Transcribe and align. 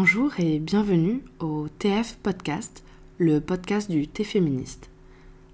Bonjour 0.00 0.30
et 0.38 0.60
bienvenue 0.60 1.24
au 1.40 1.66
TF 1.80 2.18
Podcast, 2.22 2.84
le 3.18 3.40
podcast 3.40 3.90
du 3.90 4.06
thé 4.06 4.22
féministe. 4.22 4.90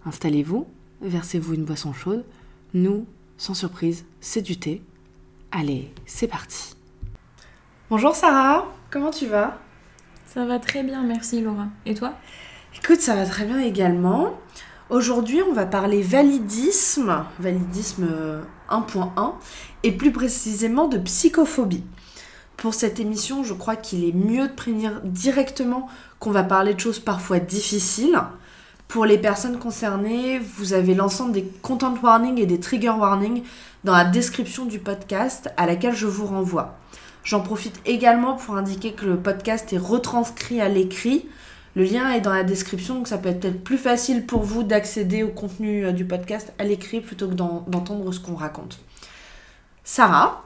Installez-vous, 0.05 0.67
versez-vous 1.01 1.55
une 1.55 1.65
boisson 1.65 1.95
chaude. 1.95 2.27
Nous, 2.75 3.07
sans 3.39 3.55
surprise, 3.55 4.05
c'est 4.21 4.43
du 4.43 4.59
thé. 4.59 4.83
Allez, 5.51 5.91
c'est 6.05 6.29
parti. 6.29 6.75
Bonjour 7.89 8.15
Sarah, 8.15 8.71
comment 8.91 9.11
tu 9.11 9.25
vas? 9.25 9.59
Ça 10.27 10.45
va 10.45 10.59
très 10.59 10.83
bien, 10.83 11.03
merci 11.05 11.41
Laura. 11.41 11.69
Et 11.87 11.95
toi? 11.95 12.13
Écoute, 12.77 13.01
ça 13.01 13.17
va 13.17 13.25
très 13.25 13.47
bien 13.47 13.61
également. 13.61 14.39
Aujourd'hui, 14.91 15.41
on 15.41 15.55
va 15.55 15.65
parler 15.65 16.03
validisme, 16.03 17.25
validisme 17.39 18.43
1.1, 18.69 19.33
et 19.85 19.93
plus 19.93 20.13
précisément 20.13 20.87
de 20.87 20.99
psychophobie. 20.99 21.85
Pour 22.57 22.75
cette 22.75 23.01
émission, 23.01 23.45
je 23.45 23.55
crois 23.55 23.77
qu'il 23.77 24.05
est 24.05 24.15
mieux 24.15 24.49
de 24.49 24.53
prévenir 24.53 25.01
directement 25.05 25.89
qu'on 26.19 26.31
va 26.31 26.45
parler 26.45 26.75
de 26.75 26.81
choses 26.81 26.99
parfois 26.99 27.39
difficiles. 27.39 28.19
Pour 28.89 29.07
les 29.07 29.19
personnes 29.19 29.59
concernées, 29.59 30.39
vous 30.39 30.73
avez 30.73 30.95
l'ensemble 30.95 31.33
des 31.33 31.45
content 31.63 31.95
warnings 32.03 32.39
et 32.39 32.47
des 32.47 32.61
trigger 32.61 32.91
warnings 32.91 33.43
dans 33.83 33.93
la 33.93 34.05
description 34.05 34.67
du 34.67 34.79
podcast 34.79 35.51
à 35.57 35.67
laquelle 35.67 35.95
je 35.95 36.07
vous 36.07 36.27
renvoie. 36.27 36.77
J'en 37.25 37.41
profite 37.41 37.81
également 37.87 38.35
pour 38.35 38.57
indiquer 38.57 38.93
que 38.93 39.07
le 39.07 39.17
podcast 39.17 39.73
est 39.73 39.79
retranscrit 39.79 40.61
à 40.61 40.69
l'écrit. 40.69 41.27
Le 41.75 41.85
lien 41.85 42.13
est 42.13 42.21
dans 42.21 42.33
la 42.33 42.45
description, 42.45 42.95
donc 42.95 43.09
ça 43.09 43.19
peut 43.19 43.31
être 43.31 43.65
plus 43.65 43.79
facile 43.79 44.27
pour 44.27 44.43
vous 44.43 44.63
d'accéder 44.63 45.23
au 45.23 45.29
contenu 45.29 45.87
euh, 45.87 45.93
du 45.93 46.05
podcast 46.05 46.53
à 46.59 46.65
l'écrit 46.65 47.01
plutôt 47.01 47.27
que 47.27 47.35
d'entendre 47.35 48.13
ce 48.13 48.21
qu'on 48.21 48.37
raconte. 48.37 48.79
Sarah, 49.83 50.44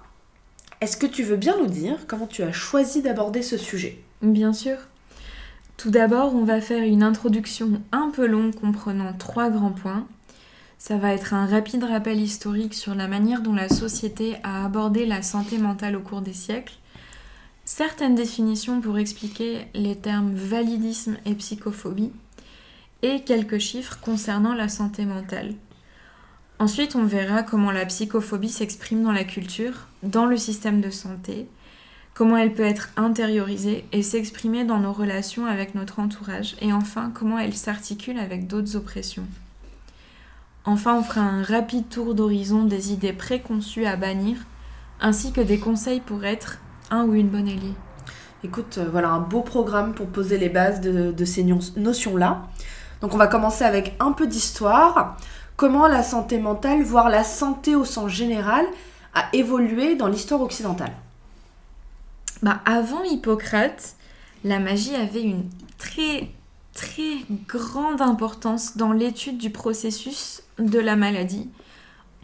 est-ce 0.80 0.96
que 0.96 1.06
tu 1.06 1.22
veux 1.22 1.36
bien 1.36 1.56
nous 1.58 1.66
dire 1.66 2.06
comment 2.06 2.26
tu 2.26 2.42
as 2.42 2.52
choisi 2.52 3.02
d'aborder 3.02 3.42
ce 3.42 3.56
sujet? 3.56 4.00
Bien 4.22 4.52
sûr. 4.52 4.76
Tout 5.76 5.90
d'abord, 5.90 6.34
on 6.34 6.44
va 6.44 6.60
faire 6.60 6.82
une 6.82 7.02
introduction 7.02 7.80
un 7.92 8.10
peu 8.10 8.26
longue 8.26 8.54
comprenant 8.54 9.12
trois 9.12 9.50
grands 9.50 9.72
points. 9.72 10.06
Ça 10.78 10.96
va 10.96 11.12
être 11.12 11.34
un 11.34 11.46
rapide 11.46 11.84
rappel 11.84 12.20
historique 12.20 12.74
sur 12.74 12.94
la 12.94 13.08
manière 13.08 13.42
dont 13.42 13.52
la 13.52 13.68
société 13.68 14.36
a 14.44 14.64
abordé 14.64 15.06
la 15.06 15.22
santé 15.22 15.58
mentale 15.58 15.96
au 15.96 16.00
cours 16.00 16.20
des 16.20 16.32
siècles, 16.32 16.74
certaines 17.64 18.14
définitions 18.14 18.80
pour 18.80 18.98
expliquer 18.98 19.66
les 19.74 19.96
termes 19.96 20.32
validisme 20.32 21.16
et 21.26 21.34
psychophobie, 21.34 22.12
et 23.02 23.22
quelques 23.22 23.58
chiffres 23.58 23.98
concernant 24.00 24.54
la 24.54 24.68
santé 24.68 25.04
mentale. 25.04 25.54
Ensuite, 26.60 26.96
on 26.96 27.04
verra 27.04 27.44
comment 27.44 27.70
la 27.70 27.86
psychophobie 27.86 28.48
s'exprime 28.48 29.04
dans 29.04 29.12
la 29.12 29.24
culture, 29.24 29.86
dans 30.02 30.26
le 30.26 30.36
système 30.36 30.80
de 30.80 30.90
santé, 30.90 31.46
comment 32.14 32.36
elle 32.36 32.52
peut 32.52 32.64
être 32.64 32.88
intériorisée 32.96 33.84
et 33.92 34.02
s'exprimer 34.02 34.64
dans 34.64 34.80
nos 34.80 34.92
relations 34.92 35.46
avec 35.46 35.76
notre 35.76 36.00
entourage, 36.00 36.56
et 36.60 36.72
enfin 36.72 37.12
comment 37.14 37.38
elle 37.38 37.54
s'articule 37.54 38.18
avec 38.18 38.48
d'autres 38.48 38.74
oppressions. 38.74 39.26
Enfin, 40.64 40.96
on 40.96 41.02
fera 41.04 41.20
un 41.20 41.44
rapide 41.44 41.88
tour 41.88 42.16
d'horizon 42.16 42.64
des 42.64 42.92
idées 42.92 43.12
préconçues 43.12 43.86
à 43.86 43.94
bannir, 43.94 44.38
ainsi 45.00 45.32
que 45.32 45.40
des 45.40 45.60
conseils 45.60 46.00
pour 46.00 46.24
être 46.24 46.58
un 46.90 47.04
ou 47.04 47.14
une 47.14 47.28
bonne 47.28 47.48
alliée. 47.48 47.74
Écoute, 48.42 48.78
euh, 48.78 48.88
voilà 48.90 49.10
un 49.10 49.20
beau 49.20 49.42
programme 49.42 49.94
pour 49.94 50.08
poser 50.08 50.38
les 50.38 50.48
bases 50.48 50.80
de, 50.80 51.12
de 51.12 51.24
ces 51.24 51.44
notions-là. 51.44 52.48
Donc 53.00 53.14
on 53.14 53.16
va 53.16 53.28
commencer 53.28 53.64
avec 53.64 53.94
un 54.00 54.10
peu 54.10 54.26
d'histoire 54.26 55.16
comment 55.58 55.88
la 55.88 56.04
santé 56.04 56.38
mentale, 56.38 56.82
voire 56.82 57.10
la 57.10 57.24
santé 57.24 57.74
au 57.74 57.84
sens 57.84 58.10
général, 58.10 58.64
a 59.12 59.28
évolué 59.34 59.96
dans 59.96 60.06
l'histoire 60.06 60.40
occidentale 60.40 60.92
bah, 62.42 62.62
Avant 62.64 63.02
Hippocrate, 63.02 63.96
la 64.44 64.60
magie 64.60 64.94
avait 64.94 65.24
une 65.24 65.50
très 65.76 66.30
très 66.72 67.16
grande 67.48 68.00
importance 68.00 68.76
dans 68.76 68.92
l'étude 68.92 69.36
du 69.36 69.50
processus 69.50 70.44
de 70.60 70.78
la 70.78 70.94
maladie 70.94 71.48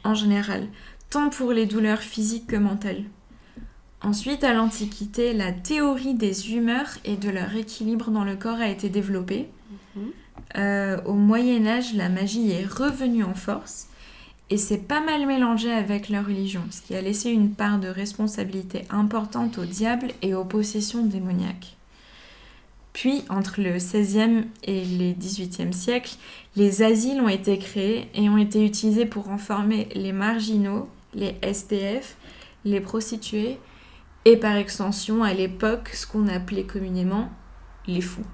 en 0.04 0.14
général, 0.14 0.68
tant 1.10 1.28
pour 1.28 1.50
les 1.52 1.66
douleurs 1.66 2.02
physiques 2.02 2.46
que 2.46 2.56
mentales. 2.56 3.02
Ensuite, 4.00 4.44
à 4.44 4.52
l'Antiquité, 4.52 5.32
la 5.32 5.50
théorie 5.50 6.14
des 6.14 6.52
humeurs 6.52 6.98
et 7.04 7.16
de 7.16 7.30
leur 7.30 7.56
équilibre 7.56 8.12
dans 8.12 8.22
le 8.22 8.36
corps 8.36 8.60
a 8.60 8.68
été 8.68 8.88
développée. 8.90 9.48
Mhm. 9.96 10.12
Euh, 10.56 11.00
au 11.04 11.14
Moyen 11.14 11.66
Âge, 11.66 11.94
la 11.94 12.08
magie 12.08 12.52
est 12.52 12.66
revenue 12.66 13.24
en 13.24 13.34
force 13.34 13.88
et 14.50 14.56
c'est 14.56 14.86
pas 14.86 15.00
mal 15.00 15.26
mélangé 15.26 15.72
avec 15.72 16.08
la 16.08 16.22
religion, 16.22 16.62
ce 16.70 16.82
qui 16.82 16.94
a 16.94 17.00
laissé 17.00 17.30
une 17.30 17.54
part 17.54 17.78
de 17.78 17.88
responsabilité 17.88 18.84
importante 18.90 19.58
au 19.58 19.64
diable 19.64 20.08
et 20.22 20.34
aux 20.34 20.44
possessions 20.44 21.04
démoniaques. 21.04 21.76
Puis, 22.92 23.24
entre 23.28 23.60
le 23.60 23.72
XVIe 23.72 24.44
et 24.62 24.84
le 24.84 25.12
XVIIIe 25.14 25.72
siècle, 25.72 26.16
les 26.54 26.82
asiles 26.82 27.20
ont 27.20 27.28
été 27.28 27.58
créés 27.58 28.08
et 28.14 28.28
ont 28.28 28.38
été 28.38 28.64
utilisés 28.64 29.06
pour 29.06 29.24
renformer 29.24 29.88
les 29.94 30.12
marginaux, 30.12 30.88
les 31.14 31.34
STF, 31.52 32.16
les 32.64 32.80
prostituées 32.80 33.58
et 34.24 34.36
par 34.36 34.56
extension 34.56 35.24
à 35.24 35.34
l'époque 35.34 35.88
ce 35.88 36.06
qu'on 36.06 36.28
appelait 36.28 36.64
communément 36.64 37.30
les 37.88 38.00
fous. 38.00 38.24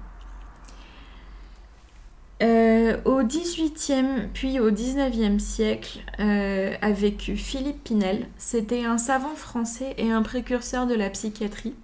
Euh, 2.41 2.97
au 3.05 3.21
XVIIIe 3.21 4.29
puis 4.33 4.59
au 4.59 4.71
XIXe 4.71 5.41
siècle 5.43 5.99
euh, 6.19 6.73
a 6.81 6.91
vécu 6.91 7.35
Philippe 7.35 7.83
Pinel. 7.83 8.25
C'était 8.37 8.83
un 8.83 8.97
savant 8.97 9.35
français 9.35 9.93
et 9.99 10.11
un 10.11 10.23
précurseur 10.23 10.87
de 10.87 10.95
la 10.95 11.11
psychiatrie. 11.11 11.75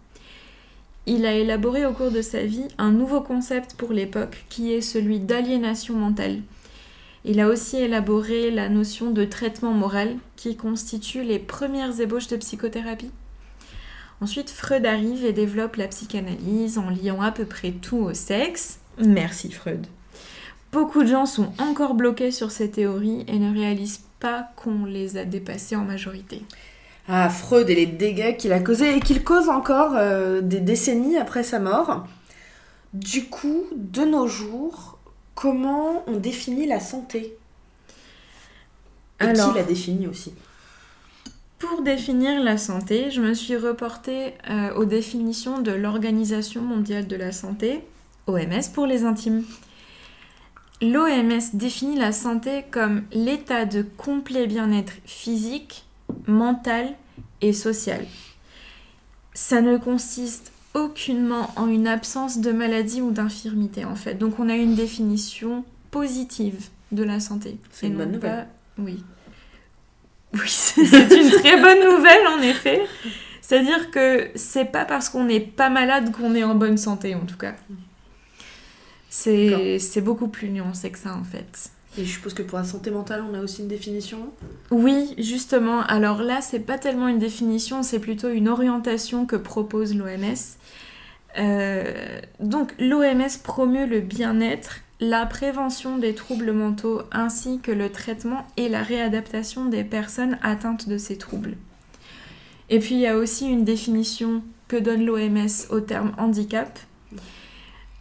Il 1.06 1.26
a 1.28 1.34
élaboré 1.34 1.86
au 1.86 1.94
cours 1.94 2.12
de 2.12 2.24
sa 2.24 2.44
vie 2.44 2.68
un 2.80 2.92
nouveau 2.92 3.22
concept 3.22 3.76
pour 3.76 3.94
l'époque 3.94 4.46
qui 4.50 4.74
est 4.74 4.82
celui 4.82 5.20
d'aliénation 5.20 5.94
mentale. 5.94 6.42
Il 7.24 7.40
a 7.40 7.48
aussi 7.50 7.78
élaboré 7.78 8.50
la 8.50 8.68
notion 8.68 9.12
de 9.12 9.26
traitement 9.26 9.74
moral 9.74 10.16
qui 10.36 10.56
constitue 10.56 11.24
les 11.24 11.40
premières 11.40 12.02
ébauches 12.02 12.28
de 12.28 12.38
psychothérapie. 12.38 13.12
Ensuite, 14.22 14.50
Freud 14.50 14.86
arrive 14.88 15.24
et 15.24 15.34
développe 15.34 15.76
la 15.76 15.88
psychanalyse 15.88 16.80
en 16.80 16.90
liant 16.90 17.22
à 17.22 17.32
peu 17.32 17.46
près 17.46 17.72
tout 17.72 17.98
au 17.98 18.14
sexe. 18.16 18.80
Merci 18.98 19.52
Freud. 19.52 19.86
Beaucoup 20.78 21.02
de 21.02 21.08
gens 21.08 21.26
sont 21.26 21.52
encore 21.58 21.96
bloqués 21.96 22.30
sur 22.30 22.52
ces 22.52 22.70
théories 22.70 23.26
et 23.28 23.40
ne 23.40 23.52
réalisent 23.52 24.04
pas 24.20 24.52
qu'on 24.56 24.86
les 24.86 25.18
a 25.18 25.26
dépassées 25.26 25.76
en 25.76 25.84
majorité. 25.84 26.44
Ah, 27.08 27.30
Freud 27.30 27.68
et 27.72 27.74
les 27.74 27.88
dégâts 27.88 28.38
qu'il 28.38 28.54
a 28.54 28.60
causés 28.60 28.96
et 28.96 29.00
qu'il 29.00 29.24
cause 29.24 29.50
encore 29.50 29.94
euh, 29.96 30.40
des 30.40 30.60
décennies 30.60 31.18
après 31.18 31.42
sa 31.42 31.58
mort. 31.58 32.06
Du 32.94 33.26
coup, 33.26 33.64
de 33.76 34.04
nos 34.04 34.28
jours, 34.28 35.00
comment 35.34 36.04
on 36.06 36.18
définit 36.18 36.68
la 36.68 36.80
santé? 36.80 37.36
Et 39.20 39.34
qui 39.34 39.56
la 39.56 39.64
définit 39.64 40.06
aussi? 40.06 40.32
pour 41.58 41.82
définir 41.82 42.40
la 42.44 42.60
santé, 42.60 43.10
je 43.10 43.20
me 43.20 43.34
suis 43.34 43.58
reportée 43.58 44.36
euh, 44.48 44.76
aux 44.76 44.86
définitions 44.86 45.60
de 45.60 45.72
l'Organisation 45.72 46.62
mondiale 46.62 47.08
de 47.08 47.16
la 47.16 47.32
santé, 47.32 47.84
OMS 48.28 48.72
pour 48.76 48.86
les 48.86 49.06
intimes. 49.06 49.44
L'OMS 50.82 51.42
définit 51.54 51.98
la 51.98 52.12
santé 52.12 52.66
comme 52.70 53.04
l'état 53.12 53.66
de 53.66 53.82
complet 53.82 54.46
bien-être 54.46 54.94
physique, 55.06 55.86
mental 56.28 56.94
et 57.42 57.54
social. 57.54 58.06
Ça 59.34 59.62
ne 59.62 59.78
consiste 59.78 60.52
aucunement 60.76 61.50
en 61.56 61.68
une 61.68 61.88
absence 61.88 62.40
de 62.40 62.52
maladie 62.52 63.02
ou 63.02 63.12
d'infirmité 63.12 63.86
en 63.86 63.96
fait. 63.96 64.16
Donc 64.16 64.40
on 64.40 64.50
a 64.50 64.56
une 64.56 64.76
définition 64.76 65.66
positive 65.90 66.68
de 66.92 67.04
la 67.04 67.20
santé. 67.20 67.58
C'est 67.72 67.88
une 67.88 67.98
bonne 67.98 68.12
nouvelle. 68.12 68.48
Oui. 68.78 69.04
Oui, 70.34 70.42
c'est 70.46 70.82
une 70.82 71.30
très 71.30 71.60
bonne 71.60 71.80
nouvelle 71.86 72.28
en 72.28 72.42
effet. 72.42 72.82
C'est-à-dire 73.42 73.92
que 73.92 74.30
c'est 74.36 74.66
pas 74.66 74.84
parce 74.84 75.08
qu'on 75.08 75.24
n'est 75.24 75.40
pas 75.40 75.70
malade 75.70 76.12
qu'on 76.12 76.36
est 76.36 76.44
en 76.44 76.54
bonne 76.54 76.78
santé 76.78 77.16
en 77.16 77.26
tout 77.26 77.38
cas. 77.38 77.56
C'est 79.18 80.02
beaucoup 80.02 80.28
plus 80.28 80.50
nuancé 80.50 80.92
que 80.92 81.00
ça 81.00 81.16
en 81.16 81.24
fait. 81.24 81.72
Et 81.98 82.06
je 82.06 82.12
suppose 82.12 82.36
que 82.36 82.44
pour 82.44 82.60
la 82.60 82.64
santé 82.64 82.92
mentale, 82.92 83.24
on 83.28 83.34
a 83.34 83.42
aussi 83.42 83.64
une 83.64 83.68
définition 83.68 84.30
Oui, 84.70 85.16
justement. 85.18 85.82
Alors 85.82 86.22
là, 86.22 86.42
c'est 86.42 86.60
pas 86.60 86.78
tellement 86.78 87.08
une 87.08 87.18
définition, 87.18 87.82
c'est 87.82 88.00
plutôt 88.00 88.30
une 88.30 88.48
orientation 88.48 89.26
que 89.26 89.36
propose 89.36 89.96
l'OMS. 89.96 90.36
Euh, 91.40 92.20
donc 92.40 92.74
l'OMS 92.80 93.42
promeut 93.44 93.88
le 93.88 94.02
bien-être, 94.02 94.82
la 95.00 95.26
prévention 95.26 95.98
des 95.98 96.14
troubles 96.14 96.52
mentaux 96.52 97.02
ainsi 97.12 97.60
que 97.62 97.72
le 97.72 97.92
traitement 97.92 98.46
et 98.58 98.70
la 98.70 98.84
réadaptation 98.84 99.66
des 99.66 99.84
personnes 99.84 100.38
atteintes 100.44 100.88
de 100.88 100.98
ces 100.98 101.18
troubles. 101.18 101.58
Et 102.70 102.80
puis 102.80 102.96
il 102.96 103.02
y 103.02 103.08
a 103.08 103.18
aussi 103.18 103.48
une 103.48 103.64
définition 103.64 104.44
que 104.68 104.78
donne 104.78 105.06
l'OMS 105.06 105.48
au 105.70 105.80
terme 105.80 106.12
handicap, 106.18 106.80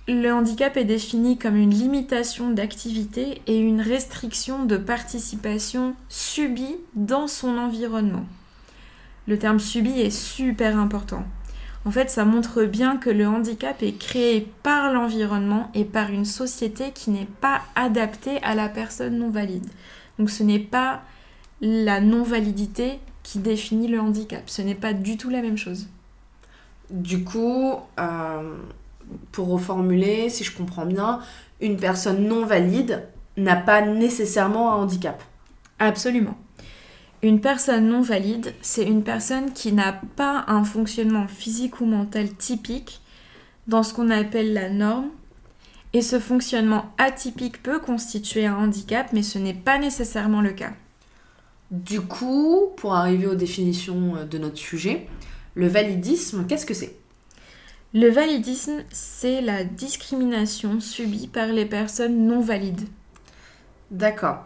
le 0.09 0.33
handicap 0.33 0.77
est 0.77 0.85
défini 0.85 1.37
comme 1.37 1.57
une 1.57 1.75
limitation 1.75 2.51
d'activité 2.51 3.43
et 3.47 3.59
une 3.59 3.81
restriction 3.81 4.65
de 4.65 4.77
participation 4.77 5.95
subie 6.09 6.77
dans 6.95 7.27
son 7.27 7.59
environnement. 7.59 8.25
Le 9.27 9.39
terme 9.39 9.59
subi 9.59 10.01
est 10.01 10.11
super 10.11 10.79
important. 10.79 11.25
En 11.85 11.91
fait, 11.91 12.11
ça 12.11 12.25
montre 12.25 12.65
bien 12.65 12.97
que 12.97 13.11
le 13.11 13.27
handicap 13.27 13.83
est 13.83 13.99
créé 13.99 14.49
par 14.63 14.93
l'environnement 14.93 15.71
et 15.75 15.85
par 15.85 16.11
une 16.11 16.25
société 16.25 16.93
qui 16.93 17.11
n'est 17.11 17.29
pas 17.41 17.63
adaptée 17.75 18.43
à 18.43 18.55
la 18.55 18.69
personne 18.69 19.19
non 19.19 19.31
valide. 19.31 19.67
Donc 20.19 20.31
ce 20.31 20.43
n'est 20.43 20.61
pas 20.61 21.03
la 21.61 22.01
non-validité 22.01 22.99
qui 23.23 23.39
définit 23.39 23.89
le 23.89 24.01
handicap. 24.01 24.43
Ce 24.47 24.63
n'est 24.63 24.75
pas 24.75 24.93
du 24.93 25.17
tout 25.17 25.31
la 25.31 25.43
même 25.43 25.59
chose. 25.59 25.89
Du 26.91 27.25
coup, 27.25 27.75
euh, 27.99 28.57
pour 29.33 29.49
reformuler, 29.49 30.29
si 30.31 30.45
je 30.45 30.57
comprends 30.57 30.87
bien, 30.87 31.21
une 31.61 31.77
personne 31.77 32.27
non 32.27 32.45
valide 32.45 33.05
n'a 33.37 33.57
pas 33.57 33.83
nécessairement 33.83 34.73
un 34.73 34.77
handicap. 34.77 35.23
Absolument. 35.79 36.37
Une 37.23 37.41
personne 37.41 37.89
non 37.89 38.03
valide, 38.03 38.55
c'est 38.61 38.85
une 38.85 39.03
personne 39.03 39.53
qui 39.53 39.73
n'a 39.73 40.01
pas 40.17 40.45
un 40.49 40.65
fonctionnement 40.65 41.27
physique 41.27 41.81
ou 41.81 41.87
mental 41.87 42.33
typique 42.35 43.01
dans 43.67 43.83
ce 43.83 43.95
qu'on 43.95 44.11
appelle 44.11 44.53
la 44.53 44.71
norme. 44.71 45.09
Et 45.93 46.03
ce 46.03 46.21
fonctionnement 46.21 46.93
atypique 46.99 47.63
peut 47.63 47.79
constituer 47.79 48.47
un 48.47 48.57
handicap, 48.57 49.13
mais 49.13 49.23
ce 49.23 49.39
n'est 49.39 49.55
pas 49.55 49.79
nécessairement 49.79 50.43
le 50.43 50.53
cas. 50.53 50.73
Du 51.71 52.01
coup, 52.01 52.69
pour 52.77 52.95
arriver 52.95 53.27
aux 53.27 53.35
définitions 53.35 54.25
de 54.31 54.39
notre 54.39 54.59
sujet, 54.59 55.07
le 55.55 55.67
validisme, 55.69 56.47
qu'est-ce 56.47 56.67
que 56.67 56.75
c'est? 56.75 56.97
Le 57.99 58.11
validisme, 58.11 58.83
c'est 58.91 59.41
la 59.41 59.65
discrimination 59.65 60.81
subie 60.81 61.29
par 61.29 61.47
les 61.47 61.65
personnes 61.65 62.27
non 62.27 62.43
valides. 62.43 62.87
D'accord. 63.91 64.45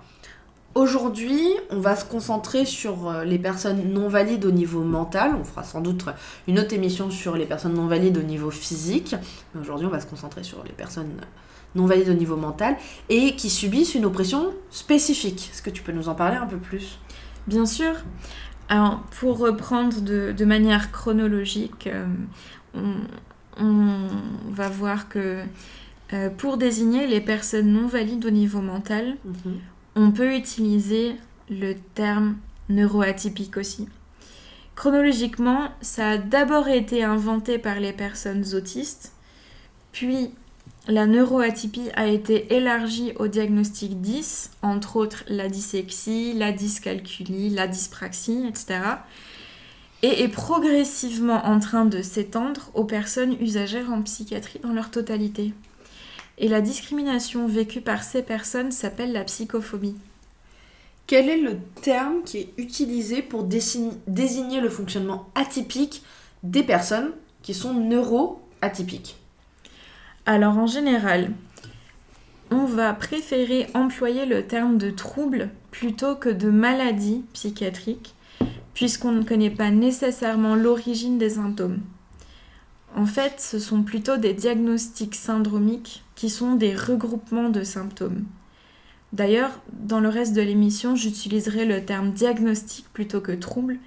Aujourd'hui, 0.76 1.42
on 1.70 1.80
va 1.80 1.96
se 1.96 2.04
concentrer 2.04 2.64
sur 2.64 3.08
euh, 3.08 3.24
les 3.24 3.40
personnes 3.40 3.92
non 3.92 4.06
valides 4.06 4.44
au 4.44 4.52
niveau 4.52 4.84
mental. 4.84 5.34
On 5.34 5.42
fera 5.42 5.64
sans 5.64 5.80
doute 5.80 6.04
une 6.46 6.60
autre 6.60 6.74
émission 6.74 7.10
sur 7.10 7.34
les 7.34 7.44
personnes 7.44 7.74
non 7.74 7.88
valides 7.88 8.18
au 8.18 8.22
niveau 8.22 8.52
physique. 8.52 9.16
Mais 9.52 9.60
aujourd'hui, 9.60 9.88
on 9.88 9.90
va 9.90 9.98
se 9.98 10.06
concentrer 10.06 10.44
sur 10.44 10.62
les 10.62 10.72
personnes 10.72 11.16
non 11.74 11.86
valides 11.86 12.10
au 12.10 12.14
niveau 12.14 12.36
mental 12.36 12.76
et 13.08 13.34
qui 13.34 13.50
subissent 13.50 13.96
une 13.96 14.04
oppression 14.04 14.54
spécifique. 14.70 15.50
Est-ce 15.52 15.62
que 15.62 15.70
tu 15.70 15.82
peux 15.82 15.90
nous 15.90 16.08
en 16.08 16.14
parler 16.14 16.36
un 16.36 16.46
peu 16.46 16.58
plus? 16.58 17.00
Bien 17.48 17.66
sûr. 17.66 17.96
Alors, 18.68 19.00
pour 19.18 19.38
reprendre 19.38 20.02
de, 20.02 20.44
manière 20.44 20.92
chronologique, 20.92 21.88
euh, 21.88 22.06
on, 22.74 22.94
va 23.58 24.68
voir 24.68 25.08
que 25.08 25.42
euh, 26.12 26.28
pour 26.28 26.56
désigner 26.56 27.06
les 27.06 27.20
personnes 27.20 27.72
non 27.72 27.86
valides 27.86 28.24
au 28.24 28.30
niveau 28.30 28.60
mental, 28.60 29.16
mhm. 29.24 29.60
on 29.96 30.10
peut 30.10 30.34
utiliser 30.34 31.16
le 31.48 31.74
terme 31.94 32.36
neuroatypique 32.68 33.56
aussi. 33.56 33.88
Chronologiquement, 34.74 35.68
ça 35.80 36.10
a 36.10 36.18
d'abord 36.18 36.68
été 36.68 37.04
inventé 37.04 37.58
par 37.58 37.80
les 37.80 37.92
personnes 37.92 38.44
autistes, 38.54 39.12
puis 39.92 40.30
la 40.88 41.06
neuroatypie 41.06 41.90
a 41.94 42.06
été 42.06 42.54
élargie 42.54 43.12
au 43.16 43.28
diagnostic 43.28 44.00
10, 44.00 44.52
entre 44.62 44.96
autres 44.96 45.24
la 45.28 45.48
dyslexie, 45.48 46.32
la 46.32 46.52
dyscalculie, 46.52 47.50
la 47.50 47.68
dyspraxie, 47.68 48.46
etc. 48.48 48.80
Et 50.02 50.22
est 50.22 50.28
progressivement 50.28 51.44
en 51.44 51.58
train 51.58 51.84
de 51.84 52.00
s'étendre 52.00 52.70
aux 52.74 52.84
personnes 52.84 53.36
usagères 53.40 53.92
en 53.92 54.02
psychiatrie 54.02 54.58
dans 54.62 54.72
leur 54.72 54.90
totalité. 54.90 55.52
Et 56.38 56.48
la 56.48 56.62
discrimination 56.62 57.46
vécue 57.46 57.82
par 57.82 58.02
ces 58.02 58.22
personnes 58.22 58.72
s'appelle 58.72 59.12
la 59.12 59.24
psychophobie. 59.24 59.96
Quel 61.06 61.28
est 61.28 61.40
le 61.40 61.58
terme 61.82 62.22
qui 62.24 62.38
est 62.38 62.52
utilisé 62.56 63.20
pour 63.20 63.44
désigner 63.44 64.60
le 64.60 64.70
fonctionnement 64.70 65.28
atypique 65.34 66.02
des 66.42 66.62
personnes 66.62 67.10
qui 67.42 67.52
sont 67.52 67.74
neuroatypiques? 67.74 69.16
Alors 70.24 70.56
en 70.56 70.66
général, 70.66 71.32
on 72.50 72.64
va 72.64 72.94
préférer 72.94 73.66
employer 73.74 74.24
le 74.24 74.46
terme 74.46 74.78
de 74.78 74.90
trouble 74.90 75.50
plutôt 75.70 76.14
que 76.14 76.28
de 76.28 76.48
maladie 76.48 77.24
psychiatrique, 77.32 78.14
puisqu'on 78.74 79.12
ne 79.12 79.22
connaît 79.22 79.50
pas 79.50 79.70
nécessairement 79.70 80.54
l'origine 80.54 81.18
des 81.18 81.30
symptômes. 81.30 81.80
En 82.96 83.06
fait, 83.06 83.40
ce 83.40 83.58
sont 83.58 83.82
plutôt 83.82 84.16
des 84.16 84.34
diagnostics 84.34 85.14
syndromiques 85.14 86.04
qui 86.14 86.28
sont 86.28 86.54
des 86.54 86.74
regroupements 86.74 87.48
de 87.48 87.62
symptômes. 87.62 88.24
D'ailleurs, 89.12 89.60
dans 89.72 90.00
le 90.00 90.08
reste 90.08 90.34
de 90.34 90.42
l'émission, 90.42 90.96
j'utiliserai 90.96 91.64
le 91.64 91.84
terme 91.84 92.12
diagnostic 92.12 92.86
plutôt 92.92 93.20
que 93.20 93.32
trouble, 93.32 93.78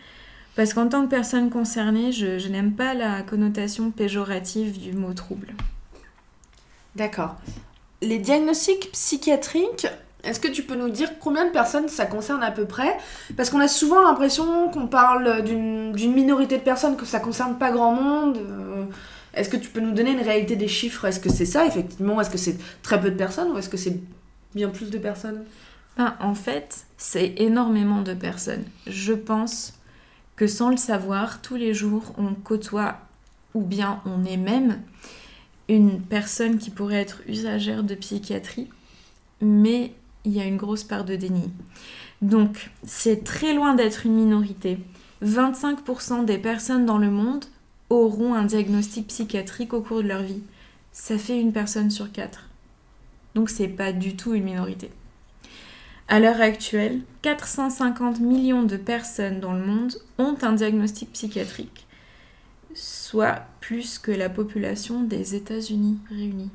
parce 0.56 0.74
qu'en 0.74 0.88
tant 0.88 1.04
que 1.06 1.10
personne 1.10 1.50
concernée, 1.50 2.12
je, 2.12 2.40
je 2.40 2.50
n'aime 2.50 2.74
pas 2.74 2.94
la 2.94 3.24
connotation 3.24 3.92
péjorative 3.92 4.80
du 4.80 4.94
mot 4.94 5.14
trouble. 5.14 5.54
D'accord. 6.96 7.36
Les 8.02 8.20
diagnostics 8.20 8.92
psychiatriques, 8.92 9.88
est-ce 10.24 10.40
que 10.40 10.48
tu 10.48 10.64
peux 10.64 10.75
nous 10.75 10.90
dire 10.90 11.20
combien 11.20 11.46
de 11.46 11.52
personnes 11.52 11.90
ça 11.90 12.06
concerne 12.06 12.42
à 12.44 12.52
peu 12.52 12.66
près? 12.66 12.98
Parce 13.36 13.50
qu'on 13.50 13.60
a 13.60 13.68
souvent 13.68 14.02
l'impression 14.02 14.70
qu'on 14.70 14.88
parle 14.88 15.44
d'une 15.44 16.14
minorité 16.14 16.58
de 16.58 16.64
personnes, 16.64 16.96
que 16.96 17.06
ça 17.06 17.20
concerne 17.20 17.58
pas 17.58 17.72
grand 17.72 17.94
monde. 17.94 18.38
Euh, 18.38 18.86
est-ce 19.34 19.50
que 19.50 19.58
tu 19.58 19.70
peux 19.70 19.81
nous 19.81 19.92
donner 19.92 20.12
une 20.12 20.22
réalité 20.22 20.56
des 20.56 20.68
chiffres? 20.70 21.06
Est-ce 21.06 21.20
que 21.20 21.30
c'est 21.30 21.46
ça, 21.46 21.66
effectivement? 21.66 22.22
Est-ce 22.22 22.30
que 22.30 22.38
c'est 22.38 22.58
très 22.84 23.02
peu 23.02 23.12
de 23.12 23.18
personnes 23.18 23.52
ou 23.52 23.58
est-ce 23.58 23.70
que 23.70 23.78
c'est 23.78 24.00
bien 24.56 24.70
plus 24.70 24.90
de 24.90 24.98
personnes? 24.98 25.44
Ben, 25.98 26.16
En 26.22 26.36
fait, 26.36 26.86
c'est 26.98 27.34
énormément 27.38 28.02
de 28.02 28.14
personnes. 28.14 28.64
Je 28.88 29.14
pense 29.14 29.74
que 30.38 30.48
sans 30.48 30.70
le 30.70 30.78
savoir, 30.78 31.42
tous 31.42 31.56
les 31.56 31.74
jours, 31.74 32.14
on 32.18 32.34
côtoie 32.34 32.98
ou 33.54 33.62
bien 33.62 34.02
on 34.06 34.24
est 34.24 34.38
même 34.38 34.80
une 35.68 36.02
personne 36.02 36.58
qui 36.58 36.70
pourrait 36.70 37.02
être 37.02 37.22
usagère 37.28 37.84
de 37.84 37.96
psychiatrie, 37.96 38.70
mais 39.42 39.94
il 40.25 40.34
y 40.34 40.40
a 40.40 40.46
une 40.46 40.58
grosse 40.58 40.84
part 40.84 41.06
de 41.06 41.16
déni. 41.16 41.52
Donc, 42.22 42.72
c'est 42.84 43.24
très 43.24 43.54
loin 43.54 43.75
d'être 43.75 44.06
une 44.06 44.16
minorité. 44.16 44.80
25% 45.24 46.25
des 46.25 46.38
personnes 46.38 46.86
dans 46.86 46.98
le 46.98 47.12
monde 47.12 47.46
auront 47.90 48.34
un 48.34 48.46
diagnostic 48.46 49.08
psychiatrique 49.08 49.74
au 49.74 49.81
cours 49.81 50.04
de 50.04 50.08
leur 50.08 50.22
vie. 50.22 50.44
Ça 50.92 51.18
fait 51.18 51.40
une 51.40 51.54
personne 51.54 51.92
sur 51.92 52.12
quatre. 52.12 52.50
Donc, 53.36 53.50
c'est 53.50 53.68
pas 53.68 53.92
du 53.92 54.16
tout 54.16 54.34
une 54.34 54.44
minorité. 54.44 54.92
À 56.08 56.20
l'heure 56.20 56.42
actuelle, 56.42 57.02
450 57.22 58.20
millions 58.20 58.64
de 58.64 58.78
personnes 58.78 59.40
dans 59.40 59.54
le 59.54 59.66
monde 59.66 59.94
ont 60.18 60.36
un 60.42 60.54
diagnostic 60.54 61.12
psychiatrique 61.14 61.84
soit 62.75 63.46
plus 63.60 64.00
que 64.00 64.12
la 64.12 64.30
population 64.30 65.04
des 65.04 65.36
États-Unis 65.36 66.00
réunis. 66.10 66.52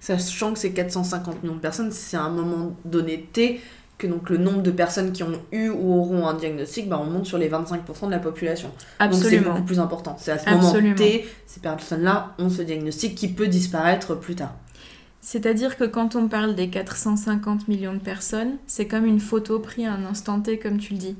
Sachant 0.00 0.52
que 0.52 0.58
c'est 0.58 0.72
450 0.72 1.42
millions 1.42 1.56
de 1.56 1.60
personnes, 1.60 1.92
c'est 1.92 2.16
à 2.16 2.22
un 2.22 2.30
moment 2.30 2.74
donné 2.84 3.28
T 3.32 3.60
que 3.98 4.06
donc 4.06 4.30
le 4.30 4.38
nombre 4.38 4.62
de 4.62 4.70
personnes 4.70 5.12
qui 5.12 5.22
ont 5.22 5.42
eu 5.52 5.68
ou 5.68 5.92
auront 5.92 6.26
un 6.26 6.34
diagnostic, 6.34 6.88
bah, 6.88 6.98
on 7.00 7.04
monte 7.04 7.26
sur 7.26 7.36
les 7.36 7.50
25% 7.50 8.06
de 8.06 8.10
la 8.10 8.18
population. 8.18 8.70
Absolument. 8.98 9.30
Donc 9.30 9.30
c'est 9.30 9.50
beaucoup 9.50 9.66
plus 9.66 9.78
important. 9.78 10.16
C'est 10.18 10.32
à 10.32 10.38
ce 10.38 10.48
moment 10.48 10.94
T, 10.96 11.26
ces 11.46 11.60
personnes-là 11.60 12.34
ont 12.38 12.48
ce 12.48 12.62
diagnostic 12.62 13.14
qui 13.14 13.28
peut 13.28 13.46
disparaître 13.46 14.14
plus 14.14 14.34
tard. 14.34 14.54
C'est-à-dire 15.20 15.76
que 15.76 15.84
quand 15.84 16.16
on 16.16 16.28
parle 16.28 16.54
des 16.54 16.70
450 16.70 17.68
millions 17.68 17.92
de 17.92 17.98
personnes, 17.98 18.56
c'est 18.66 18.86
comme 18.86 19.04
une 19.04 19.20
photo 19.20 19.58
prise 19.58 19.86
à 19.86 19.92
un 19.92 20.06
instant 20.06 20.40
T, 20.40 20.58
comme 20.58 20.78
tu 20.78 20.94
le 20.94 20.98
dis. 20.98 21.16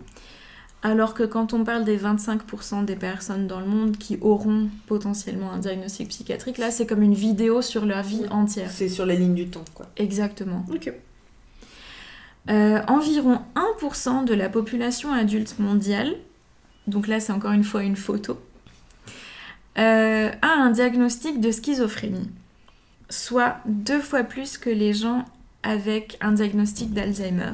Alors 0.83 1.13
que 1.13 1.23
quand 1.23 1.53
on 1.53 1.63
parle 1.63 1.85
des 1.85 1.99
25% 1.99 2.87
des 2.87 2.97
personnes 2.97 3.47
dans 3.47 3.61
le 3.61 3.67
monde 3.67 3.99
qui 3.99 4.17
auront 4.23 4.69
potentiellement 4.87 5.53
un 5.53 5.59
diagnostic 5.59 6.09
psychiatrique, 6.09 6.57
là 6.57 6.71
c'est 6.71 6.87
comme 6.87 7.03
une 7.03 7.15
vidéo 7.15 7.61
sur 7.61 7.85
leur 7.85 8.03
vie 8.03 8.27
entière. 8.31 8.71
C'est 8.71 8.89
sur 8.89 9.05
la 9.05 9.15
ligne 9.15 9.35
du 9.35 9.49
temps, 9.49 9.65
quoi. 9.75 9.87
Exactement. 9.97 10.65
Ok. 10.73 10.93
Euh, 12.49 12.81
environ 12.89 13.41
1% 13.79 14.25
de 14.25 14.33
la 14.33 14.49
population 14.49 15.13
adulte 15.13 15.59
mondiale, 15.59 16.17
donc 16.87 17.07
là 17.07 17.21
c'est 17.21 17.33
encore 17.33 17.53
une 17.53 17.65
fois 17.65 17.83
une 17.83 17.97
photo, 17.97 18.41
euh, 19.79 20.31
a 20.41 20.49
un 20.49 20.71
diagnostic 20.71 21.41
de 21.41 21.51
schizophrénie, 21.51 22.31
soit 23.11 23.59
deux 23.67 24.01
fois 24.01 24.25
plus 24.25 24.57
que 24.57 24.71
les 24.71 24.95
gens 24.95 25.27
avec 25.63 26.17
un 26.23 26.33
diagnostic 26.33 26.95
d'Alzheimer. 26.95 27.53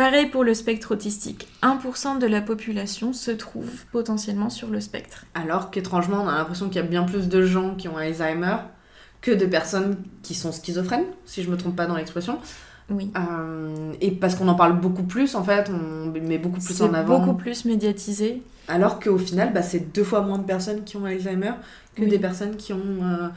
Pareil 0.00 0.28
pour 0.28 0.44
le 0.44 0.54
spectre 0.54 0.92
autistique. 0.92 1.46
1% 1.62 2.18
de 2.20 2.26
la 2.26 2.40
population 2.40 3.12
se 3.12 3.30
trouve 3.30 3.84
potentiellement 3.92 4.48
sur 4.48 4.70
le 4.70 4.80
spectre. 4.80 5.26
Alors 5.34 5.70
qu'étrangement, 5.70 6.22
on 6.24 6.26
a 6.26 6.36
l'impression 6.36 6.68
qu'il 6.68 6.76
y 6.76 6.78
a 6.78 6.88
bien 6.88 7.02
plus 7.02 7.28
de 7.28 7.42
gens 7.44 7.74
qui 7.74 7.86
ont 7.86 7.98
Alzheimer 7.98 8.56
que 9.20 9.30
de 9.30 9.44
personnes 9.44 9.98
qui 10.22 10.34
sont 10.34 10.52
schizophrènes, 10.52 11.04
si 11.26 11.42
je 11.42 11.50
me 11.50 11.58
trompe 11.58 11.76
pas 11.76 11.84
dans 11.84 11.96
l'expression. 11.96 12.38
Oui. 12.88 13.12
Euh, 13.14 13.92
et 14.00 14.12
parce 14.12 14.36
qu'on 14.36 14.48
en 14.48 14.54
parle 14.54 14.80
beaucoup 14.80 15.02
plus, 15.02 15.34
en 15.34 15.44
fait, 15.44 15.68
on 15.68 16.18
met 16.18 16.38
beaucoup 16.38 16.60
plus 16.60 16.80
en 16.80 16.94
avant. 16.94 17.18
beaucoup 17.18 17.36
plus 17.36 17.66
médiatisé. 17.66 18.42
Alors 18.68 19.00
qu'au 19.00 19.18
final, 19.18 19.52
bah, 19.52 19.60
c'est 19.60 19.92
deux 19.92 20.04
fois 20.04 20.22
moins 20.22 20.38
de 20.38 20.44
personnes 20.44 20.82
qui 20.84 20.96
ont 20.96 21.04
Alzheimer 21.04 21.52
que 21.94 22.06
des 22.06 22.18
personnes 22.18 22.56
qui, 22.56 22.72
ont, 22.72 23.02
euh, 23.02 23.28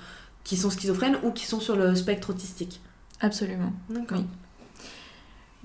qui 0.45 0.55
sont 0.55 0.69
schizophrènes 0.69 1.17
ou 1.23 1.31
qui 1.31 1.45
sont 1.45 1.59
sur 1.59 1.75
le 1.75 1.93
spectre 1.93 2.29
autistique. 2.29 2.79
Absolument. 3.19 3.73
D'accord. 3.89 4.19
Oui, 4.19 4.25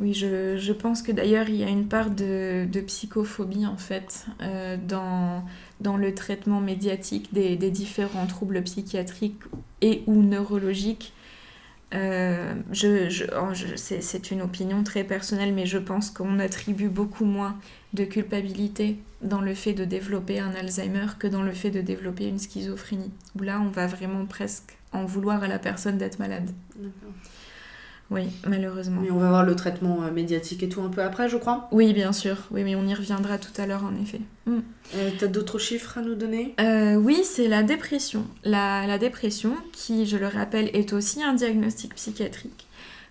je, 0.00 0.56
je, 0.56 0.72
pense 0.72 1.02
que 1.02 1.10
d'ailleurs 1.10 1.48
il 1.48 1.56
y 1.56 1.64
a 1.64 1.68
une 1.68 1.88
part 1.88 2.10
de, 2.10 2.66
de 2.66 2.80
psychophobie 2.80 3.66
en 3.66 3.76
fait 3.76 4.26
euh, 4.40 4.76
dans, 4.76 5.44
dans 5.80 5.96
le 5.96 6.14
traitement 6.14 6.60
médiatique 6.60 7.32
des, 7.32 7.56
différents 7.56 8.26
troubles 8.26 8.62
psychiatriques 8.62 9.40
et 9.80 10.02
ou 10.06 10.22
neurologiques. 10.22 11.12
Euh, 11.94 12.54
oh, 13.36 13.52
c'est 13.76 14.30
une 14.30 14.42
opinion 14.42 14.84
très 14.84 15.04
personnelle, 15.04 15.54
mais 15.54 15.66
je 15.66 15.78
pense 15.78 16.10
qu'on 16.10 16.38
attribue 16.38 16.88
beaucoup 16.88 17.24
moins 17.24 17.56
de 17.94 18.04
culpabilité 18.04 18.98
dans 19.22 19.40
le 19.40 19.54
fait 19.54 19.72
de 19.72 19.84
développer 19.84 20.38
un 20.38 20.54
Alzheimer 20.54 21.06
que 21.18 21.26
dans 21.26 21.42
le 21.42 21.52
fait 21.52 21.70
de 21.70 21.80
développer 21.80 22.26
une 22.26 22.38
schizophrénie. 22.38 23.10
Où 23.36 23.42
là, 23.42 23.60
on 23.60 23.70
va 23.70 23.86
vraiment 23.86 24.26
presque 24.26 24.76
en 24.92 25.06
vouloir 25.06 25.42
à 25.42 25.48
la 25.48 25.58
personne 25.58 25.98
d'être 25.98 26.18
malade. 26.18 26.50
Oui, 28.10 28.22
malheureusement. 28.46 29.02
Mais 29.02 29.10
on 29.10 29.18
va 29.18 29.28
voir 29.28 29.44
le 29.44 29.54
traitement 29.54 30.02
euh, 30.02 30.10
médiatique 30.10 30.62
et 30.62 30.68
tout 30.68 30.80
un 30.80 30.88
peu 30.88 31.02
après, 31.02 31.28
je 31.28 31.36
crois. 31.36 31.68
Oui, 31.72 31.92
bien 31.92 32.12
sûr. 32.12 32.36
Oui, 32.50 32.64
mais 32.64 32.74
on 32.74 32.86
y 32.86 32.94
reviendra 32.94 33.36
tout 33.36 33.52
à 33.60 33.66
l'heure, 33.66 33.84
en 33.84 33.94
effet. 34.00 34.20
Mm. 34.46 34.58
Euh, 34.96 35.10
T'as 35.18 35.26
d'autres 35.26 35.58
chiffres 35.58 35.98
à 35.98 36.00
nous 36.00 36.14
donner? 36.14 36.54
Euh, 36.60 36.94
Oui, 36.94 37.20
c'est 37.24 37.48
la 37.48 37.62
dépression. 37.62 38.24
La, 38.44 38.86
la, 38.86 38.96
dépression, 38.96 39.54
qui, 39.72 40.06
je 40.06 40.16
le 40.16 40.26
rappelle, 40.26 40.70
est 40.72 40.94
aussi 40.94 41.22
un 41.22 41.34
diagnostic 41.34 41.94
psychiatrique, 41.96 42.66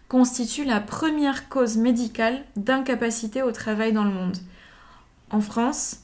constitue 0.08 0.66
la 0.66 0.80
première 0.80 1.48
cause 1.48 1.78
médicale 1.78 2.44
d'incapacité 2.56 3.44
au 3.44 3.52
travail 3.52 3.94
dans 3.94 4.04
le 4.04 4.12
monde. 4.12 4.38
En 5.30 5.42
France, 5.42 5.98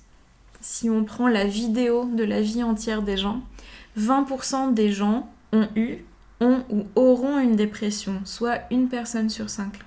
si 0.62 0.90
on 0.90 1.04
prend 1.04 1.28
la 1.28 1.46
vidéo 1.46 2.06
de 2.14 2.24
la 2.24 2.42
vie 2.42 2.62
entière 2.62 3.02
des 3.02 3.18
gens, 3.18 3.42
20% 3.98 4.74
des 4.74 4.92
gens 4.92 5.30
ont 5.52 5.68
eu 5.76 6.00
ont 6.44 6.64
ou 6.70 6.86
auront 6.96 7.40
une 7.40 7.56
dépression, 7.56 8.22
soit 8.26 8.60
une 8.72 8.90
personne 8.90 9.30
sur 9.30 9.50
cinq. 9.50 9.80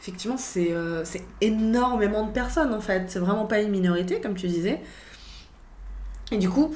Effectivement, 0.00 0.36
euh, 0.56 1.02
c'est 1.04 1.22
énormément 1.40 2.24
de 2.26 2.32
personnes 2.32 2.72
en 2.72 2.80
fait. 2.80 3.04
C'est 3.08 3.18
vraiment 3.18 3.46
pas 3.46 3.60
une 3.60 3.70
minorité, 3.70 4.20
comme 4.20 4.34
tu 4.34 4.46
disais. 4.46 4.80
Et 6.32 6.38
du 6.38 6.48
coup, 6.48 6.74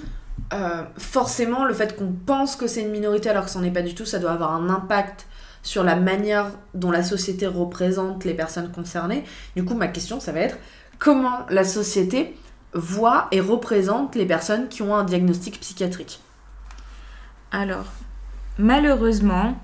euh, 0.53 0.83
forcément, 0.99 1.65
le 1.65 1.73
fait 1.73 1.97
qu'on 1.97 2.13
pense 2.13 2.57
que 2.57 2.67
c'est 2.67 2.83
une 2.83 2.91
minorité 2.91 3.31
alors 3.31 3.47
que 3.47 3.51
ce 3.51 3.59
n'en 3.59 3.65
est 3.65 3.71
pas 3.71 3.83
du 3.83 3.95
tout, 3.95 4.05
ça 4.05 4.19
doit 4.19 4.33
avoir 4.33 4.53
un 4.53 4.69
impact 4.69 5.27
sur 5.63 5.83
la 5.83 5.97
manière 5.97 6.51
dont 6.75 6.91
la 6.91 7.03
société 7.03 7.47
représente 7.47 8.25
les 8.25 8.35
personnes 8.35 8.71
concernées. 8.71 9.25
Du 9.57 9.65
coup, 9.65 9.75
ma 9.75 9.89
question, 9.89 10.21
ça 10.21 10.33
va 10.33 10.41
être 10.41 10.59
comment 10.99 11.47
la 11.49 11.65
société 11.65 12.37
voit 12.75 13.29
et 13.31 13.41
représente 13.41 14.15
les 14.17 14.27
personnes 14.27 14.69
qui 14.69 14.83
ont 14.83 14.95
un 14.95 15.05
diagnostic 15.05 15.61
psychiatrique? 15.61 16.21
Alors, 17.51 17.87
Malheureusement, 18.59 19.61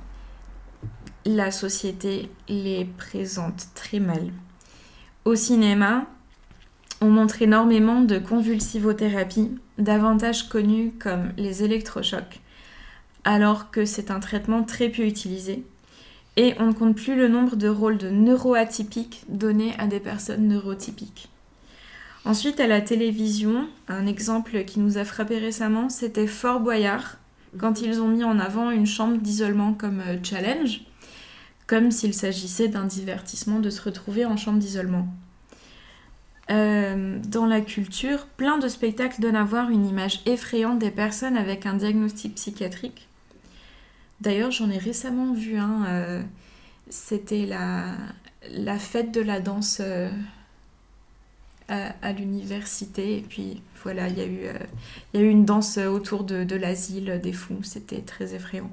la 1.24 1.52
société 1.52 2.28
les 2.48 2.84
présente 2.84 3.68
très 3.76 4.00
mal. 4.00 4.32
Au 5.24 5.36
cinéma, 5.36 6.06
on 7.00 7.08
montre 7.08 7.40
énormément 7.40 8.00
de 8.00 8.18
convulsivothérapies, 8.18 9.56
davantage 9.78 10.48
connues 10.48 10.90
comme 10.98 11.30
les 11.36 11.62
électrochocs, 11.62 12.40
alors 13.22 13.70
que 13.70 13.84
c'est 13.84 14.10
un 14.10 14.18
traitement 14.18 14.64
très 14.64 14.88
peu 14.88 15.02
utilisé. 15.06 15.64
Et 16.36 16.54
on 16.58 16.66
ne 16.66 16.72
compte 16.72 16.96
plus 16.96 17.14
le 17.14 17.28
nombre 17.28 17.54
de 17.54 17.68
rôles 17.68 17.98
de 17.98 18.10
neuroatypiques 18.10 19.22
donnés 19.28 19.72
à 19.78 19.86
des 19.86 20.00
personnes 20.00 20.48
neurotypiques. 20.48 21.28
Ensuite, 22.24 22.58
à 22.58 22.66
la 22.66 22.80
télévision, 22.80 23.68
un 23.86 24.06
exemple 24.08 24.64
qui 24.64 24.80
nous 24.80 24.98
a 24.98 25.04
frappé 25.04 25.38
récemment, 25.38 25.88
c'était 25.88 26.26
Fort 26.26 26.58
Boyard, 26.58 27.19
quand 27.58 27.82
ils 27.82 28.00
ont 28.00 28.08
mis 28.08 28.24
en 28.24 28.38
avant 28.38 28.70
une 28.70 28.86
chambre 28.86 29.16
d'isolement 29.18 29.74
comme 29.74 30.00
euh, 30.00 30.18
challenge, 30.22 30.82
comme 31.66 31.90
s'il 31.90 32.14
s'agissait 32.14 32.68
d'un 32.68 32.84
divertissement 32.84 33.60
de 33.60 33.70
se 33.70 33.82
retrouver 33.82 34.24
en 34.24 34.36
chambre 34.36 34.58
d'isolement. 34.58 35.08
Euh, 36.50 37.20
dans 37.28 37.46
la 37.46 37.60
culture, 37.60 38.26
plein 38.26 38.58
de 38.58 38.66
spectacles 38.66 39.20
donnent 39.20 39.36
à 39.36 39.44
voir 39.44 39.70
une 39.70 39.86
image 39.86 40.20
effrayante 40.26 40.80
des 40.80 40.90
personnes 40.90 41.36
avec 41.36 41.66
un 41.66 41.74
diagnostic 41.74 42.34
psychiatrique. 42.34 43.08
D'ailleurs, 44.20 44.50
j'en 44.50 44.68
ai 44.68 44.78
récemment 44.78 45.32
vu 45.32 45.56
un. 45.56 45.86
Euh, 45.86 46.22
c'était 46.88 47.46
la, 47.46 47.94
la 48.50 48.78
fête 48.78 49.12
de 49.12 49.20
la 49.20 49.40
danse 49.40 49.80
à, 51.70 52.12
l'université. 52.12 53.18
Et 53.18 53.24
puis 53.26 53.62
voilà, 53.82 54.08
il 54.08 54.18
y, 54.18 54.20
a 54.20 54.26
eu, 54.26 54.40
euh, 54.44 55.20
une 55.20 55.44
danse 55.44 55.78
autour 55.78 56.24
de, 56.24 56.44
de 56.44 56.56
l'asile 56.56 57.20
des 57.22 57.32
fous. 57.32 57.60
C'était 57.62 58.00
très 58.00 58.34
effrayant. 58.34 58.70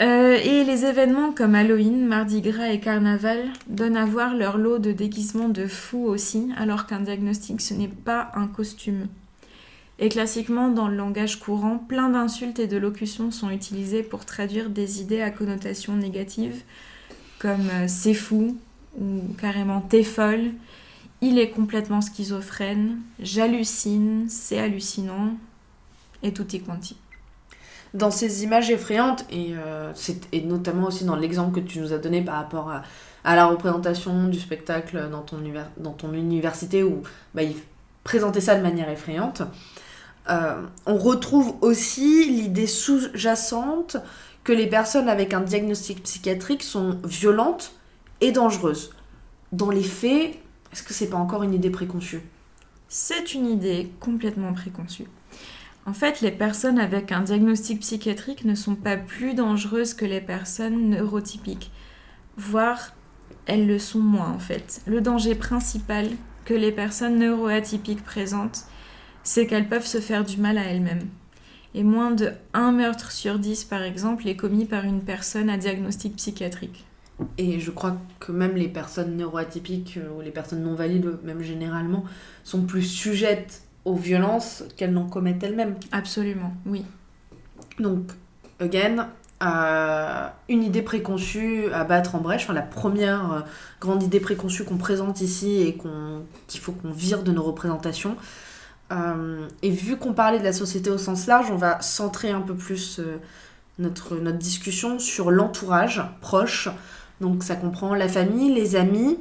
Euh, 0.00 0.38
et 0.42 0.64
les 0.64 0.86
événements 0.86 1.32
comme 1.32 1.54
Halloween, 1.54 2.06
Mardi 2.06 2.40
Gras 2.40 2.68
et 2.68 2.80
Carnaval 2.80 3.50
donnent 3.66 3.98
à 3.98 4.06
voir 4.06 4.34
leur 4.34 4.56
lot 4.56 4.78
de 4.78 4.90
déguisements 4.92 5.50
de 5.50 5.66
fous 5.66 6.06
aussi, 6.06 6.50
alors 6.56 6.86
qu'un 6.86 7.00
diagnostic 7.00 7.60
ce 7.60 7.74
n'est 7.74 7.88
pas 7.88 8.32
un 8.34 8.46
costume. 8.46 9.08
Et 9.98 10.08
classiquement, 10.08 10.70
dans 10.70 10.88
le 10.88 10.96
langage 10.96 11.38
courant, 11.38 11.76
plein 11.76 12.08
d'insultes 12.08 12.58
et 12.58 12.66
de 12.66 12.78
locutions 12.78 13.30
sont 13.30 13.50
utilisées 13.50 14.02
pour 14.02 14.24
traduire 14.24 14.70
des 14.70 15.02
idées 15.02 15.20
à 15.20 15.30
connotation 15.30 15.94
négative, 15.94 16.62
comme 17.38 17.68
euh, 17.72 17.84
c'est 17.86 18.14
fou 18.14 18.56
ou 18.98 19.20
carrément 19.38 19.80
t'es 19.82 20.02
folle, 20.02 20.52
il 21.22 21.38
est 21.38 21.50
complètement 21.50 22.00
schizophrène, 22.00 22.98
j'hallucine, 23.20 24.26
c'est 24.28 24.58
hallucinant, 24.58 25.34
et 26.22 26.34
tout 26.34 26.54
est 26.54 26.58
quanti. 26.58 26.96
Dans 27.94 28.10
ces 28.10 28.42
images 28.42 28.70
effrayantes, 28.70 29.24
et, 29.30 29.52
euh, 29.52 29.92
notamment 30.44 30.88
aussi 30.88 31.04
dans 31.04 31.14
l'exemple 31.14 31.60
que 31.60 31.66
tu 31.66 31.78
nous 31.78 31.92
as 31.92 31.98
donné 31.98 32.22
par 32.22 32.34
rapport 32.34 32.70
à, 32.70 32.82
la 33.36 33.46
représentation 33.46 34.26
du 34.26 34.40
spectacle 34.40 35.08
dans 35.10 35.22
ton, 35.22 36.12
université, 36.12 36.82
où 36.82 37.02
bah, 37.34 37.44
il 37.44 37.54
présentait 38.02 38.40
ça 38.40 38.56
de 38.56 38.62
manière 38.62 38.88
effrayante, 38.88 39.42
euh, 40.28 40.60
on 40.86 40.96
retrouve 40.96 41.54
aussi 41.60 42.24
l'idée 42.24 42.66
sous-jacente 42.66 43.96
que 44.42 44.52
les 44.52 44.66
personnes 44.66 45.08
avec 45.08 45.34
un 45.34 45.40
diagnostic 45.40 46.02
psychiatrique 46.02 46.64
sont 46.64 46.98
violentes 47.04 47.74
et 48.20 48.32
dangereuses. 48.32 48.92
Dans 49.52 49.70
les 49.70 49.84
faits, 49.84 50.41
est-ce 50.72 50.82
que 50.82 50.94
c'est 50.94 51.10
pas 51.10 51.18
encore 51.18 51.42
une 51.42 51.54
idée 51.54 51.70
préconçue? 51.70 52.22
C'est 52.88 53.34
une 53.34 53.46
idée 53.46 53.90
complètement 54.00 54.52
préconçue. 54.52 55.06
En 55.84 55.92
fait, 55.92 56.20
les 56.20 56.30
personnes 56.30 56.78
avec 56.78 57.10
un 57.12 57.22
diagnostic 57.22 57.80
psychiatrique 57.80 58.44
ne 58.44 58.54
sont 58.54 58.76
pas 58.76 58.96
plus 58.96 59.34
dangereuses 59.34 59.94
que 59.94 60.04
les 60.04 60.20
personnes 60.20 60.90
neurotypiques, 60.90 61.70
voire 62.36 62.94
elles 63.46 63.66
le 63.66 63.78
sont 63.78 64.00
moins 64.00 64.30
en 64.30 64.38
fait. 64.38 64.80
Le 64.86 65.00
danger 65.00 65.34
principal 65.34 66.08
que 66.44 66.54
les 66.54 66.72
personnes 66.72 67.18
neuroatypiques 67.18 68.04
présentent, 68.04 68.64
c'est 69.24 69.46
qu'elles 69.46 69.68
peuvent 69.68 69.86
se 69.86 70.00
faire 70.00 70.24
du 70.24 70.36
mal 70.36 70.58
à 70.58 70.64
elles-mêmes. 70.64 71.08
Et 71.74 71.82
moins 71.82 72.10
de 72.10 72.32
1 72.54 72.72
meurtre 72.72 73.10
sur 73.10 73.38
10 73.38 73.64
par 73.64 73.82
exemple 73.82 74.28
est 74.28 74.36
commis 74.36 74.66
par 74.66 74.84
une 74.84 75.02
personne 75.02 75.50
à 75.50 75.56
diagnostic 75.56 76.16
psychiatrique. 76.16 76.84
Et 77.38 77.60
je 77.60 77.70
crois 77.70 77.96
que 78.20 78.32
même 78.32 78.56
les 78.56 78.68
personnes 78.68 79.16
neuroatypiques 79.16 79.98
euh, 79.98 80.16
ou 80.16 80.20
les 80.20 80.30
personnes 80.30 80.62
non 80.62 80.74
valides, 80.74 81.18
même 81.24 81.42
généralement, 81.42 82.04
sont 82.44 82.62
plus 82.62 82.82
sujettes 82.82 83.62
aux 83.84 83.96
violences 83.96 84.64
qu'elles 84.76 84.92
n'en 84.92 85.06
commettent 85.06 85.42
elles-mêmes. 85.42 85.76
Absolument, 85.90 86.52
oui. 86.66 86.84
Donc, 87.78 88.12
again, 88.60 89.08
euh, 89.42 90.28
une 90.48 90.62
idée 90.62 90.82
préconçue 90.82 91.72
à 91.72 91.84
battre 91.84 92.14
en 92.14 92.20
brèche, 92.20 92.44
enfin 92.44 92.52
la 92.52 92.62
première 92.62 93.32
euh, 93.32 93.40
grande 93.80 94.02
idée 94.02 94.20
préconçue 94.20 94.64
qu'on 94.64 94.76
présente 94.76 95.20
ici 95.20 95.62
et 95.62 95.76
qu'il 96.46 96.60
faut 96.60 96.72
qu'on 96.72 96.92
vire 96.92 97.22
de 97.22 97.32
nos 97.32 97.42
représentations. 97.42 98.16
et 99.62 99.70
vu 99.70 99.96
qu'on 99.96 100.12
parlait 100.12 100.38
de 100.38 100.44
la 100.44 100.52
société 100.52 100.90
au 100.90 100.98
sens 100.98 101.26
large, 101.26 101.50
on 101.50 101.56
va 101.56 101.80
centrer 101.80 102.30
un 102.30 102.42
peu 102.42 102.54
plus 102.54 103.00
notre, 103.78 104.16
notre 104.16 104.36
discussion 104.36 104.98
sur 104.98 105.30
l'entourage 105.30 106.02
proche, 106.20 106.68
donc 107.22 107.42
ça 107.42 107.56
comprend 107.56 107.94
la 107.94 108.08
famille, 108.08 108.52
les 108.52 108.76
amis. 108.76 109.16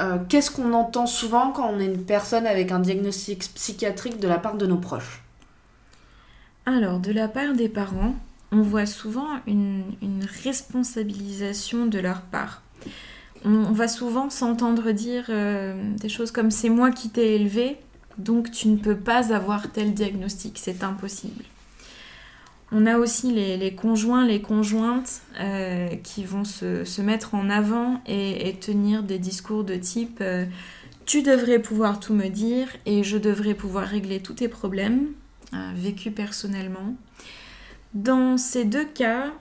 Euh, 0.00 0.18
qu'est-ce 0.28 0.50
qu'on 0.50 0.72
entend 0.72 1.06
souvent 1.06 1.50
quand 1.50 1.68
on 1.68 1.80
est 1.80 1.86
une 1.86 2.04
personne 2.04 2.46
avec 2.46 2.70
un 2.70 2.78
diagnostic 2.78 3.40
psychiatrique 3.54 4.20
de 4.20 4.28
la 4.28 4.38
part 4.38 4.56
de 4.56 4.66
nos 4.66 4.76
proches? 4.76 5.22
Alors, 6.64 7.00
de 7.00 7.10
la 7.10 7.26
part 7.26 7.54
des 7.54 7.68
parents, 7.68 8.14
on 8.52 8.62
voit 8.62 8.86
souvent 8.86 9.28
une, 9.46 9.82
responsabilisation 10.44 11.86
de 11.86 11.98
leur 11.98 12.22
part. 12.22 12.62
On, 13.44 13.72
va 13.72 13.88
souvent 13.88 14.30
s'entendre 14.30 14.92
dire 14.92 15.26
euh, 15.28 15.74
des 15.96 16.08
choses 16.08 16.30
comme 16.30 16.50
c'est 16.50 16.68
moi 16.68 16.92
qui 16.92 17.10
t'ai 17.10 17.34
élevé, 17.34 17.76
donc 18.18 18.50
tu 18.52 18.68
ne 18.68 18.76
peux 18.76 18.96
pas 18.96 19.34
avoir 19.34 19.72
tel 19.72 19.94
diagnostic, 19.94 20.58
c'est 20.58 20.84
impossible. 20.84 21.44
On 22.74 22.86
a 22.86 22.98
aussi 22.98 23.30
les, 23.32 23.74
conjoints, 23.74 24.26
les 24.26 24.40
conjointes 24.40 25.20
euh, 25.38 25.88
qui 26.02 26.24
vont 26.24 26.44
se, 26.44 27.00
mettre 27.02 27.34
en 27.34 27.50
avant 27.50 28.00
et, 28.06 28.56
tenir 28.60 29.02
des 29.02 29.18
discours 29.18 29.62
de 29.62 29.76
type 29.76 30.18
euh, 30.22 30.46
tu 31.04 31.22
devrais 31.22 31.58
pouvoir 31.58 32.00
tout 32.00 32.14
me 32.14 32.28
dire 32.28 32.68
et 32.86 33.02
je 33.02 33.18
devrais 33.18 33.54
pouvoir 33.54 33.86
régler 33.86 34.20
tous 34.20 34.34
tes 34.34 34.48
problèmes, 34.48 35.08
euh, 35.52 35.70
vécus 35.74 36.14
personnellement. 36.14 36.94
Dans 37.94 38.38
ces 38.38 38.64
deux 38.64 38.84
cas, 38.84 39.32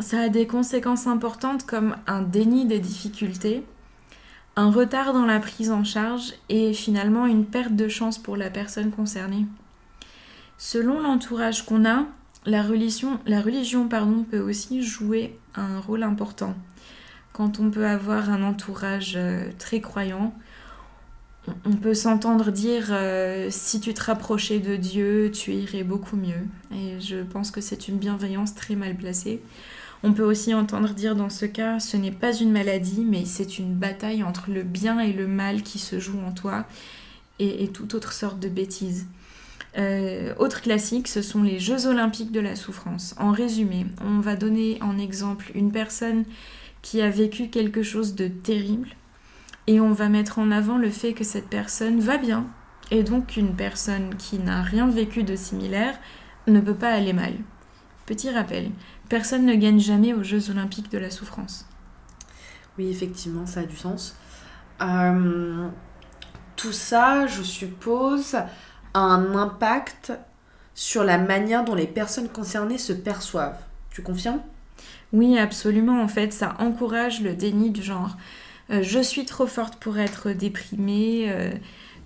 ça 0.00 0.20
a 0.20 0.28
des 0.28 0.46
conséquences 0.46 1.06
importantes 1.06 1.66
comme 1.66 1.96
un 2.06 2.22
déni 2.22 2.66
des 2.66 2.78
difficultés, 2.78 3.64
un 4.54 4.70
retard 4.70 5.12
dans 5.12 5.26
la 5.26 5.40
prise 5.40 5.70
en 5.70 5.82
charge 5.82 6.34
et 6.48 6.72
finalement 6.72 7.26
une 7.26 7.46
perte 7.46 7.74
de 7.74 7.88
chance 7.88 8.18
pour 8.18 8.36
la 8.36 8.50
personne 8.50 8.90
concernée. 8.90 9.46
Selon 10.58 11.00
l'entourage 11.00 11.64
qu'on 11.64 11.84
a, 11.84 12.06
la 12.48 12.62
religion, 12.62 13.20
la 13.26 13.42
religion 13.42 13.88
peut 13.88 14.40
aussi 14.40 14.82
jouer 14.82 15.38
un 15.54 15.80
rôle 15.80 16.02
important. 16.02 16.54
Quand 17.32 17.60
on 17.60 17.70
peut 17.70 17.86
avoir 17.86 18.30
un 18.30 18.42
entourage 18.42 19.14
euh, 19.16 19.50
très 19.58 19.80
croyant, 19.80 20.34
on 21.64 21.76
peut 21.76 21.94
s'entendre 21.94 22.50
dire 22.50 22.88
euh, 22.90 23.48
si 23.50 23.80
tu 23.80 23.92
te 23.92 24.02
rapprochais 24.02 24.60
de 24.60 24.76
Dieu, 24.76 25.30
tu 25.30 25.52
irais 25.52 25.84
beaucoup 25.84 26.16
mieux. 26.16 26.46
Et 26.74 27.00
je 27.00 27.22
pense 27.22 27.50
que 27.50 27.60
c'est 27.60 27.86
une 27.86 27.98
bienveillance 27.98 28.54
très 28.54 28.74
mal 28.74 28.96
placée. 28.96 29.42
On 30.02 30.12
peut 30.12 30.24
aussi 30.24 30.54
entendre 30.54 30.94
dire 30.94 31.16
dans 31.16 31.30
ce 31.30 31.44
cas, 31.44 31.80
ce 31.80 31.96
n'est 31.96 32.12
pas 32.12 32.32
une 32.32 32.50
maladie, 32.50 33.04
mais 33.04 33.24
c'est 33.24 33.58
une 33.58 33.74
bataille 33.74 34.22
entre 34.22 34.50
le 34.50 34.62
bien 34.62 35.00
et 35.00 35.12
le 35.12 35.26
mal 35.26 35.62
qui 35.62 35.78
se 35.78 35.98
joue 36.00 36.18
en 36.26 36.32
toi 36.32 36.66
et 37.40 37.68
toute 37.68 37.94
autre 37.94 38.12
sorte 38.12 38.40
de 38.40 38.48
bêtises. 38.48 39.06
Euh, 39.78 40.34
autre 40.38 40.60
classique, 40.60 41.08
ce 41.08 41.22
sont 41.22 41.42
les 41.42 41.60
Jeux 41.60 41.86
olympiques 41.86 42.32
de 42.32 42.40
la 42.40 42.56
souffrance. 42.56 43.14
En 43.18 43.30
résumé, 43.30 43.86
on 44.04 44.18
va 44.20 44.34
donner 44.34 44.78
en 44.82 44.98
exemple 44.98 45.52
une 45.54 45.70
personne 45.70 46.24
qui 46.82 47.00
a 47.00 47.10
vécu 47.10 47.48
quelque 47.48 47.82
chose 47.82 48.14
de 48.14 48.28
terrible 48.28 48.88
et 49.66 49.80
on 49.80 49.92
va 49.92 50.08
mettre 50.08 50.38
en 50.38 50.50
avant 50.50 50.78
le 50.78 50.90
fait 50.90 51.12
que 51.12 51.24
cette 51.24 51.48
personne 51.48 52.00
va 52.00 52.16
bien. 52.16 52.46
Et 52.90 53.02
donc 53.02 53.36
une 53.36 53.54
personne 53.54 54.16
qui 54.16 54.38
n'a 54.38 54.62
rien 54.62 54.88
vécu 54.88 55.22
de 55.22 55.36
similaire 55.36 55.94
ne 56.46 56.60
peut 56.60 56.74
pas 56.74 56.90
aller 56.90 57.12
mal. 57.12 57.34
Petit 58.06 58.30
rappel, 58.30 58.70
personne 59.08 59.44
ne 59.44 59.54
gagne 59.54 59.78
jamais 59.78 60.14
aux 60.14 60.22
Jeux 60.22 60.50
olympiques 60.50 60.90
de 60.90 60.98
la 60.98 61.10
souffrance. 61.10 61.68
Oui, 62.78 62.88
effectivement, 62.88 63.44
ça 63.44 63.60
a 63.60 63.64
du 63.64 63.76
sens. 63.76 64.16
Euh, 64.80 65.68
tout 66.56 66.72
ça, 66.72 67.26
je 67.26 67.42
suppose, 67.42 68.36
a 68.94 69.00
un 69.00 69.34
impact 69.34 70.12
sur 70.74 71.04
la 71.04 71.18
manière 71.18 71.64
dont 71.64 71.74
les 71.74 71.86
personnes 71.86 72.28
concernées 72.28 72.78
se 72.78 72.92
perçoivent. 72.92 73.58
Tu 73.90 74.02
confirmes? 74.02 74.40
Oui, 75.12 75.38
absolument. 75.38 76.02
En 76.02 76.08
fait, 76.08 76.32
ça 76.32 76.56
encourage 76.58 77.20
le 77.20 77.34
déni 77.34 77.70
du 77.70 77.82
genre. 77.82 78.16
Euh, 78.70 78.82
je 78.82 79.00
suis 79.00 79.24
trop 79.24 79.46
forte 79.46 79.76
pour 79.76 79.98
être 79.98 80.30
déprimée, 80.32 81.24
euh, 81.28 81.50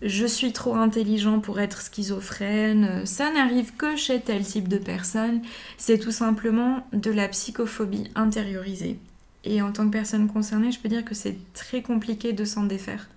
je 0.00 0.26
suis 0.26 0.52
trop 0.52 0.74
intelligent 0.74 1.40
pour 1.40 1.60
être 1.60 1.80
schizophrène, 1.80 2.84
euh, 2.84 3.04
ça 3.04 3.32
n'arrive 3.32 3.74
que 3.74 3.96
chez 3.96 4.20
tel 4.20 4.44
type 4.44 4.68
de 4.68 4.78
personne, 4.78 5.42
c'est 5.76 5.98
tout 5.98 6.12
simplement 6.12 6.86
de 6.92 7.10
la 7.10 7.28
psychophobie 7.28 8.10
intériorisée. 8.14 8.98
Et 9.44 9.60
en 9.60 9.72
tant 9.72 9.86
que 9.86 9.92
personne 9.92 10.28
concernée, 10.28 10.70
je 10.70 10.78
peux 10.78 10.88
dire 10.88 11.04
que 11.04 11.14
c'est 11.14 11.36
très 11.52 11.82
compliqué 11.82 12.32
de 12.32 12.44
s'en 12.44 12.62
défaire. 12.62 13.08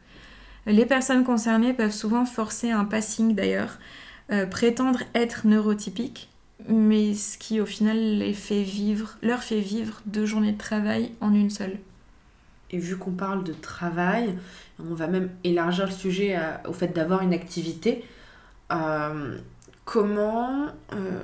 Les 0.68 0.86
personnes 0.86 1.24
concernées 1.24 1.74
peuvent 1.74 1.92
souvent 1.92 2.26
forcer 2.26 2.72
un 2.72 2.86
passing 2.86 3.36
d'ailleurs, 3.36 3.78
prétendre 4.50 5.00
être 5.14 5.46
neurotypiques, 5.46 6.30
mais 6.68 7.14
ce 7.14 7.38
qui 7.38 7.62
au 7.62 7.66
final 7.66 7.98
les 7.98 8.34
fait 8.34 8.64
vivre, 8.64 9.18
leur 9.22 9.44
fait 9.44 9.60
vivre 9.60 10.02
deux 10.08 10.26
journées 10.26 10.54
de 10.54 10.58
travail 10.58 11.12
en 11.22 11.34
une 11.34 11.52
seule. 11.52 11.78
Et 12.72 12.80
vu 12.80 12.98
qu'on 12.98 13.12
parle 13.12 13.44
de 13.44 13.54
travail, 13.54 14.36
on 14.80 14.94
va 14.96 15.08
même 15.08 15.30
élargir 15.44 15.86
le 15.86 15.92
sujet 15.92 16.38
au 16.68 16.74
fait 16.74 16.88
d'avoir 16.88 17.22
une 17.22 17.34
activité. 17.34 18.04
Euh, 18.72 19.38
comment 19.86 20.66
euh, 20.94 21.20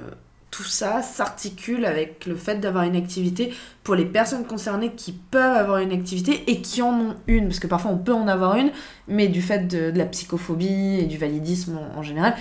tout 0.51 0.63
ça 0.63 1.01
s'articule 1.01 1.86
avec 1.86 2.25
le 2.25 2.36
fait 2.36 2.58
d'avoir 2.60 2.84
une 2.84 2.98
activité 2.98 3.53
pour 3.84 3.96
les 3.96 4.05
personnes 4.05 4.46
concernées 4.46 4.91
qui 4.91 5.13
peuvent 5.13 5.55
avoir 5.55 5.77
une 5.77 5.93
activité 5.93 6.43
et 6.51 6.62
qui 6.62 6.81
en 6.81 6.93
ont 6.93 7.15
une 7.27 7.48
Parce 7.48 7.60
que 7.60 7.67
parfois 7.67 7.91
on 7.91 7.98
peut 7.98 8.13
en 8.13 8.27
avoir 8.27 8.58
une, 8.58 8.72
mais 9.08 9.29
du 9.29 9.41
fait 9.41 9.65
de, 9.67 9.98
la 9.98 10.05
psychophobie 10.05 11.00
et 11.00 11.05
du 11.05 11.17
validisme 11.17 11.79
en, 11.96 12.03
général, 12.03 12.36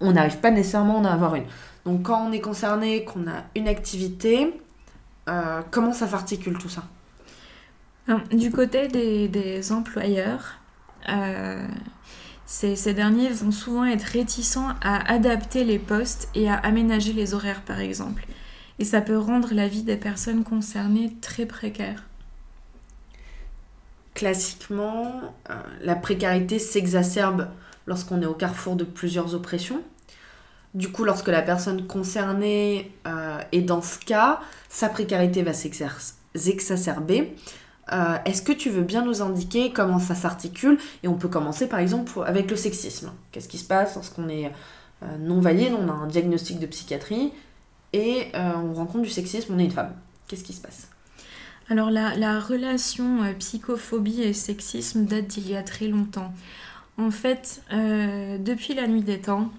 on 0.00 0.12
n'arrive 0.12 0.38
pas 0.38 0.52
nécessairement 0.52 0.98
à 0.98 1.00
en 1.00 1.04
avoir 1.04 1.34
une. 1.34 1.44
Donc 1.84 2.04
quand 2.04 2.24
on 2.24 2.32
est 2.32 2.40
concerné, 2.40 3.04
qu'on 3.04 3.26
a 3.26 3.44
une 3.56 3.66
activité, 3.66 4.54
euh, 5.28 5.60
comment 5.72 5.92
ça 5.92 6.06
s'articule 6.06 6.56
tout 6.56 6.68
ça? 6.68 6.84
Du 8.32 8.50
côté 8.52 8.86
des, 8.88 9.72
employeurs, 9.72 10.60
euh, 11.08 11.66
ces, 12.46 12.92
derniers 12.92 13.30
vont 13.30 13.50
souvent 13.50 13.84
être 13.84 14.02
réticents 14.02 14.68
à 14.82 15.10
adapter 15.10 15.64
les 15.64 15.78
postes 15.78 16.28
et 16.34 16.48
à 16.48 16.54
aménager 16.54 17.12
les 17.12 17.34
horaires, 17.34 17.62
par 17.62 17.80
exemple. 17.80 18.26
Et 18.78 18.84
ça 18.84 19.00
peut 19.00 19.18
rendre 19.18 19.54
la 19.54 19.68
vie 19.68 19.82
des 19.82 19.96
personnes 19.96 20.44
concernées 20.44 21.14
très 21.20 21.46
précaire. 21.46 22.04
Classiquement, 24.14 25.34
euh, 25.50 25.54
la 25.80 25.96
précarité 25.96 26.58
s'exacerbe 26.58 27.48
lorsqu'on 27.86 28.20
est 28.22 28.26
au 28.26 28.34
carrefour 28.34 28.76
de 28.76 28.84
plusieurs 28.84 29.34
oppressions. 29.34 29.82
Du 30.74 30.90
coup, 30.90 31.04
lorsque 31.04 31.28
la 31.28 31.42
personne 31.42 31.86
concernée 31.86 32.92
euh, 33.06 33.40
est 33.52 33.62
dans 33.62 33.82
ce 33.82 33.98
cas, 33.98 34.40
sa 34.68 34.88
précarité 34.88 35.42
va 35.42 35.52
s'exacerber. 35.52 37.34
Euh, 37.92 38.16
est-ce 38.24 38.42
que 38.42 38.52
tu 38.52 38.70
veux 38.70 38.82
bien 38.82 39.04
nous 39.04 39.22
indiquer 39.22 39.72
comment 39.72 39.98
ça 39.98 40.14
s'articule? 40.14 40.78
Et 41.02 41.08
on 41.08 41.14
peut 41.14 41.28
commencer 41.28 41.68
par 41.68 41.80
exemple 41.80 42.10
avec 42.26 42.50
le 42.50 42.56
sexisme. 42.56 43.12
Qu'est-ce 43.32 43.48
qui 43.48 43.58
se 43.58 43.66
passe 43.66 43.94
lorsqu'on 43.94 44.28
est 44.28 44.52
euh, 45.02 45.18
non 45.18 45.40
valide, 45.40 45.74
on 45.78 45.88
a 45.88 45.92
un 45.92 46.06
diagnostic 46.06 46.58
de 46.58 46.66
psychiatrie 46.66 47.32
et 47.92 48.28
euh, 48.34 48.52
on 48.56 48.74
rencontre 48.74 49.02
du 49.02 49.10
sexisme, 49.10 49.54
on 49.54 49.58
est 49.58 49.64
une 49.64 49.70
femme 49.70 49.92
Qu'est-ce 50.28 50.44
qui 50.44 50.54
se 50.54 50.62
passe? 50.62 50.88
Alors 51.68 51.90
la, 51.90 52.14
la 52.16 52.40
relation 52.40 53.20
psychophobie 53.38 54.22
et 54.22 54.32
sexisme 54.32 55.04
date 55.04 55.26
d'il 55.26 55.48
y 55.48 55.56
a 55.56 55.62
très 55.62 55.88
longtemps. 55.88 56.32
En 56.98 57.10
fait, 57.10 57.62
depuis 57.70 58.74
la 58.74 58.86
nuit 58.86 59.02
des 59.02 59.18
temps, 59.18 59.50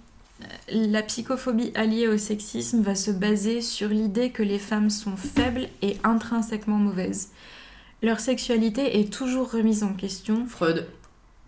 la 0.70 1.02
psychophobie 1.02 1.72
alliée 1.76 2.08
au 2.08 2.18
sexisme 2.18 2.82
va 2.82 2.96
se 2.96 3.12
baser 3.12 3.62
sur 3.62 3.90
l'idée 3.90 4.30
que 4.30 4.44
les 4.44 4.60
femmes 4.60 4.90
sont 4.90 5.18
faibles 5.18 5.68
et 5.82 5.98
intrinsèquement 6.04 6.78
mauvaises. 6.78 7.30
Leur 8.06 8.20
sexualité 8.20 9.00
est 9.00 9.12
toujours 9.12 9.50
remise 9.50 9.82
en 9.82 9.94
question. 9.94 10.46
Freud. 10.46 10.86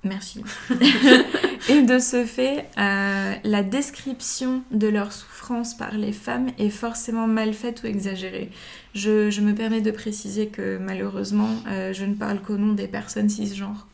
Merci. 0.03 0.43
et 1.69 1.83
de 1.83 1.99
ce 1.99 2.25
fait, 2.25 2.65
euh, 2.79 3.33
la 3.43 3.61
description 3.61 4.63
de 4.71 4.87
leur 4.87 5.13
souffrance 5.13 5.77
par 5.77 5.93
les 5.93 6.11
femmes 6.11 6.47
est 6.57 6.71
forcément 6.71 7.27
mal 7.27 7.53
faite 7.53 7.83
ou 7.83 7.85
exagérée. 7.85 8.49
Je, 8.95 9.39
me 9.39 9.53
permets 9.53 9.81
de 9.81 9.91
préciser 9.91 10.47
que 10.47 10.79
malheureusement, 10.79 11.51
euh, 11.67 11.93
je 11.93 12.05
ne 12.05 12.15
parle 12.15 12.41
qu'au 12.41 12.57
nom 12.57 12.73
des 12.73 12.87
personnes 12.87 13.29
cisgenres. 13.29 13.85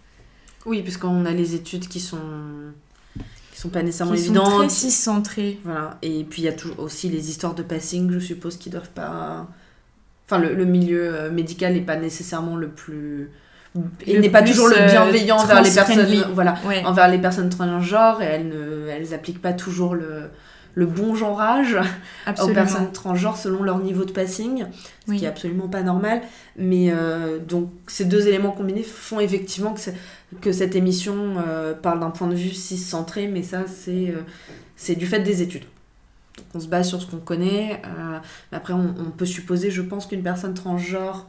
Oui, 0.66 0.82
puisqu'on 0.84 1.26
a 1.26 1.32
les 1.32 1.56
études 1.56 1.90
qui 1.90 2.00
sont 2.00 2.22
qui 3.52 3.60
sont 3.60 3.68
pas 3.68 3.84
nécessairement 3.84 4.14
qui 4.14 4.22
évidentes. 4.22 4.46
Sont 4.46 4.58
très 4.60 4.70
cis-centrées. 4.70 5.60
Voilà. 5.66 5.98
Et 6.02 6.24
puis 6.24 6.44
il 6.44 6.46
y 6.46 6.48
a 6.48 6.54
toujours 6.54 6.80
aussi 6.80 7.10
les 7.10 7.30
histoires 7.30 7.56
de 7.56 7.64
passing, 7.64 8.10
je 8.10 8.20
suppose, 8.20 8.56
qui 8.56 8.70
doivent 8.70 8.92
pas 8.92 9.50
Enfin, 10.26 10.40
le, 10.40 10.66
milieu 10.66 11.14
euh, 11.14 11.32
médical 11.32 11.74
n'est 11.74 11.82
pas 11.82 11.98
nécessairement 11.98 12.56
le 12.56 12.70
plus 12.70 13.30
il 14.06 14.22
n'est 14.22 14.30
pas 14.30 14.44
toujours 14.44 14.68
le 14.68 14.78
euh, 14.78 14.86
bienveillant 14.86 15.38
envers 15.38 15.64
les 15.64 15.72
personnes 15.72 16.26
voilà 16.34 16.56
envers 16.86 17.08
les 17.10 17.18
personnes 17.18 17.50
transgenres 17.50 18.22
et 18.22 18.26
elles 18.26 18.48
ne 18.48 18.88
elles 18.88 19.14
appliquent 19.14 19.42
pas 19.42 19.54
toujours 19.54 19.96
le 19.96 20.30
le 20.76 20.86
bon 20.86 21.14
genrage 21.14 21.78
aux 22.42 22.48
personnes 22.48 22.92
transgenres 22.92 23.38
selon 23.38 23.62
leur 23.62 23.78
niveau 23.78 24.06
de 24.06 24.12
passing, 24.12 24.66
ce 25.08 25.14
qui 25.14 25.26
est 25.26 25.28
absolument 25.28 25.68
pas 25.68 25.84
normal. 25.84 26.22
Mais 26.58 26.88
euh, 26.90 27.38
donc 27.38 27.70
ces 27.86 28.06
deux 28.06 28.28
éléments 28.28 28.50
combinés 28.50 28.82
font 28.82 29.20
effectivement 29.20 29.76
que, 29.76 29.92
que 30.42 30.52
cette 30.52 30.76
émission 30.76 31.36
parle 31.84 32.00
d'un 32.00 32.10
point 32.10 32.28
de 32.28 32.36
vue 32.36 32.54
cis-centré, 32.54 33.28
mais 33.28 33.44
ça 33.44 33.66
c'est 33.68 34.16
c'est 34.76 34.96
du 34.96 35.06
fait 35.06 35.20
des 35.20 35.44
études 35.44 35.66
on 36.54 36.60
se 36.60 36.68
base 36.68 36.90
sur 36.90 37.02
ce 37.02 37.08
qu'on 37.08 37.18
connaît. 37.18 37.82
Euh, 37.86 38.20
après, 38.52 38.74
on, 38.74 39.12
peut 39.12 39.26
supposer, 39.26 39.72
je 39.72 39.82
pense, 39.82 40.06
qu'une 40.06 40.24
personne 40.24 40.54
transgenre, 40.54 41.28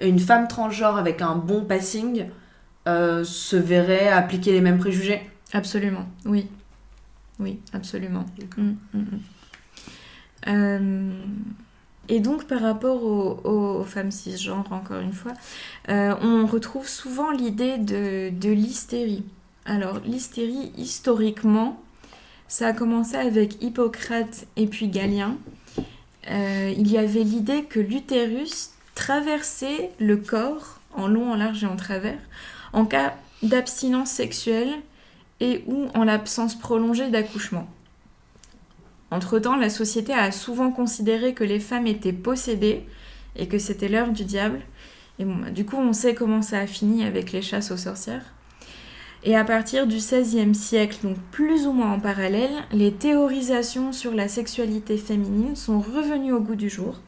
une 0.00 0.18
femme 0.18 0.48
transgenre 0.48 0.96
avec 0.96 1.22
un 1.22 1.36
bon 1.36 1.64
passing, 1.64 2.26
euh, 2.86 3.24
se 3.24 3.56
verrait 3.56 4.08
appliquer 4.08 4.52
les 4.52 4.60
mêmes 4.60 4.78
préjugés. 4.78 5.22
Absolument, 5.52 6.06
oui. 6.24 6.48
Oui, 7.40 7.60
absolument. 7.72 8.26
Mm, 8.56 8.62
mm, 8.62 8.98
mm. 8.98 9.20
Euh, 10.46 11.12
et 12.08 12.20
donc, 12.20 12.46
par 12.46 12.60
rapport 12.60 13.02
aux, 13.02 13.82
femmes 13.84 14.10
cisgenres, 14.10 14.72
encore 14.72 15.00
une 15.00 15.12
fois, 15.12 15.32
on 15.88 16.46
retrouve 16.46 16.86
souvent 16.86 17.30
l'idée 17.30 17.78
de, 17.78 18.30
de 18.30 18.50
l'hystérie. 18.50 19.24
Alors, 19.64 20.00
l'hystérie, 20.04 20.72
historiquement, 20.76 21.82
ça 22.54 22.68
a 22.68 22.72
commencé 22.72 23.16
avec 23.16 23.60
Hippocrate 23.64 24.46
et 24.54 24.68
puis 24.68 24.86
Galien. 24.86 25.38
Euh, 26.30 26.72
il 26.78 26.88
y 26.88 26.98
avait 26.98 27.24
l'idée 27.24 27.64
que 27.64 27.80
l'utérus 27.80 28.70
traversait 28.94 29.90
le 29.98 30.18
corps 30.18 30.78
en 30.94 31.08
long, 31.08 31.32
en 31.32 31.34
large 31.34 31.64
et 31.64 31.66
en 31.66 31.74
travers 31.74 32.18
en 32.72 32.84
cas 32.84 33.16
d'abstinence 33.42 34.10
sexuelle 34.10 34.72
et 35.40 35.64
ou 35.66 35.88
en 35.94 36.04
l'absence 36.04 36.56
prolongée 36.56 37.10
d'accouchement. 37.10 37.66
Entre-temps, 39.10 39.56
la 39.56 39.68
société 39.68 40.12
a 40.12 40.30
souvent 40.30 40.70
considéré 40.70 41.34
que 41.34 41.42
les 41.42 41.58
femmes 41.58 41.88
étaient 41.88 42.12
possédées 42.12 42.86
et 43.34 43.48
que 43.48 43.58
c'était 43.58 43.88
l'heure 43.88 44.12
du 44.12 44.24
diable. 44.24 44.60
Et 45.18 45.24
bah, 45.24 45.50
du 45.50 45.66
coup, 45.66 45.76
on 45.76 45.92
sait 45.92 46.14
comment 46.14 46.40
ça 46.40 46.60
a 46.60 46.68
fini 46.68 47.04
avec 47.04 47.32
les 47.32 47.42
chasses 47.42 47.72
aux 47.72 47.76
sorcières. 47.76 48.33
Et 49.26 49.36
à 49.36 49.44
partir 49.44 49.86
du 49.86 49.96
XVIe 49.96 50.54
siècle, 50.54 50.98
donc 51.02 51.16
plus 51.30 51.66
ou 51.66 51.72
moins 51.72 51.92
en 51.92 52.00
parallèle, 52.00 52.52
les 52.72 52.92
théorisations 52.92 53.90
sur 53.90 54.12
la 54.12 54.28
sexualité 54.28 54.98
féminine 54.98 55.56
sont 55.56 55.80
revenues 55.80 56.32
au 56.32 56.40
goût 56.40 56.56
du 56.56 56.68
jour. 56.68 57.00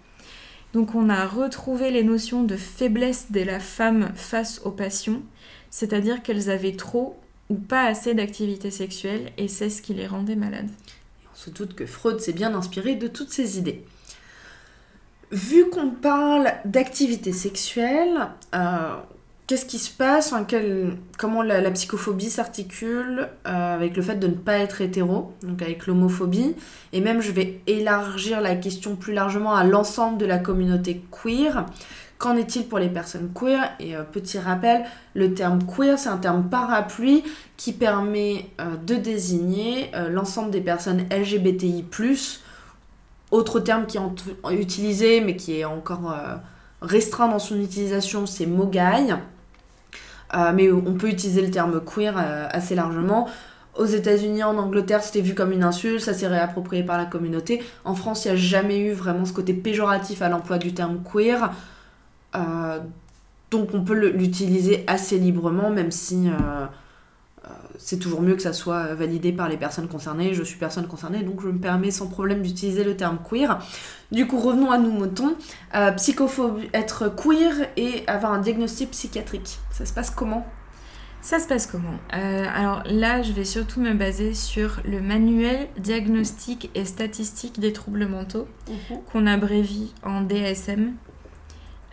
Donc 0.73 0.95
on 0.95 1.11
a 1.11 1.27
retrouvé 1.27 1.91
les 1.91 2.03
notions 2.03 2.43
de 2.43 2.57
faiblesse 2.57 3.31
de 3.33 3.43
la 3.43 3.61
femme 3.61 4.13
face 4.15 4.63
aux 4.65 4.71
passions, 4.71 5.23
c'est-à-dire 5.71 6.23
qu'elles 6.23 6.49
avaient 6.49 6.77
trop 6.77 7.19
ou 7.51 7.57
pas 7.57 7.85
assez 7.85 8.15
d'activité 8.15 8.71
sexuelle 8.71 9.31
et 9.37 9.47
c'est 9.47 9.71
ce 9.71 9.83
qui 9.83 9.93
les 9.93 10.07
rendait 10.07 10.37
malades. 10.37 10.71
on 11.33 11.37
se 11.37 11.51
doute 11.51 11.75
que 11.75 11.87
Freud 11.87 12.21
s'est 12.21 12.33
bien 12.33 12.55
inspiré 12.55 12.95
de 12.95 13.09
toutes 13.09 13.31
ces 13.31 13.59
idées. 13.59 13.85
Vu 15.33 15.69
qu'on 15.69 15.91
parle 15.91 16.55
d'activité 16.65 17.33
sexuelle, 17.33 18.29
euh, 18.55 18.97
qu'est-ce 19.47 19.67
qui 19.67 19.79
se 19.79 19.91
passe 19.91 20.35
Comment 21.19 21.43
la, 21.43 21.71
psychophobie 21.71 22.31
s'articule 22.31 23.29
euh, 23.47 23.75
avec 23.75 23.97
le 23.97 24.03
fait 24.03 24.17
de 24.17 24.27
ne 24.27 24.35
pas 24.35 24.59
être 24.59 24.81
hétéro, 24.81 25.33
donc 25.43 25.63
avec 25.63 25.87
l'homophobie? 25.87 26.55
Et 26.93 27.01
même, 27.01 27.21
je 27.21 27.33
vais 27.33 27.61
élargir 27.67 28.41
la 28.41 28.57
question 28.57 28.97
plus 28.97 29.13
largement 29.13 29.55
à 29.55 29.65
l'ensemble 29.65 30.19
de 30.19 30.27
la 30.27 30.39
communauté 30.39 31.03
queer. 31.11 31.67
Qu'en 32.19 32.35
est-il 32.37 32.67
pour 32.67 32.79
les 32.79 32.89
personnes 32.89 33.31
queer? 33.35 33.71
Et 33.79 33.95
euh, 33.95 34.03
petit 34.03 34.39
rappel, 34.39 34.85
le 35.15 35.35
terme 35.35 35.61
queer, 35.65 35.99
c'est 35.99 36.09
un 36.09 36.17
terme 36.17 36.49
parapluie 36.49 37.23
qui 37.57 37.73
permet 37.73 38.51
de 38.87 38.95
désigner 38.95 39.91
l'ensemble 40.11 40.51
des 40.51 40.61
personnes 40.61 41.07
LGBTI, 41.11 41.85
autre 43.31 43.61
terme 43.61 43.87
qui 43.87 43.99
est 43.99 44.55
utilisé, 44.55 45.21
mais 45.21 45.37
qui 45.37 45.59
est 45.59 45.65
encore 45.65 46.13
euh, 46.13 46.37
restreint 46.81 47.29
dans 47.29 47.39
son 47.39 47.61
utilisation, 47.61 48.27
c'est 48.27 48.47
mogaï. 48.47 49.15
Euh, 50.35 50.53
mais 50.55 50.71
on 50.71 50.95
peut 50.95 51.09
utiliser 51.09 51.43
le 51.43 51.51
terme 51.51 51.81
queer 51.81 52.17
euh, 52.19 52.49
assez 52.51 52.75
largement. 52.75 53.29
Aux 53.77 53.85
États-Unis, 53.85 54.43
en 54.43 54.57
Angleterre, 54.57 55.03
c'était 55.03 55.21
vu 55.21 55.35
comme 55.35 55.53
une 55.53 55.63
insulte, 55.63 56.01
ça 56.01 56.15
s'est 56.15 56.27
réapproprié 56.27 56.83
par 56.83 56.97
la 56.97 57.05
communauté. 57.05 57.63
En 57.85 57.95
France, 57.95 58.25
il 58.25 58.29
n'y 58.29 58.35
a 58.35 58.37
jamais 58.37 58.79
eu 58.79 58.93
vraiment 58.93 59.25
ce 59.25 59.33
côté 59.33 59.53
péjoratif 59.53 60.23
à 60.23 60.29
l'emploi 60.29 60.59
du 60.59 60.73
terme 60.73 61.01
queer. 61.03 61.53
donc 63.51 63.75
on 63.75 63.85
peut 63.85 63.95
l'utiliser 63.95 64.83
assez 64.87 65.19
librement, 65.19 65.71
même 65.71 65.91
si 65.91 66.29
c'est 67.79 67.99
toujours 67.99 68.23
mieux 68.23 68.35
que 68.35 68.43
ça 68.43 68.53
soit 68.53 68.95
validé 68.95 69.33
par 69.33 69.49
les 69.49 69.57
personnes 69.57 69.89
concernées. 69.89 70.35
Je 70.35 70.43
suis 70.43 70.59
personne 70.59 70.87
concernée, 70.87 71.23
donc 71.23 71.41
je 71.41 71.49
me 71.49 71.59
permets 71.59 71.91
sans 71.91 72.09
problème 72.09 72.43
d'utiliser 72.43 72.85
le 72.85 72.97
terme 72.97 73.19
queer. 73.29 73.59
Du 74.13 74.27
coup, 74.27 74.39
revenons 74.39 74.71
à 74.71 74.79
nous 74.79 74.91
moutons. 74.91 75.37
Euh, 75.75 75.93
psychophobie, 75.93 76.69
être 76.73 77.09
queer 77.15 77.69
et 77.77 78.05
avoir 78.07 78.33
un 78.33 78.39
diagnostic 78.39 78.91
psychiatrique. 78.91 79.59
Ça 79.71 79.87
se 79.87 79.93
passe 79.93 80.11
comment? 80.11 80.47
Ça 81.21 81.41
se 81.41 81.49
passe 81.49 81.67
comment? 81.67 81.99
Euh, 82.15 82.45
Alors 82.55 82.83
là, 82.87 83.23
je 83.23 83.33
vais 83.33 83.45
surtout 83.45 83.81
me 83.81 83.95
baser 83.95 84.33
sur 84.33 84.81
le 84.85 85.01
manuel 85.01 85.69
diagnostic 85.79 86.71
et 86.75 86.85
statistique 86.85 87.59
des 87.59 87.73
troubles 87.73 88.07
mentaux, 88.07 88.47
mhm. 88.69 88.99
qu'on 89.11 89.27
abrévie 89.27 89.93
en 90.05 90.21
DSM. 90.21 90.95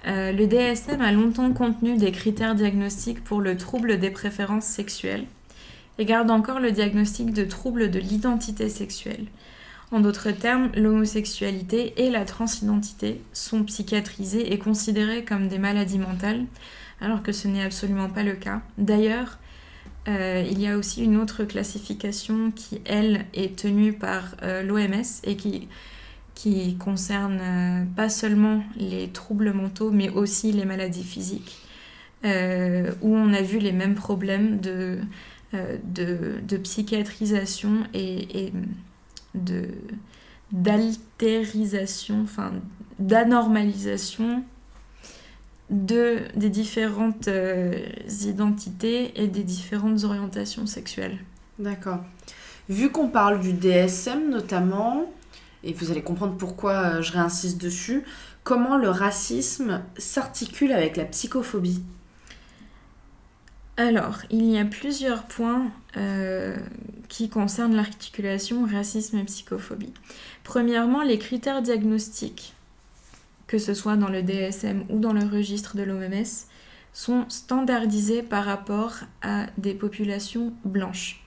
Euh, 0.06 0.32
le 0.34 0.48
DSM 0.48 1.02
a 1.02 1.12
longtemps 1.12 1.52
contenu 1.54 1.98
des 1.98 2.12
critères 2.12 2.56
diagnostiques 2.56 3.24
pour 3.24 3.42
le 3.42 3.58
trouble 3.58 4.00
des 4.00 4.12
préférences 4.12 4.66
sexuelles 4.66 5.26
et 6.00 6.06
garde 6.06 6.32
encore 6.32 6.60
le 6.60 6.72
diagnostic 6.72 7.34
de 7.34 7.44
troubles 7.44 7.92
de 7.92 8.00
l'identité 8.00 8.70
sexuelle. 8.70 9.26
En 9.92 10.00
d'autres 10.00 10.32
termes, 10.32 10.72
l'homosexualité 10.76 11.94
et 11.98 12.10
la 12.10 12.26
transidentité 12.26 13.22
sont 13.32 13.64
psychiatrisées 13.64 14.52
et 14.52 14.58
considérées 14.58 15.24
comme 15.24 15.48
des 15.48 15.60
maladies 15.60 16.00
mentales, 16.00 16.46
alors 17.00 17.22
que 17.22 17.32
ce 17.32 17.48
n'est 17.48 17.64
absolument 17.64 18.10
pas 18.10 18.24
le 18.24 18.34
cas. 18.34 18.62
D'ailleurs, 18.80 19.38
euh, 20.08 20.44
il 20.50 20.60
y 20.60 20.68
a 20.68 20.78
aussi 20.78 21.04
une 21.04 21.18
autre 21.18 21.44
classification 21.44 22.52
qui, 22.52 22.82
elle, 22.86 23.26
est 23.34 23.56
tenue 23.56 23.94
par 23.94 24.36
euh, 24.42 24.64
l'OMS 24.64 25.22
et 25.24 25.36
qui, 25.36 25.68
qui 26.34 26.76
concerne 26.78 27.40
euh, 27.40 27.84
pas 27.96 28.10
seulement 28.10 28.64
les 28.76 29.10
troubles 29.10 29.54
mentaux, 29.54 29.92
mais 29.92 30.10
aussi 30.10 30.52
les 30.52 30.66
maladies 30.66 31.04
physiques, 31.04 31.60
où 32.24 33.16
on 33.16 33.34
a 33.34 33.42
vu 33.42 33.60
les 33.60 33.74
mêmes 33.74 33.96
problèmes 33.96 34.62
de 34.62 34.98
euh, 35.54 35.78
de, 35.84 36.58
psychiatrisation 36.58 37.84
et, 37.94 38.52
de 39.36 39.68
d'altérisation, 40.52 42.22
enfin 42.22 42.52
d'anormalisation 43.00 44.44
de, 45.72 46.20
des 46.36 46.50
différentes 46.50 47.28
euh, 47.28 47.74
identités 48.24 49.20
et 49.22 49.28
des 49.28 49.44
différentes 49.44 50.04
orientations 50.04 50.68
sexuelles. 50.68 51.18
D'accord. 51.58 52.00
Vu 52.70 52.92
qu'on 52.92 53.10
parle 53.10 53.40
du 53.40 53.54
DSM 53.54 54.30
notamment, 54.30 55.12
et 55.64 55.74
vous 55.74 55.92
allez 55.92 56.04
comprendre 56.04 56.36
pourquoi 56.38 56.74
euh, 56.74 57.02
je 57.02 57.12
réinsiste 57.14 57.60
dessus, 57.62 58.04
comment 58.44 58.78
le 58.78 58.90
racisme 58.90 59.82
s'articule 59.98 60.72
avec 60.72 60.98
la 60.98 61.06
psychophobie? 61.06 61.82
Alors, 63.76 64.20
il 64.30 64.46
y 64.46 64.60
a 64.60 64.66
plusieurs 64.66 65.24
points 65.24 65.72
euh, 65.98 66.56
qui 67.10 67.28
concernent 67.28 67.76
l'articulation 67.76 68.66
racisme 68.66 69.18
et 69.18 69.24
psychophobie. 69.24 69.94
Premièrement, 70.44 71.02
les 71.02 71.18
critères 71.18 71.64
diagnostiques, 71.64 72.54
que 73.48 73.58
ce 73.58 73.74
soit 73.74 73.96
dans 73.96 74.10
le 74.10 74.22
DSM 74.22 74.86
ou 74.90 75.00
dans 75.00 75.14
le 75.14 75.26
registre 75.26 75.76
de 75.76 75.82
l'OMS, 75.82 76.48
sont 76.94 77.26
standardisés 77.30 78.22
par 78.22 78.46
rapport 78.46 78.94
à 79.24 79.48
des 79.58 79.74
populations 79.74 80.54
blanches. 80.64 81.26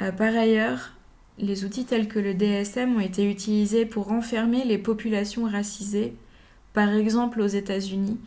Euh, 0.00 0.12
par 0.12 0.36
ailleurs, 0.36 0.92
les 1.38 1.64
outils 1.64 1.84
tels 1.84 2.06
que 2.06 2.20
le 2.20 2.34
DSM 2.34 2.96
ont 2.96 3.00
été 3.00 3.28
utilisés 3.28 3.84
pour 3.84 4.12
enfermer 4.12 4.64
les 4.64 4.78
populations 4.78 5.46
racisées, 5.46 6.14
par 6.72 6.90
exemple 6.90 7.40
aux 7.40 7.48
États-Unis, 7.48 8.18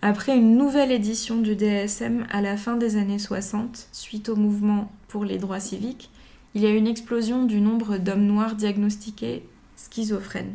après 0.00 0.36
une 0.36 0.56
nouvelle 0.56 0.92
édition 0.92 1.38
du 1.38 1.56
DSM 1.56 2.24
à 2.30 2.40
la 2.40 2.56
fin 2.56 2.76
des 2.76 2.96
années 2.96 3.18
60, 3.18 3.88
suite 3.90 4.28
au 4.28 4.36
mouvement 4.36 4.92
pour 5.08 5.24
les 5.24 5.38
droits 5.38 5.58
civiques, 5.58 6.10
il 6.54 6.62
y 6.62 6.66
a 6.66 6.70
une 6.70 6.86
explosion 6.86 7.44
du 7.44 7.60
nombre 7.60 7.98
d'hommes 7.98 8.26
noirs 8.26 8.54
diagnostiqués 8.54 9.44
schizophrènes. 9.76 10.54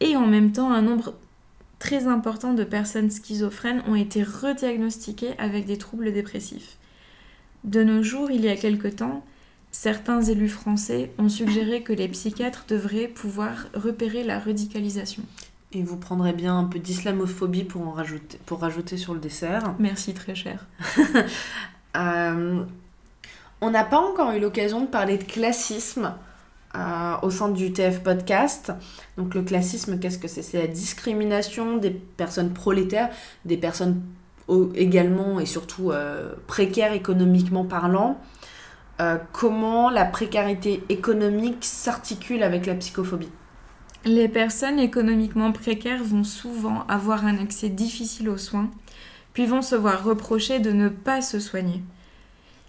Et 0.00 0.16
en 0.16 0.26
même 0.26 0.52
temps, 0.52 0.72
un 0.72 0.80
nombre 0.80 1.14
très 1.78 2.06
important 2.06 2.54
de 2.54 2.64
personnes 2.64 3.10
schizophrènes 3.10 3.82
ont 3.86 3.94
été 3.94 4.22
rediagnostiquées 4.22 5.34
avec 5.38 5.66
des 5.66 5.76
troubles 5.76 6.12
dépressifs. 6.12 6.78
De 7.64 7.84
nos 7.84 8.02
jours, 8.02 8.30
il 8.30 8.42
y 8.42 8.48
a 8.48 8.56
quelque 8.56 8.88
temps, 8.88 9.22
certains 9.70 10.22
élus 10.22 10.48
français 10.48 11.12
ont 11.18 11.28
suggéré 11.28 11.82
que 11.82 11.92
les 11.92 12.08
psychiatres 12.08 12.64
devraient 12.68 13.08
pouvoir 13.08 13.66
repérer 13.74 14.24
la 14.24 14.38
radicalisation. 14.38 15.22
Et 15.76 15.82
vous 15.82 15.96
prendrez 15.96 16.32
bien 16.32 16.56
un 16.56 16.64
peu 16.64 16.78
d'islamophobie 16.78 17.64
pour, 17.64 17.86
en 17.88 17.90
rajouter, 17.90 18.38
pour 18.46 18.60
rajouter 18.60 18.96
sur 18.96 19.12
le 19.12 19.18
dessert. 19.18 19.74
Merci, 19.78 20.14
très 20.14 20.34
cher. 20.34 20.66
Euh, 21.96 22.64
on 23.60 23.70
n'a 23.70 23.84
pas 23.84 24.00
encore 24.00 24.32
eu 24.32 24.40
l'occasion 24.40 24.80
de 24.80 24.88
parler 24.88 25.16
de 25.16 25.22
classisme 25.22 26.12
euh, 26.74 27.14
au 27.22 27.30
sein 27.30 27.50
du 27.50 27.72
TF 27.72 28.02
Podcast. 28.02 28.72
Donc 29.16 29.32
le 29.36 29.42
classisme, 29.42 30.00
qu'est-ce 30.00 30.18
que 30.18 30.26
c'est? 30.26 30.42
C'est 30.42 30.58
la 30.58 30.66
discrimination 30.66 31.76
des 31.76 31.90
personnes 31.92 32.52
prolétaires, 32.52 33.10
des 33.44 33.56
personnes 33.56 34.02
également 34.74 35.38
et 35.38 35.46
surtout 35.46 35.92
euh, 35.92 36.34
précaires 36.48 36.94
économiquement 36.94 37.64
parlant. 37.64 38.18
comment 39.30 39.88
la 39.88 40.04
précarité 40.04 40.82
économique 40.88 41.64
s'articule 41.64 42.42
avec 42.42 42.66
la 42.66 42.74
psychophobie? 42.74 43.30
Les 44.04 44.28
personnes 44.28 44.78
économiquement 44.78 45.52
précaires 45.52 46.04
vont 46.04 46.24
souvent 46.24 46.84
avoir 46.88 47.24
un 47.24 47.38
accès 47.38 47.68
difficile 47.68 48.28
aux 48.28 48.38
soins, 48.38 48.70
puis 49.32 49.46
vont 49.46 49.62
se 49.62 49.74
voir 49.74 50.04
reprocher 50.04 50.58
de 50.58 50.70
ne 50.70 50.88
pas 50.88 51.22
se 51.22 51.40
soigner. 51.40 51.82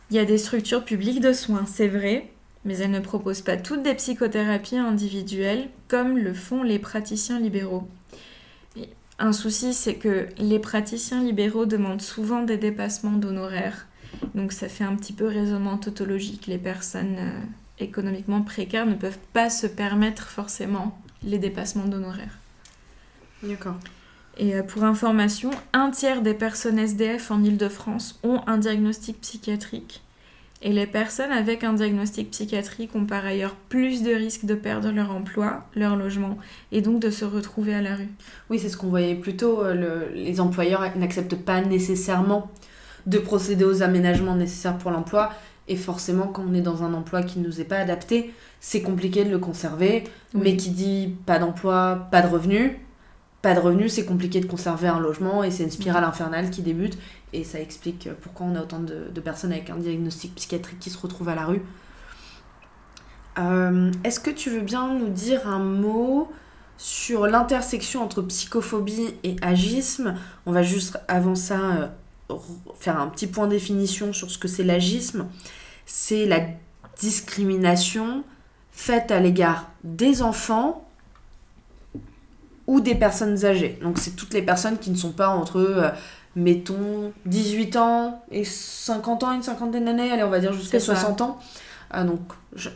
Il 0.09 0.15
y 0.15 0.19
a 0.19 0.25
des 0.25 0.37
structures 0.37 0.85
publiques 0.85 1.19
de 1.19 1.33
soins, 1.33 1.65
c'est 1.65 1.87
vrai, 1.87 2.31
mais 2.63 2.77
elles 2.77 2.91
ne 2.91 2.99
proposent 2.99 3.41
pas 3.41 3.57
toutes 3.57 3.83
des 3.83 3.95
psychothérapies 3.95 4.77
individuelles 4.77 5.69
comme 5.87 6.17
le 6.17 6.33
font 6.33 6.63
les 6.63 6.79
praticiens 6.79 7.39
libéraux. 7.39 7.87
Un 9.17 9.31
souci, 9.31 9.73
c'est 9.73 9.95
que 9.95 10.27
les 10.37 10.59
praticiens 10.59 11.23
libéraux 11.23 11.65
demandent 11.65 12.01
souvent 12.01 12.41
des 12.41 12.57
dépassements 12.57 13.17
d'honoraires. 13.17 13.87
Donc 14.33 14.51
ça 14.51 14.67
fait 14.67 14.83
un 14.83 14.95
petit 14.95 15.13
peu 15.13 15.27
raisonnement 15.27 15.77
tautologique. 15.77 16.47
Les 16.47 16.57
personnes 16.57 17.15
euh, 17.17 17.39
économiquement 17.79 18.41
précaires 18.41 18.85
ne 18.85 18.95
peuvent 18.95 19.19
pas 19.31 19.49
se 19.49 19.67
permettre 19.67 20.27
forcément 20.27 20.97
les 21.25 21.38
dépassements 21.38 21.85
d'honoraires. 21.85 22.38
D'accord. 23.43 23.75
Et 24.38 24.55
euh, 24.55 24.63
pour 24.63 24.83
information, 24.83 25.51
un 25.73 25.91
tiers 25.91 26.21
des 26.21 26.33
personnes 26.33 26.79
SDF 26.79 27.31
en 27.31 27.43
Ile-de-France 27.43 28.19
ont 28.23 28.41
un 28.47 28.57
diagnostic 28.57 29.21
psychiatrique. 29.21 30.01
Et 30.61 30.71
les 30.71 30.88
personnes 30.88 31.31
avec 31.31 31.63
un 31.63 31.73
diagnostic 31.73 32.31
psychiatrique 32.31 32.95
ont 32.95 33.05
par 33.05 33.25
ailleurs 33.25 33.55
plus 33.69 34.03
de 34.03 34.11
risques 34.11 34.45
de 34.45 34.55
perdre 34.55 34.91
leur 34.91 35.11
emploi, 35.11 35.67
leur 35.75 35.95
logement, 35.95 36.38
et 36.71 36.81
donc 36.81 36.99
de 37.01 37.09
se 37.09 37.25
retrouver 37.25 37.75
à 37.75 37.81
la 37.81 37.95
rue. 37.95 38.09
Oui, 38.49 38.57
c'est 38.57 38.69
ce 38.69 38.77
qu'on 38.77 38.88
voyait 38.88 39.15
plus 39.15 39.35
tôt. 39.35 39.61
Euh, 39.61 40.09
les 40.13 40.39
employeurs 40.39 40.97
n'acceptent 40.97 41.35
pas 41.35 41.61
nécessairement 41.61 42.49
de 43.05 43.19
procéder 43.19 43.63
aux 43.63 43.83
aménagements 43.83 44.35
nécessaires 44.35 44.77
pour 44.77 44.91
l'emploi. 44.91 45.31
Et 45.67 45.75
forcément, 45.75 46.28
quand 46.28 46.43
on 46.47 46.54
est 46.54 46.62
dans 46.62 46.84
un 46.84 46.93
emploi 46.93 47.23
qui 47.23 47.39
ne 47.39 47.47
nous 47.47 47.60
est 47.60 47.65
pas 47.65 47.78
adapté, 47.78 48.34
c'est 48.60 48.82
compliqué 48.82 49.25
de 49.25 49.32
le 49.32 49.39
conserver. 49.39 50.04
Oui. 50.34 50.41
Mais 50.43 50.58
qui 50.58 50.69
dit 50.69 51.15
pas 51.25 51.39
d'emploi, 51.39 52.08
pas 52.12 52.21
de 52.21 52.28
revenus. 52.28 52.71
Pas 53.41 53.54
de 53.54 53.60
revenus, 53.60 53.93
c'est 53.93 54.06
compliqué 54.06 54.39
de 54.39 54.47
conserver 54.47 54.88
un 54.88 54.99
logement 54.99 55.43
et 55.43 55.51
c'est 55.51 55.63
une 55.63 55.71
spirale 55.71 56.04
infernale 56.04 56.49
qui 56.49 56.62
débute. 56.62 56.97
Et 57.32 57.43
ça 57.43 57.60
explique 57.60 58.10
pourquoi 58.21 58.47
on 58.47 58.56
a 58.56 58.62
autant 58.62 58.80
de, 58.80 59.10
de 59.13 59.21
personnes 59.21 59.51
avec 59.51 59.69
un 59.69 59.78
diagnostic 59.78 60.34
psychiatrique 60.36 60.80
qui 60.80 60.89
se 60.89 60.97
retrouvent 60.97 61.30
à 61.30 61.36
la 61.36 61.45
rue. 61.45 61.62
Euh, 63.38 63.91
Est-ce 64.04 64.19
que 64.19 64.32
tu 64.32 64.49
veux 64.49 64.62
bien 64.62 64.93
nous 64.93 65.10
dire 65.10 65.47
un 65.47 65.60
mot 65.60 66.32
sur 66.78 67.28
l'intersection 67.28 68.04
entre 68.04 68.21
psychophobie 68.23 69.13
et 69.23 69.36
agisme? 69.41 70.15
On 70.45 70.51
va 70.51 70.63
juste 70.63 70.99
avant 71.08 71.36
ça 71.36 71.60
euh, 71.60 71.88
faire 72.79 72.99
un 72.99 73.07
petit 73.07 73.27
point 73.27 73.47
définition 73.47 74.13
sur 74.13 74.31
ce 74.31 74.38
que 74.38 74.47
c'est 74.47 74.63
l'agisme. 74.63 75.27
C'est 75.85 76.25
la 76.25 76.41
discrimination 76.99 78.23
faite 78.71 79.11
à 79.11 79.19
l'égard 79.19 79.69
des 79.83 80.21
enfants 80.21 80.85
ou 82.67 82.81
des 82.81 82.95
personnes 82.95 83.45
âgées. 83.45 83.79
Donc 83.81 83.99
c'est 83.99 84.15
toutes 84.15 84.33
les 84.33 84.41
personnes 84.41 84.77
qui 84.77 84.89
ne 84.89 84.95
sont 84.95 85.11
pas 85.11 85.29
entre, 85.29 85.59
euh, 85.59 85.89
mettons, 86.35 87.13
18 87.25 87.75
ans 87.77 88.23
et 88.31 88.43
50 88.43 89.23
ans, 89.23 89.31
une 89.33 89.43
cinquantaine 89.43 89.85
d'années, 89.85 90.11
allez 90.11 90.23
on 90.23 90.29
va 90.29 90.39
dire 90.39 90.53
jusqu'à 90.53 90.79
C'est 90.79 90.88
ça. 90.88 90.95
60 90.95 91.21
ans. 91.21 91.39
Ah, 91.91 92.03
donc 92.03 92.19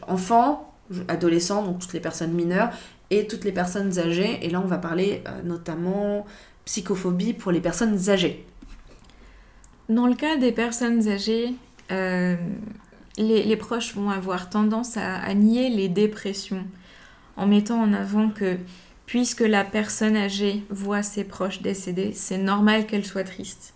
enfants, 0.08 0.72
adolescents, 1.08 1.64
donc 1.64 1.80
toutes 1.80 1.94
les 1.94 2.00
personnes 2.00 2.32
mineures 2.32 2.70
et 3.10 3.28
toutes 3.28 3.44
les 3.44 3.52
personnes 3.52 3.98
âgées. 3.98 4.46
Et 4.46 4.50
là 4.50 4.62
on 4.64 4.68
va 4.68 4.78
parler 4.78 5.24
euh, 5.28 5.42
notamment 5.44 6.26
psychophobie 6.66 7.34
pour 7.34 7.52
les 7.52 7.62
personnes 7.62 8.10
âgées. 8.10 8.46
Dans 9.90 10.06
le 10.06 10.14
cas 10.14 10.38
des 10.38 10.52
personnes 10.52 11.08
âgées, 11.10 11.56
euh, 11.92 12.36
les, 13.18 13.58
proches 13.58 13.96
vont 13.96 14.12
avoir 14.12 14.50
tendance 14.50 14.98
à, 14.98 15.16
à 15.16 15.34
nier 15.34 15.70
les 15.70 15.90
dépressions 15.90 16.64
en 17.36 17.48
mettant 17.48 17.82
en 17.82 17.94
avant 17.94 18.30
que 18.30 18.58
puisque 19.08 19.42
la 19.42 19.64
personne 19.64 20.16
âgée 20.16 20.64
voit 20.70 21.02
ses 21.02 21.24
proches 21.24 21.64
décédés, 21.64 22.12
c'est 22.14 22.38
normal 22.38 22.86
qu'elle 22.86 23.06
soit 23.06 23.24
triste. 23.24 23.74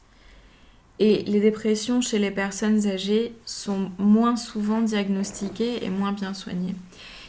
Et 0.99 1.23
les 1.23 1.39
dépressions 1.39 2.01
chez 2.01 2.19
les 2.19 2.29
personnes 2.29 2.87
âgées 2.87 3.33
sont 3.45 3.89
moins 3.97 4.35
souvent 4.35 4.81
diagnostiquées 4.81 5.83
et 5.83 5.89
moins 5.89 6.11
bien 6.11 6.35
soignées. 6.35 6.75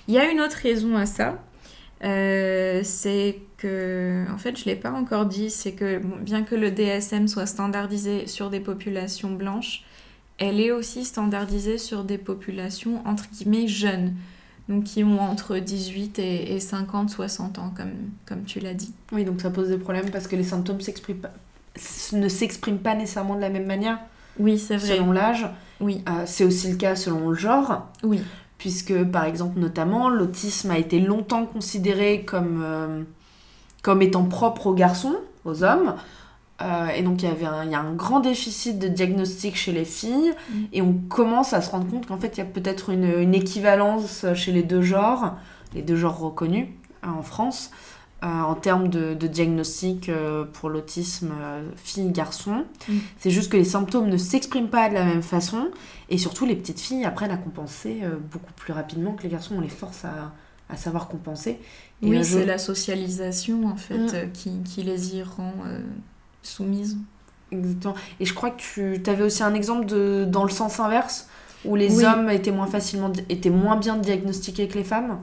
Il 0.06 0.14
y 0.14 0.18
a 0.18 0.30
une 0.30 0.42
autre 0.42 0.58
raison 0.62 0.96
à 0.96 1.06
ça, 1.06 1.42
euh, 2.04 2.82
c'est 2.84 3.38
que, 3.68 4.24
en 4.32 4.38
fait, 4.38 4.56
je 4.58 4.62
ne 4.68 4.74
l'ai 4.74 4.80
pas 4.80 4.90
encore 4.92 5.26
dit, 5.26 5.50
c'est 5.50 5.72
que 5.72 5.98
bon, 5.98 6.16
bien 6.20 6.42
que 6.42 6.54
le 6.54 6.70
DSM 6.70 7.28
soit 7.28 7.46
standardisé 7.46 8.26
sur 8.26 8.50
des 8.50 8.60
populations 8.60 9.30
blanches, 9.32 9.84
elle 10.38 10.60
est 10.60 10.70
aussi 10.72 11.04
standardisée 11.04 11.78
sur 11.78 12.04
des 12.04 12.18
populations 12.18 13.00
entre 13.06 13.24
guillemets 13.32 13.66
jeunes, 13.68 14.12
donc 14.68 14.84
qui 14.84 15.02
ont 15.04 15.20
entre 15.20 15.58
18 15.58 16.18
et, 16.18 16.54
et 16.54 16.60
50, 16.60 17.08
60 17.10 17.58
ans, 17.58 17.72
comme, 17.76 17.92
comme 18.26 18.44
tu 18.44 18.60
l'as 18.60 18.74
dit. 18.74 18.92
Oui, 19.12 19.24
donc 19.24 19.40
ça 19.40 19.50
pose 19.50 19.68
des 19.68 19.78
problèmes 19.78 20.10
parce 20.10 20.26
que 20.28 20.36
les 20.36 20.44
symptômes 20.44 20.78
pas- 21.22 21.32
ne 22.12 22.28
s'expriment 22.28 22.78
pas 22.78 22.94
nécessairement 22.94 23.36
de 23.36 23.40
la 23.40 23.48
même 23.50 23.66
manière 23.66 23.98
Oui, 24.38 24.58
c'est 24.58 24.76
vrai. 24.76 24.96
selon 24.96 25.12
l'âge. 25.12 25.46
Oui, 25.80 26.02
Euh, 26.08 26.22
c'est 26.26 26.44
aussi 26.44 26.70
le 26.70 26.76
cas 26.76 26.94
selon 26.96 27.30
le 27.30 27.34
genre. 27.36 27.88
oui, 28.02 28.20
puisque 28.58 28.94
par 29.04 29.24
exemple 29.24 29.58
notamment 29.58 30.08
l'autisme 30.08 30.70
a 30.70 30.78
été 30.78 30.98
longtemps 31.00 31.44
considéré 31.44 32.24
comme, 32.24 32.62
euh, 32.64 33.02
comme 33.84 34.02
étant 34.02 34.24
propre 34.24 34.66
aux 34.66 34.74
garçons, 34.74 35.14
aux 35.44 35.62
hommes. 35.62 35.94
Euh, 36.62 36.88
et 36.88 37.02
donc 37.02 37.22
il 37.22 37.28
y 37.28 37.30
avait 37.30 37.46
un, 37.46 37.64
y 37.64 37.74
a 37.74 37.80
un 37.80 37.92
grand 37.92 38.20
déficit 38.20 38.78
de 38.78 38.88
diagnostic 38.88 39.56
chez 39.56 39.72
les 39.72 39.84
filles 39.84 40.32
Mm. 40.50 40.54
et 40.72 40.82
on 40.82 40.94
commence 41.08 41.52
à 41.52 41.60
se 41.60 41.70
rendre 41.70 41.88
compte 41.88 42.06
qu'en 42.06 42.16
fait 42.16 42.36
il 42.36 42.38
y 42.38 42.42
a 42.42 42.46
peut-être 42.46 42.90
une, 42.90 43.20
une 43.20 43.34
équivalence 43.34 44.24
chez 44.34 44.52
les 44.52 44.62
deux 44.62 44.82
genres, 44.82 45.34
les 45.74 45.82
deux 45.82 45.96
genres 45.96 46.18
reconnus 46.18 46.68
euh, 47.04 47.08
en 47.08 47.22
France, 47.22 47.70
euh, 48.22 48.26
en 48.26 48.54
termes 48.54 48.88
de, 48.88 49.14
de 49.14 49.26
diagnostic 49.26 50.08
euh, 50.08 50.44
pour 50.44 50.70
l'autisme 50.70 51.32
fille-garçon. 51.76 52.64
Mm. 52.88 52.92
C'est 53.18 53.30
juste 53.30 53.50
que 53.50 53.56
les 53.56 53.64
symptômes 53.64 54.08
ne 54.08 54.16
s'expriment 54.16 54.68
pas 54.68 54.88
de 54.88 54.94
la 54.94 55.04
même 55.04 55.22
façon 55.22 55.68
et 56.08 56.18
surtout, 56.18 56.46
les 56.46 56.56
petites 56.56 56.80
filles 56.80 57.04
apprennent 57.04 57.30
à 57.30 57.36
compenser 57.36 58.02
beaucoup 58.30 58.52
plus 58.56 58.72
rapidement 58.72 59.12
que 59.12 59.22
les 59.22 59.30
garçons. 59.30 59.54
On 59.56 59.60
les 59.60 59.68
force 59.68 60.04
à, 60.04 60.32
à 60.68 60.76
savoir 60.76 61.08
compenser. 61.08 61.58
Et, 62.02 62.08
oui 62.08 62.24
c'est 62.24 62.44
la 62.46 62.58
socialisation 62.58 63.66
en 63.66 63.76
fait 63.76 63.98
Mm. 63.98 64.08
euh, 64.14 64.26
qui, 64.32 64.50
qui 64.64 64.82
les 64.82 65.16
y 65.16 65.22
rend 65.22 65.54
euh, 65.66 65.78
soumises. 66.42 66.96
Exactement. 67.52 67.94
Et 68.20 68.24
je 68.24 68.34
crois 68.34 68.50
que 68.50 68.96
tu 68.96 69.10
avais 69.10 69.22
aussi 69.22 69.42
un 69.42 69.54
exemple 69.54 69.86
de, 69.86 70.24
dans 70.28 70.44
le 70.44 70.50
sens 70.50 70.80
inverse, 70.80 71.28
où 71.64 71.76
les 71.76 71.98
Oui. 71.98 72.04
hommes 72.04 72.28
étaient 72.30 72.50
moins, 72.50 72.66
facilement, 72.66 73.12
étaient 73.28 73.50
moins 73.50 73.76
bien 73.76 73.96
diagnostiqués 73.96 74.66
que 74.68 74.74
les 74.74 74.84
femmes? 74.84 75.18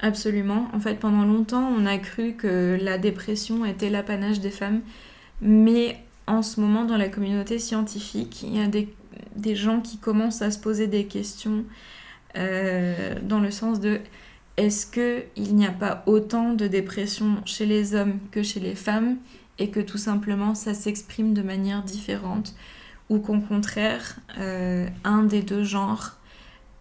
Absolument. 0.00 0.68
En 0.74 0.80
fait, 0.80 0.96
pendant 0.96 1.24
longtemps, 1.24 1.70
on 1.78 1.86
a 1.86 1.96
cru 1.98 2.32
que 2.34 2.76
la 2.82 2.98
dépression 2.98 3.64
était 3.64 3.88
l'apanage 3.88 4.40
des 4.40 4.50
femmes. 4.50 4.80
Mais 5.40 5.98
en 6.26 6.42
ce 6.42 6.60
moment, 6.60 6.84
dans 6.84 6.96
la 6.98 7.08
communauté 7.08 7.58
scientifique, 7.58 8.42
il 8.42 8.56
y 8.56 8.60
a 8.60 8.66
des, 8.66 8.92
des 9.36 9.54
gens 9.54 9.80
qui 9.80 9.96
commencent 9.98 10.42
à 10.42 10.50
se 10.50 10.58
poser 10.58 10.86
des 10.86 11.06
questions 11.06 11.64
euh, 12.36 13.14
dans 13.22 13.40
le 13.40 13.50
sens 13.50 13.80
de 13.80 14.00
est-ce 14.56 14.86
qu'il 14.86 15.54
n'y 15.54 15.66
a 15.66 15.72
pas 15.72 16.02
autant 16.06 16.52
de 16.54 16.66
dépression 16.66 17.42
chez 17.44 17.66
les 17.66 17.94
hommes 17.94 18.18
que 18.30 18.42
chez 18.42 18.60
les 18.60 18.74
femmes 18.74 19.16
et 19.58 19.70
que 19.70 19.80
tout 19.80 19.98
simplement 19.98 20.54
ça 20.54 20.74
s'exprime 20.74 21.34
de 21.34 21.42
manière 21.42 21.82
différente 21.82 22.54
ou 23.08 23.18
qu'au 23.20 23.38
contraire, 23.40 24.16
euh, 24.38 24.88
un 25.04 25.22
des 25.22 25.42
deux 25.42 25.64
genres 25.64 26.16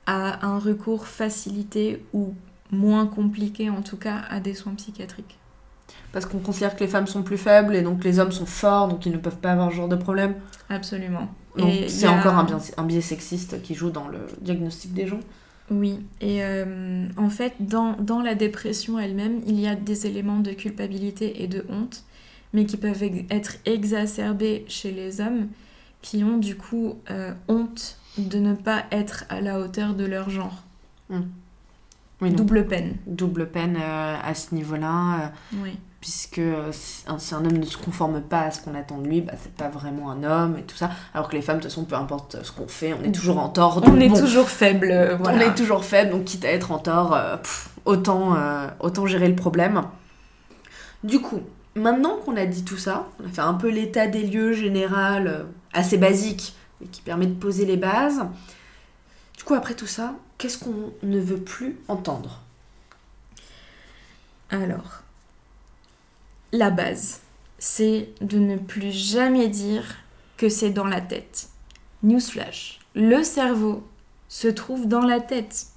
a 0.08 0.46
un 0.46 0.60
recours 0.60 1.08
facilité 1.08 2.04
ou 2.14 2.34
moins 2.72 3.06
compliqué 3.08 3.70
en 3.70 3.82
tout 3.82 3.98
cas 3.98 4.22
à 4.30 4.40
des 4.40 4.54
soins 4.54 4.74
psychiatriques? 4.76 5.38
Parce 6.12 6.26
qu'on 6.26 6.40
considère 6.40 6.76
que 6.76 6.80
les 6.84 6.90
femmes 6.90 7.08
sont 7.08 7.24
plus 7.24 7.38
faibles 7.38 7.76
et 7.76 7.82
donc 7.82 8.04
les 8.04 8.20
hommes 8.20 8.32
sont 8.32 8.46
forts, 8.46 8.88
donc 8.88 9.06
ils 9.06 9.12
ne 9.12 9.18
peuvent 9.18 9.38
pas 9.38 9.52
avoir 9.52 9.70
ce 9.72 9.76
genre 9.76 9.88
de 9.88 9.96
problème. 9.96 10.36
Absolument. 10.70 11.28
Donc 11.58 11.74
c'est 11.88 12.08
a- 12.08 12.12
encore 12.12 12.36
un 12.38 12.44
biais, 12.44 12.56
un 12.78 12.84
biais 12.84 13.02
sexiste 13.02 13.62
qui 13.62 13.76
joue 13.76 13.90
dans 13.92 14.08
le 14.08 14.20
diagnostic 14.42 14.94
des 14.94 15.08
gens. 15.08 15.20
Oui, 15.72 16.00
et 16.22 16.44
euh, 16.44 17.08
en 17.18 17.30
fait, 17.30 17.54
dans, 17.60 17.94
dans 17.94 18.22
la 18.22 18.36
dépression 18.36 19.00
elle-même, 19.00 19.42
il 19.48 19.60
y 19.60 19.68
a 19.68 19.76
des 19.76 20.06
éléments 20.06 20.40
de 20.40 20.52
culpabilité 20.52 21.42
et 21.44 21.48
de 21.48 21.66
honte, 21.70 22.04
mais 22.54 22.66
qui 22.66 22.78
peuvent 22.78 23.04
être 23.32 23.56
exacerbés 23.66 24.64
chez 24.68 24.92
les 24.92 25.22
hommes, 25.22 25.48
qui 26.02 26.24
ont 26.24 26.38
du 26.38 26.56
coup 26.56 26.96
euh, 27.10 27.34
honte 27.48 27.98
de 28.20 28.38
ne 28.38 28.54
pas 28.54 28.84
être 28.92 29.26
à 29.30 29.42
la 29.42 29.60
hauteur 29.60 29.96
de 29.96 30.06
leur 30.06 30.30
genre. 30.30 30.64
Oui, 31.10 32.30
donc, 32.30 32.36
Double 32.38 32.68
peine. 32.68 32.96
double 33.08 33.50
peine 33.50 33.76
euh, 33.76 34.18
à 34.24 34.34
ce 34.36 34.54
niveau-là. 34.56 35.34
Oui. 35.54 35.72
Puisque 36.06 36.38
euh, 36.38 36.70
si 36.72 37.34
un, 37.34 37.46
homme 37.46 37.58
ne 37.58 37.66
se 37.66 37.78
conforme 37.78 38.22
pas 38.22 38.42
à 38.42 38.52
ce 38.52 38.62
qu'on 38.62 38.76
attend 38.76 39.00
de 39.00 39.08
lui, 39.08 39.22
bah, 39.22 39.34
c'est 39.42 39.56
pas 39.56 39.70
vraiment 39.70 40.12
un 40.12 40.24
homme 40.24 40.56
et 40.56 40.62
tout 40.62 40.76
ça. 40.76 40.92
Alors 41.16 41.28
que 41.28 41.36
les 41.36 41.42
femmes, 41.42 41.58
de 41.58 41.64
toute 41.64 41.72
façon, 41.72 41.84
peu 41.84 41.96
importe 41.96 42.44
ce 42.44 42.52
qu'on 42.52 42.68
fait, 42.68 42.94
on 42.94 43.04
est 43.04 43.12
toujours 43.12 43.40
en 43.40 43.50
tort. 43.50 43.82
On 43.84 44.00
est 44.00 44.10
bon, 44.10 44.20
toujours 44.20 44.48
faible, 44.48 44.92
euh, 44.92 45.16
voilà. 45.16 45.38
on 45.38 45.50
est 45.50 45.56
toujours 45.56 45.84
faible, 45.84 46.12
donc 46.12 46.26
quitte 46.26 46.46
à 46.46 46.50
être 46.50 46.72
en 46.72 46.78
tort, 46.78 47.16
euh, 47.16 47.38
pff, 47.38 47.70
autant, 47.86 48.36
euh, 48.36 48.68
autant 48.82 49.08
gérer 49.08 49.28
le 49.28 49.36
problème. 49.36 49.82
Du 51.04 51.20
coup, 51.20 51.42
maintenant 51.74 52.18
qu'on 52.18 52.38
a 52.38 52.46
dit 52.46 52.64
tout 52.64 52.78
ça, 52.78 53.08
on 53.20 53.28
a 53.28 53.32
fait 53.32 53.42
un 53.42 53.56
peu 53.56 53.70
l'état 53.70 54.06
des 54.06 54.28
lieux 54.28 54.54
général, 54.54 55.26
euh, 55.26 55.44
assez 55.74 55.98
basique, 55.98 56.56
mais 56.82 56.86
qui 56.86 57.02
permet 57.02 57.26
de 57.26 57.34
poser 57.34 57.66
les 57.66 57.78
bases. 57.78 58.22
Du 59.36 59.44
coup, 59.44 59.56
après 59.56 59.74
tout 59.74 59.88
ça, 59.88 60.14
qu'est-ce 60.38 60.60
qu'on 60.60 60.94
ne 61.02 61.20
veut 61.20 61.40
plus 61.40 61.80
entendre? 61.88 62.42
Alors, 64.52 65.02
la 66.52 66.70
base, 66.70 67.22
c'est 67.60 68.10
de 68.22 68.38
ne 68.40 68.58
plus 68.58 68.92
jamais 68.92 69.48
dire 69.48 69.84
que 70.38 70.50
c'est 70.50 70.70
dans 70.72 70.86
la 70.88 71.02
tête. 71.02 71.50
Newsflash, 72.04 72.80
le 72.96 73.24
cerveau 73.24 73.86
se 74.30 74.48
trouve 74.48 74.88
dans 74.88 75.02
la 75.06 75.20
tête. 75.20 75.68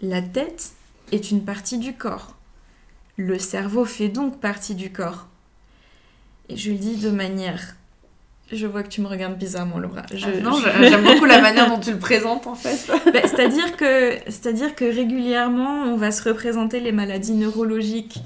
La 0.00 0.22
tête 0.22 0.70
est 1.12 1.30
une 1.30 1.44
partie 1.44 1.78
du 1.78 1.94
corps. 1.94 2.36
Le 3.16 3.38
cerveau 3.38 3.84
fait 3.84 4.08
donc 4.08 4.40
partie 4.40 4.74
du 4.74 4.92
corps. 4.92 5.26
Et 6.48 6.56
je 6.56 6.70
le 6.70 6.78
dis 6.78 6.96
de 6.96 7.10
manière... 7.10 7.74
Je 8.50 8.66
vois 8.66 8.82
que 8.82 8.88
tu 8.88 9.02
me 9.02 9.08
regardes 9.08 9.36
bizarrement, 9.36 9.78
Laura. 9.78 10.04
Je- 10.14 10.24
Ah, 10.26 10.40
Non, 10.40 10.58
j'aime 10.80 11.04
beaucoup 11.04 11.26
la 11.26 11.42
manière 11.42 11.68
dont 11.68 11.78
tu 11.80 11.90
le 11.92 11.98
présentes 11.98 12.46
en 12.46 12.54
fait. 12.54 12.90
ben, 13.12 13.20
c'est-à-dire 13.26 13.76
que, 13.76 14.12
c'est-à-dire 14.26 14.74
que 14.74 14.86
régulièrement, 14.86 15.82
on 15.82 15.96
va 15.98 16.10
se 16.12 16.26
représenter 16.26 16.80
les 16.80 16.92
maladies 16.92 17.34
neurologiques 17.34 18.20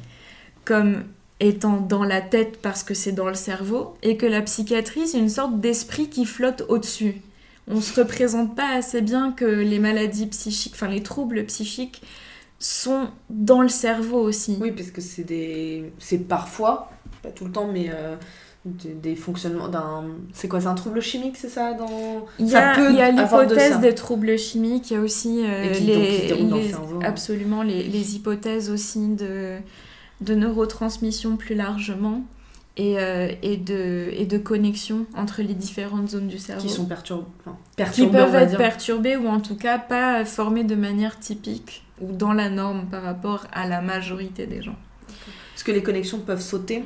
comme 0.65 1.03
étant 1.41 1.79
dans 1.81 2.05
la 2.05 2.21
tête 2.21 2.59
parce 2.63 2.83
que 2.85 2.95
c'est 2.95 3.13
dans 3.13 3.29
le 3.29 3.35
cerveau, 3.35 3.95
et 4.03 4.17
que 4.17 4.27
la 4.27 4.43
psychiatrie, 4.43 5.07
c'est 5.09 5.19
une 5.19 5.29
sorte 5.29 5.61
d'esprit 5.61 6.09
qui 6.09 6.25
flotte 6.25 6.65
au-dessus. 6.69 7.17
On 7.69 7.81
se 7.81 7.99
représente 8.01 8.57
pas 8.57 8.75
assez 8.77 9.01
bien 9.03 9.33
que 9.33 9.45
les 9.45 9.79
maladies 9.79 10.27
psychiques, 10.27 10.73
enfin 10.75 10.89
les 10.89 11.03
troubles 11.03 11.45
psychiques, 11.47 12.03
sont 12.59 13.09
dans 13.31 13.61
le 13.63 13.69
cerveau 13.69 14.19
aussi. 14.21 14.57
Oui, 14.61 14.71
parce 14.73 14.91
que 14.91 15.01
c'est 15.01 15.25
des... 15.25 15.93
c'est 15.99 16.19
parfois, 16.19 16.91
pas 17.23 17.31
tout 17.31 17.45
le 17.45 17.51
temps, 17.53 17.69
mais 17.73 17.87
euh, 17.91 18.15
des, 18.65 18.95
des 18.95 19.17
fonctionnements 19.17 19.69
d'un. 19.69 20.05
C'est 20.33 20.47
quoi 20.47 20.61
C'est 20.61 20.69
un 20.69 20.75
trouble 20.75 21.01
chimique, 21.01 21.37
c'est 21.37 21.49
ça 21.49 21.73
dans... 21.73 22.27
Il 22.39 22.49
y 22.49 22.55
a, 22.55 22.77
de 22.77 23.17
l'hypothèse 23.21 23.81
des 23.81 23.95
troubles 23.97 24.39
chimiques, 24.39 24.91
il 24.93 24.95
y 24.95 24.97
a 24.97 25.01
aussi 25.01 25.43
euh, 25.45 25.65
Et 25.65 25.73
qui- 25.73 25.87
donc, 25.87 26.05
qui 26.05 26.29
se 26.29 26.35
les, 26.35 26.43
dans 26.45 26.57
le 26.57 26.63
les- 26.63 26.69
cerveau, 26.71 26.97
hein. 27.01 27.05
absolument 27.05 27.63
les, 27.65 27.83
les 27.85 28.15
hypothèses 28.17 28.71
aussi 28.71 29.09
de, 29.09 29.57
de 30.21 30.35
neurotransmission 30.35 31.37
plus 31.37 31.55
largement 31.55 32.23
et, 32.77 32.99
euh, 32.99 33.31
et, 33.43 33.57
de, 33.57 34.09
et 34.13 34.25
de 34.25 34.39
connexion 34.39 35.07
entre 35.17 35.43
les 35.43 35.55
différentes 35.55 36.11
zones 36.11 36.29
du 36.29 36.39
cerveau. 36.39 36.63
qui 36.63 36.69
sont. 36.69 36.87
Enfin, 37.41 37.57
Qui 37.93 38.07
peuvent 38.07 38.35
être 38.35 38.57
perturbées 38.59 39.17
ou 39.17 39.27
en 39.29 39.41
tout 39.41 39.57
cas 39.57 39.79
pas 39.79 40.25
formées 40.25 40.65
de 40.65 40.75
manière 40.75 41.19
typique 41.19 41.85
ou 42.01 42.13
dans 42.13 42.33
la 42.33 42.49
norme 42.49 42.87
par 42.91 43.03
rapport 43.03 43.47
à 43.53 43.67
la 43.69 43.81
majorité 43.83 44.47
des 44.47 44.63
gens. 44.63 44.77
Est-ce 45.55 45.65
que 45.65 45.73
les 45.73 45.83
connexions 45.83 46.19
peuvent 46.21 46.41
sauter 46.41 46.85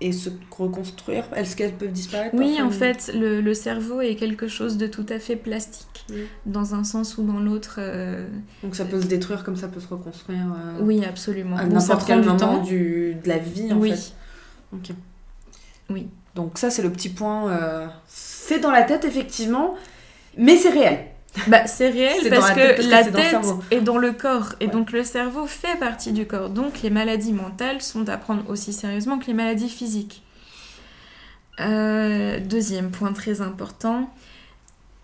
et 0.00 0.12
se 0.12 0.30
reconstruire 0.50 1.24
Est-ce 1.34 1.56
qu'elles 1.56 1.74
peuvent 1.74 1.90
disparaître 1.92 2.34
Oui, 2.36 2.60
en 2.62 2.70
fait, 2.70 3.10
le, 3.14 3.40
le 3.40 3.54
cerveau 3.54 4.00
est 4.00 4.14
quelque 4.14 4.46
chose 4.46 4.76
de 4.76 4.86
tout 4.86 5.04
à 5.08 5.18
fait 5.18 5.34
plastique, 5.36 6.04
Oui. 6.10 6.22
dans 6.46 6.74
un 6.76 6.84
sens 6.84 7.18
ou 7.18 7.24
dans 7.24 7.40
l'autre. 7.40 7.76
euh, 7.78 8.26
Donc 8.62 8.76
ça 8.76 8.84
peut 8.84 9.00
se 9.00 9.06
détruire 9.06 9.42
comme 9.42 9.56
ça 9.56 9.66
peut 9.68 9.80
se 9.80 9.88
reconstruire 9.88 10.46
euh, 10.56 10.78
oui, 10.82 11.04
absolument. 11.04 11.56
à 11.56 11.64
n'importe 11.64 12.06
quel 12.06 12.20
du 12.20 12.26
moment 12.28 12.38
temps. 12.38 12.62
du, 12.62 13.16
de 13.22 13.28
la 13.28 13.38
vie 13.38 13.72
en 13.72 13.78
oui. 13.78 13.90
fait. 13.90 14.12
Ok. 14.72 14.90
Oui. 15.90 16.06
Donc 16.36 16.58
ça 16.58 16.70
c'est 16.70 16.82
le 16.82 16.90
petit 16.92 17.08
point. 17.08 17.50
euh, 17.50 17.86
C'est 18.06 18.60
dans 18.60 18.70
la 18.70 18.82
tête 18.84 19.04
effectivement, 19.04 19.74
mais 20.36 20.56
c'est 20.56 20.70
réel. 20.70 20.98
Bah, 21.46 21.66
c'est 21.66 21.90
réel 21.90 22.28
parce 22.30 22.48
la 22.48 22.54
que 22.54 22.60
tête, 22.60 22.76
parce 22.76 22.86
que 22.86 22.90
la 22.90 23.04
dans 23.04 23.12
tête 23.12 23.46
est 23.70 23.80
dans 23.80 23.98
le 23.98 24.12
corps 24.12 24.54
et 24.60 24.66
Ouais. 24.66 24.72
donc 24.72 24.92
le 24.92 25.04
cerveau 25.04 25.46
fait 25.46 25.78
partie 25.78 26.12
du 26.12 26.26
corps. 26.26 26.50
Donc 26.50 26.82
les 26.82 26.90
maladies 26.90 27.32
mentales 27.32 27.80
sont 27.82 28.08
à 28.08 28.16
prendre 28.16 28.48
aussi 28.50 28.72
sérieusement 28.72 29.18
que 29.18 29.26
les 29.26 29.34
maladies 29.34 29.68
physiques. 29.68 30.22
Euh, 31.60 32.40
deuxième 32.40 32.90
point 32.90 33.12
très 33.12 33.40
important, 33.40 34.10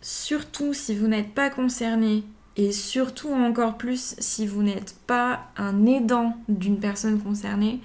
surtout 0.01 0.73
si 0.73 0.95
vous 0.95 1.09
n'êtes 1.09 1.35
pas 1.35 1.51
concerné 1.51 2.23
et 2.57 2.71
surtout 2.73 3.33
encore 3.33 3.77
plus 3.77 4.15
si 4.19 4.47
vous 4.47 4.63
n'êtes 4.63 4.95
pas 5.07 5.41
un 5.57 5.87
aidant 5.87 6.37
d'une 6.49 6.79
personne 6.79 7.21
concernée, 7.21 7.81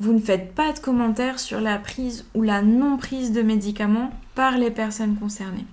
vous 0.00 0.12
ne 0.12 0.18
faites 0.18 0.52
pas 0.54 0.72
de 0.72 0.80
commentaires 0.80 1.38
sur 1.38 1.60
la 1.60 1.78
prise 1.78 2.24
ou 2.34 2.42
la 2.42 2.62
non-prise 2.62 3.30
de 3.32 3.42
médicaments 3.42 4.10
par 4.34 4.58
les 4.58 4.70
personnes 4.72 5.16
concernées. 5.16 5.66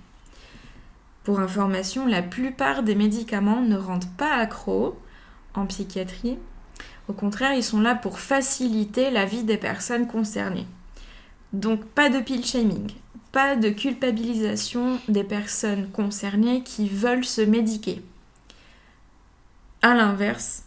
Pour 1.30 1.38
information, 1.38 2.06
la 2.06 2.22
plupart 2.22 2.82
des 2.82 2.96
médicaments 2.96 3.60
ne 3.60 3.76
rendent 3.76 4.12
pas 4.16 4.34
accro 4.34 4.98
en 5.54 5.64
psychiatrie. 5.64 6.36
Au 7.06 7.12
contraire, 7.12 7.54
ils 7.54 7.62
sont 7.62 7.80
là 7.80 7.94
pour 7.94 8.18
faciliter 8.18 9.12
la 9.12 9.26
vie 9.26 9.44
des 9.44 9.56
personnes 9.56 10.08
concernées. 10.08 10.66
Donc 11.52 11.84
pas 11.84 12.08
de 12.08 12.18
pill 12.18 12.44
shaming, 12.44 12.90
pas 13.30 13.54
de 13.54 13.68
culpabilisation 13.68 14.98
des 15.06 15.22
personnes 15.22 15.88
concernées 15.92 16.64
qui 16.64 16.88
veulent 16.88 17.24
se 17.24 17.42
médiquer. 17.42 18.02
A 19.82 19.94
l'inverse, 19.94 20.64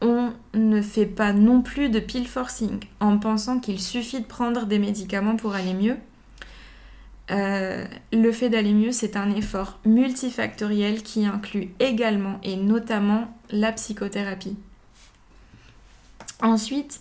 on 0.00 0.32
ne 0.54 0.80
fait 0.80 1.04
pas 1.04 1.34
non 1.34 1.60
plus 1.60 1.90
de 1.90 2.00
pill 2.00 2.26
forcing 2.26 2.80
en 3.00 3.18
pensant 3.18 3.60
qu'il 3.60 3.78
suffit 3.78 4.20
de 4.22 4.26
prendre 4.26 4.64
des 4.64 4.78
médicaments 4.78 5.36
pour 5.36 5.54
aller 5.54 5.74
mieux. 5.74 5.98
Euh, 7.30 7.84
le 8.12 8.32
fait 8.32 8.48
d'aller 8.48 8.72
mieux, 8.72 8.92
c'est 8.92 9.16
un 9.16 9.34
effort 9.34 9.78
multifactoriel 9.84 11.02
qui 11.02 11.26
inclut 11.26 11.70
également 11.78 12.40
et 12.42 12.56
notamment 12.56 13.28
la 13.50 13.72
psychothérapie. 13.72 14.56
Ensuite, 16.40 17.00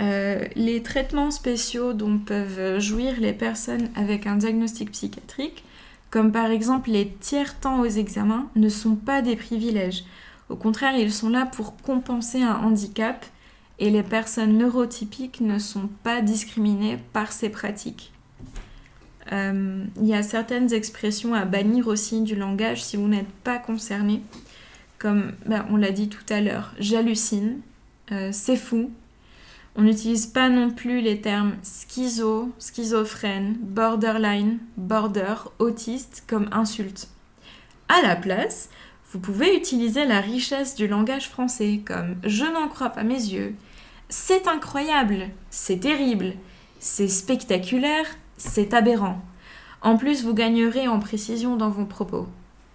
euh, 0.00 0.44
les 0.56 0.82
traitements 0.82 1.30
spéciaux 1.30 1.92
dont 1.92 2.18
peuvent 2.18 2.80
jouir 2.80 3.14
les 3.20 3.32
personnes 3.32 3.90
avec 3.94 4.26
un 4.26 4.36
diagnostic 4.36 4.90
psychiatrique, 4.90 5.62
comme 6.10 6.32
par 6.32 6.50
exemple 6.50 6.90
les 6.90 7.08
tiers 7.20 7.58
temps 7.60 7.80
aux 7.80 7.86
examens, 7.86 8.48
ne 8.56 8.68
sont 8.68 8.96
pas 8.96 9.22
des 9.22 9.36
privilèges. 9.36 10.04
Au 10.48 10.56
contraire, 10.56 10.96
ils 10.96 11.12
sont 11.12 11.28
là 11.28 11.46
pour 11.46 11.76
compenser 11.76 12.42
un 12.42 12.56
handicap 12.56 13.24
et 13.78 13.90
les 13.90 14.02
personnes 14.02 14.58
neurotypiques 14.58 15.40
ne 15.40 15.58
sont 15.58 15.88
pas 16.02 16.22
discriminées 16.22 16.98
par 17.12 17.32
ces 17.32 17.48
pratiques. 17.48 18.13
Euh, 19.32 19.84
il 20.00 20.06
y 20.06 20.14
a 20.14 20.22
certaines 20.22 20.72
expressions 20.72 21.34
à 21.34 21.44
bannir 21.44 21.88
aussi 21.88 22.22
du 22.22 22.34
langage 22.34 22.82
si 22.82 22.96
vous 22.96 23.08
n'êtes 23.08 23.30
pas 23.42 23.58
concerné, 23.58 24.22
comme 24.98 25.32
ben, 25.46 25.66
on 25.70 25.76
l'a 25.76 25.90
dit 25.90 26.08
tout 26.08 26.24
à 26.28 26.40
l'heure, 26.40 26.74
j'hallucine, 26.78 27.60
euh, 28.12 28.30
c'est 28.32 28.56
fou. 28.56 28.90
On 29.76 29.82
n'utilise 29.82 30.26
pas 30.26 30.48
non 30.48 30.70
plus 30.70 31.00
les 31.00 31.20
termes 31.20 31.56
schizo, 31.62 32.52
schizophrène, 32.60 33.56
borderline, 33.60 34.58
border, 34.76 35.34
autiste 35.58 36.24
comme 36.28 36.48
insulte. 36.52 37.08
À 37.88 38.00
la 38.02 38.14
place, 38.14 38.68
vous 39.10 39.18
pouvez 39.18 39.56
utiliser 39.56 40.04
la 40.04 40.20
richesse 40.20 40.74
du 40.74 40.86
langage 40.86 41.28
français 41.28 41.80
comme 41.84 42.16
je 42.24 42.44
n'en 42.44 42.68
crois 42.68 42.90
pas 42.90 43.02
mes 43.02 43.14
yeux, 43.14 43.54
c'est 44.08 44.46
incroyable, 44.46 45.28
c'est 45.50 45.80
terrible, 45.80 46.34
c'est 46.78 47.08
spectaculaire, 47.08 48.06
c'est 48.36 48.74
aberrant. 48.74 49.20
En 49.82 49.96
plus, 49.96 50.24
vous 50.24 50.34
gagnerez 50.34 50.88
en 50.88 50.98
précision 50.98 51.56
dans 51.56 51.68
vos 51.70 51.84
propos. 51.84 52.26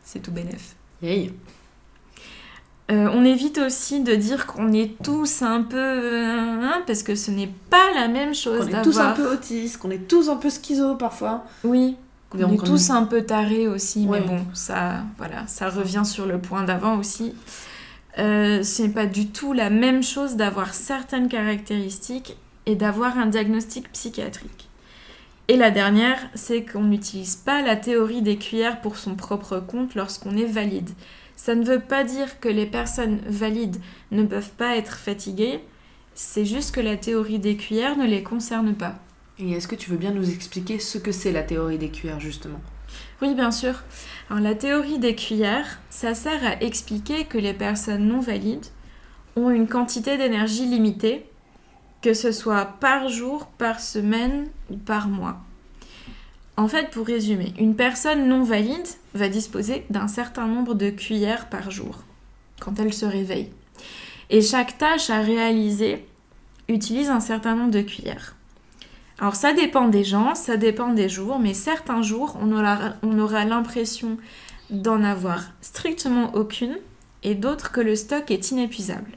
C'est 0.04 0.20
tout 0.22 0.32
bénef. 0.32 0.76
Yay. 1.02 1.34
Euh, 2.92 3.08
on 3.14 3.24
évite 3.24 3.60
aussi 3.60 4.02
de 4.02 4.16
dire 4.16 4.48
qu'on 4.48 4.74
est 4.74 4.98
tous 5.04 5.44
un 5.44 5.62
peu... 5.62 5.78
hein, 5.78 6.82
parce 6.88 7.04
que 7.04 7.14
ce 7.14 7.30
n'est 7.30 7.52
pas 7.70 7.94
la 7.94 8.08
même 8.08 8.34
chose 8.34 8.68
Qu'on 8.68 8.78
est 8.80 8.82
tous 8.82 8.98
un 9.00 9.10
d'avoir... 9.10 9.14
peu 9.16 9.34
autistes, 9.34 9.78
qu'on 9.78 9.92
est 9.92 10.08
tous 10.08 10.30
un 10.30 10.38
peu 10.38 10.50
schizo 10.50 10.96
parfois. 10.96 11.44
Oui, 11.64 11.96
on 12.34 12.52
est 12.52 12.64
tous 12.66 12.90
un 12.90 13.04
peu 13.04 13.24
tarés 13.24 13.68
aussi, 13.68 14.06
Ouais. 14.08 14.22
mais 14.22 14.28
bon, 14.28 14.40
ça, 14.54 15.04
voilà, 15.18 15.46
ça 15.48 15.70
revient 15.70 16.04
sur 16.04 16.26
le 16.26 16.40
point 16.40 16.64
d'avant 16.64 16.98
aussi. 16.98 17.36
Euh, 18.18 18.64
ce 18.64 18.82
n'est 18.82 18.90
pas 18.90 19.06
du 19.06 19.28
tout 19.28 19.54
la 19.54 19.70
même 19.70 20.02
chose 20.02 20.36
d'avoir 20.36 20.74
certaines 20.74 21.28
caractéristiques 21.28 22.38
et 22.66 22.76
d'avoir 22.76 23.18
un 23.20 23.28
diagnostic 23.28 23.92
psychiatrique. 23.92 24.69
Et 25.50 25.58
la 25.58 25.72
dernière, 25.72 26.20
c'est 26.36 26.64
qu'on 26.64 26.84
n'utilise 26.84 27.36
pas 27.36 27.64
la 27.64 27.76
théorie 27.76 28.22
des 28.22 28.38
cuillères 28.38 28.82
pour 28.82 28.98
son 28.98 29.16
propre 29.16 29.60
compte 29.60 29.96
lorsqu'on 29.96 30.38
est 30.38 30.46
valide. 30.46 30.92
Ça 31.36 31.56
ne 31.56 31.66
veut 31.66 31.80
pas 31.80 32.04
dire 32.04 32.40
que 32.40 32.50
les 32.50 32.68
personnes 32.68 33.20
valides 33.26 33.78
ne 34.12 34.22
peuvent 34.24 34.52
pas 34.52 34.78
être 34.78 34.98
fatiguées, 34.98 35.60
c'est 36.14 36.46
juste 36.46 36.76
que 36.76 36.82
la 36.82 36.98
théorie 36.98 37.40
des 37.40 37.58
cuillères 37.58 37.98
ne 37.98 38.06
les 38.06 38.22
concerne 38.22 38.76
pas. 38.76 39.00
Et 39.40 39.54
est-ce 39.54 39.68
que 39.68 39.74
tu 39.74 39.90
veux 39.90 39.98
bien 39.98 40.12
nous 40.12 40.30
expliquer 40.30 40.78
ce 40.78 41.00
que 41.00 41.12
c'est 41.12 41.32
la 41.32 41.42
théorie 41.42 41.80
des 41.80 41.90
cuillères 41.90 42.20
justement? 42.20 42.62
Oui, 43.24 43.34
bien 43.34 43.52
sûr. 43.52 43.82
Alors, 44.30 44.44
la 44.44 44.54
théorie 44.54 45.00
des 45.00 45.16
cuillères, 45.16 45.80
ça 45.90 46.14
sert 46.14 46.46
à 46.46 46.62
expliquer 46.62 47.26
que 47.26 47.40
les 47.40 47.54
personnes 47.56 48.08
non 48.08 48.20
valides 48.20 48.68
ont 49.36 49.50
une 49.50 49.68
quantité 49.68 50.16
d'énergie 50.18 50.68
limitée, 50.68 51.29
que 52.02 52.14
ce 52.14 52.32
soit 52.32 52.66
par 52.80 53.10
jour, 53.10 53.48
par 53.58 53.80
semaine 53.80 54.48
ou 54.70 54.78
par 54.78 55.08
mois. 55.08 55.40
En 56.58 56.68
fait, 56.68 56.90
pour 56.92 57.08
résumer, 57.08 57.54
une 57.58 57.76
personne 57.76 58.28
non 58.28 58.44
valide 58.44 58.88
va 59.14 59.30
disposer 59.30 59.86
d'un 59.90 60.08
certain 60.08 60.46
nombre 60.46 60.74
de 60.74 60.90
cuillères 60.90 61.48
par 61.48 61.72
jour 61.72 62.04
quand 62.60 62.80
elle 62.80 62.94
se 62.94 63.06
réveille. 63.06 63.50
Et 64.30 64.42
chaque 64.42 64.78
tâche 64.78 65.10
à 65.10 65.22
réaliser 65.22 66.06
utilise 66.68 67.10
un 67.10 67.22
certain 67.22 67.56
nombre 67.56 67.72
de 67.72 67.82
cuillères. 67.82 68.36
Alors 69.20 69.36
ça 69.36 69.54
dépend 69.54 69.88
des 69.88 70.04
gens, 70.04 70.36
ça 70.36 70.58
dépend 70.58 70.94
des 70.94 71.10
jours, 71.10 71.40
mais 71.40 71.54
certains 71.54 72.02
jours, 72.02 72.38
on 72.42 72.52
aura, 72.52 72.94
on 73.04 73.20
aura 73.20 73.44
l'impression 73.44 74.18
d'en 74.70 75.04
avoir 75.04 75.44
strictement 75.62 76.36
aucune 76.36 76.78
et 77.24 77.36
d'autres 77.36 77.72
que 77.72 77.82
le 77.82 77.96
stock 77.96 78.32
est 78.32 78.52
inépuisable. 78.52 79.12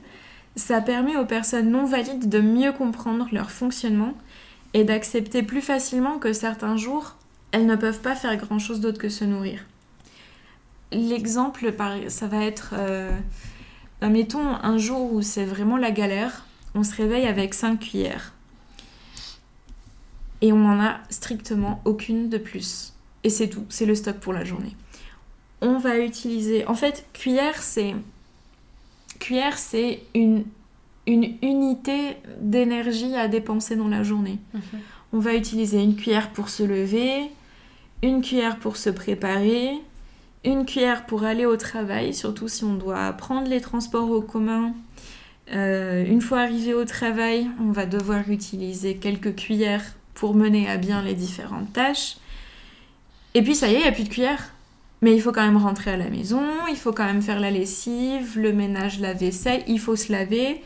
Ça 0.57 0.81
permet 0.81 1.17
aux 1.17 1.25
personnes 1.25 1.71
non 1.71 1.85
valides 1.85 2.29
de 2.29 2.41
mieux 2.41 2.73
comprendre 2.73 3.29
leur 3.33 3.51
fonctionnement 3.51 4.15
et 4.75 4.85
d'accepter 4.85 5.43
plus 5.43 5.63
facilement 5.63 6.19
que 6.19 6.33
certains 6.33 6.77
jours, 6.77 7.17
elles 7.53 7.67
ne 7.67 7.77
peuvent 7.77 8.01
pas 8.01 8.15
faire 8.15 8.37
grand-chose 8.37 8.81
d'autre 8.81 8.99
que 8.99 9.09
se 9.09 9.25
nourrir. 9.25 9.65
L'exemple, 10.91 11.73
ça 12.09 12.27
va 12.27 12.45
être, 12.45 12.75
euh, 12.77 13.11
mettons 14.03 14.47
un 14.47 14.77
jour 14.77 15.13
où 15.13 15.23
c'est 15.23 15.45
vraiment 15.45 15.79
la 15.79 15.91
galère, 15.91 16.45
on 16.75 16.85
se 16.85 16.95
réveille 16.95 17.27
avec 17.27 17.55
5 17.55 17.79
cuillères 17.79 18.33
et 20.43 20.53
on 20.53 20.59
n'en 20.59 20.85
a 20.85 20.99
strictement 21.09 21.81
aucune 21.85 22.29
de 22.29 22.37
plus. 22.37 22.93
Et 23.25 23.31
c'est 23.31 23.49
tout, 23.49 23.65
c'est 23.69 23.87
le 23.87 23.95
stock 23.95 24.17
pour 24.17 24.33
la 24.33 24.45
journée. 24.45 24.77
On 25.61 25.79
va 25.79 25.99
utiliser, 25.99 26.67
en 26.67 26.75
fait, 26.75 27.07
cuillère 27.13 27.63
c'est 27.63 27.95
cuillère 29.23 29.59
c'est 29.59 30.03
une 30.15 30.45
une 31.07 31.37
unité 31.43 32.17
d'énergie 32.41 33.15
à 33.17 33.29
dépenser 33.29 33.77
dans 33.77 33.89
la 33.89 34.03
journée. 34.03 34.39
On 35.13 35.19
va 35.19 35.35
utiliser 35.35 35.83
une 35.83 35.97
cuillère 35.97 36.31
pour 36.31 36.49
se 36.49 36.63
lever, 36.63 37.31
une 38.03 38.23
cuillère 38.23 38.59
pour 38.59 38.77
se 38.77 38.89
préparer, 38.89 39.73
une 40.45 40.65
cuillère 40.65 41.07
pour 41.07 41.25
aller 41.25 41.45
au 41.45 41.57
travail, 41.57 42.15
surtout 42.15 42.49
si 42.49 42.65
on 42.65 42.75
doit 42.75 43.13
prendre 43.13 43.49
les 43.49 43.61
transports 43.61 44.11
au 44.11 44.23
commun. 44.23 44.75
Euh, 45.53 46.05
une 46.07 46.21
fois 46.21 46.41
arrivé 46.41 46.73
au 46.73 46.85
travail, 46.85 47.49
on 47.61 47.73
va 47.73 47.85
devoir 47.85 48.31
utiliser 48.31 48.97
quelques 48.97 49.35
cuillères 49.35 49.85
pour 50.15 50.35
mener 50.35 50.69
à 50.69 50.77
bien 50.77 51.03
les 51.03 51.15
différentes 51.15 51.73
tâches. 51.73 52.17
Et 53.35 53.43
puis 53.43 53.55
ça 53.55 53.69
y 53.69 53.75
est, 53.75 53.79
il 53.79 53.83
n'y 53.83 53.89
a 53.89 53.93
plus 53.93 54.05
de 54.05 54.09
cuillère. 54.09 54.53
Mais 55.03 55.15
il 55.15 55.21
faut 55.21 55.33
quand 55.33 55.45
même 55.45 55.57
rentrer 55.57 55.91
à 55.91 55.97
la 55.97 56.09
maison, 56.09 56.43
il 56.71 56.77
faut 56.77 56.93
quand 56.93 57.05
même 57.05 57.23
faire 57.23 57.41
la 57.41 57.51
lessive, 57.51 58.39
le 58.39 58.53
ménage, 58.53 59.01
la 59.01 59.13
vaisselle, 59.13 59.63
il 59.67 59.81
faut 59.81 59.97
se 59.97 60.13
laver, 60.13 60.63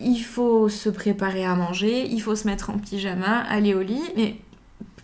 il 0.00 0.22
faut 0.22 0.70
se 0.70 0.88
préparer 0.88 1.44
à 1.44 1.54
manger, 1.54 2.06
il 2.06 2.20
faut 2.20 2.34
se 2.34 2.46
mettre 2.46 2.70
en 2.70 2.78
pyjama, 2.78 3.40
aller 3.40 3.74
au 3.74 3.82
lit. 3.82 4.02
Mais 4.16 4.36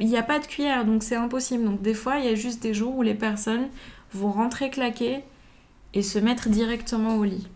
il 0.01 0.09
n'y 0.09 0.17
a 0.17 0.23
pas 0.23 0.39
de 0.39 0.47
cuillère, 0.47 0.87
donc 0.87 1.03
c'est 1.03 1.17
impossible. 1.17 1.65
Donc 1.65 1.83
des 1.83 1.95
fois, 1.95 2.19
il 2.19 2.25
y 2.25 2.29
a 2.29 2.35
juste 2.35 2.63
des 2.63 2.73
jours 2.73 2.97
où 2.97 3.03
les 3.03 3.15
personnes 3.15 3.69
vont 4.13 4.33
rentrer 4.33 4.71
claquer 4.71 5.21
et 5.93 6.03
se 6.03 6.19
mettre 6.19 6.49
directement 6.49 7.17
au 7.17 7.25
lit. 7.25 7.47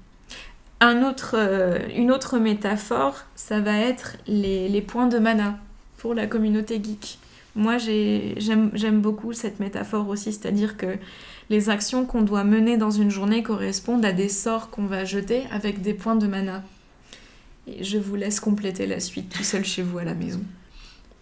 Un 0.80 1.02
autre, 1.02 1.36
euh, 1.36 1.78
une 1.96 2.10
autre 2.10 2.38
métaphore, 2.38 3.24
ça 3.34 3.60
va 3.60 3.78
être 3.78 4.16
les, 4.26 4.68
les 4.68 4.82
points 4.82 5.06
de 5.06 5.18
mana 5.18 5.58
pour 5.98 6.14
la 6.14 6.26
communauté 6.26 6.82
geek. 6.82 7.18
Moi, 7.56 7.78
j'aime 7.78 9.00
beaucoup 9.00 9.32
cette 9.32 9.60
métaphore 9.60 10.08
aussi, 10.08 10.32
c'est-à-dire 10.32 10.76
que 10.76 10.98
les 11.48 11.68
actions 11.68 12.06
qu'on 12.06 12.22
doit 12.22 12.44
mener 12.44 12.76
dans 12.76 12.90
une 12.90 13.10
journée 13.10 13.42
correspondent 13.42 14.04
à 14.04 14.12
des 14.12 14.28
sorts 14.28 14.70
qu'on 14.70 14.86
va 14.86 15.04
jeter 15.04 15.42
avec 15.52 15.82
des 15.82 15.94
points 15.94 16.16
de 16.16 16.26
mana. 16.26 16.62
Et 17.66 17.82
je 17.82 17.98
vous 17.98 18.14
laisse 18.14 18.40
compléter 18.40 18.86
la 18.86 19.00
suite 19.00 19.34
tout 19.34 19.42
seul 19.42 19.64
chez 19.64 19.82
vous 19.82 19.98
à 19.98 20.04
la 20.04 20.14
maison. 20.14 20.40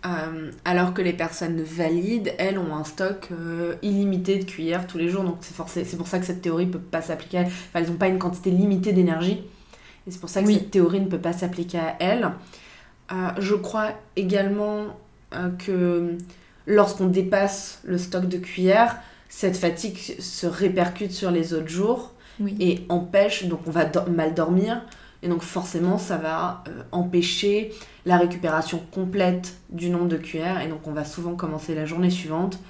Euh, 0.07 0.53
alors 0.65 0.95
que 0.95 1.03
les 1.03 1.13
personnes 1.13 1.61
valides, 1.61 2.33
elles, 2.39 2.59
ont 2.59 2.75
un 2.77 2.85
stock 2.85 3.29
euh, 3.33 3.75
illimité 3.83 4.39
de 4.39 4.45
cuillères 4.45 4.87
tous 4.87 4.99
les 4.99 5.09
jours. 5.09 5.25
Donc 5.25 5.39
c'est 5.41 5.97
pour 5.97 6.07
ça 6.07 6.19
que 6.19 6.27
cette 6.27 6.43
théorie 6.43 6.67
ne 6.67 6.73
peut 6.73 6.79
pas 6.79 7.03
s'appliquer 7.03 7.39
à 7.39 7.41
elles. 7.43 7.47
Enfin, 7.47 7.81
elles 7.81 7.91
n'ont 7.91 7.97
pas 7.97 8.09
une 8.09 8.19
quantité 8.19 8.51
limitée 8.51 8.93
d'énergie. 8.93 9.43
Et 10.07 10.11
c'est 10.11 10.21
pour 10.21 10.29
ça 10.29 10.43
que 10.43 10.53
cette 10.53 10.71
théorie 10.71 11.01
ne 11.01 11.09
peut 11.09 11.19
pas 11.19 11.33
s'appliquer 11.33 11.79
à 11.79 11.97
elles. 12.01 12.31
Euh, 13.11 13.31
je 13.39 13.55
crois 13.55 13.93
également 14.17 14.97
Hein, 15.33 15.51
que 15.59 16.17
lorsqu'on 16.67 17.07
dépasse 17.07 17.81
le 17.85 17.99
stock 17.99 18.27
de 18.29 18.39
cuillères, 18.39 18.97
cette 19.29 19.57
fatigue 19.57 19.99
se 19.99 20.47
répercute 20.47 21.13
sur 21.13 21.31
les 21.31 21.53
autres 21.53 21.69
jours 21.69 22.15
et 22.61 22.87
empêche, 22.89 23.47
donc 23.47 23.61
on 23.67 23.71
va 23.71 23.91
mal 24.09 24.33
dormir, 24.33 24.81
et 25.23 25.29
donc 25.29 25.43
forcément 25.43 25.99
ça 25.99 26.17
va 26.17 26.63
euh, 26.69 26.83
empêcher 26.93 27.73
la 28.07 28.17
récupération 28.17 28.81
complète 28.93 29.57
du 29.71 29.91
nombre 29.91 30.07
de 30.07 30.17
cuillères, 30.17 30.63
et 30.63 30.69
donc 30.69 30.87
on 30.87 30.93
va 30.93 31.05
souvent 31.05 31.35
commencer 31.35 31.75
la 31.75 31.85
journée 31.85 32.11
suivante 32.11 32.61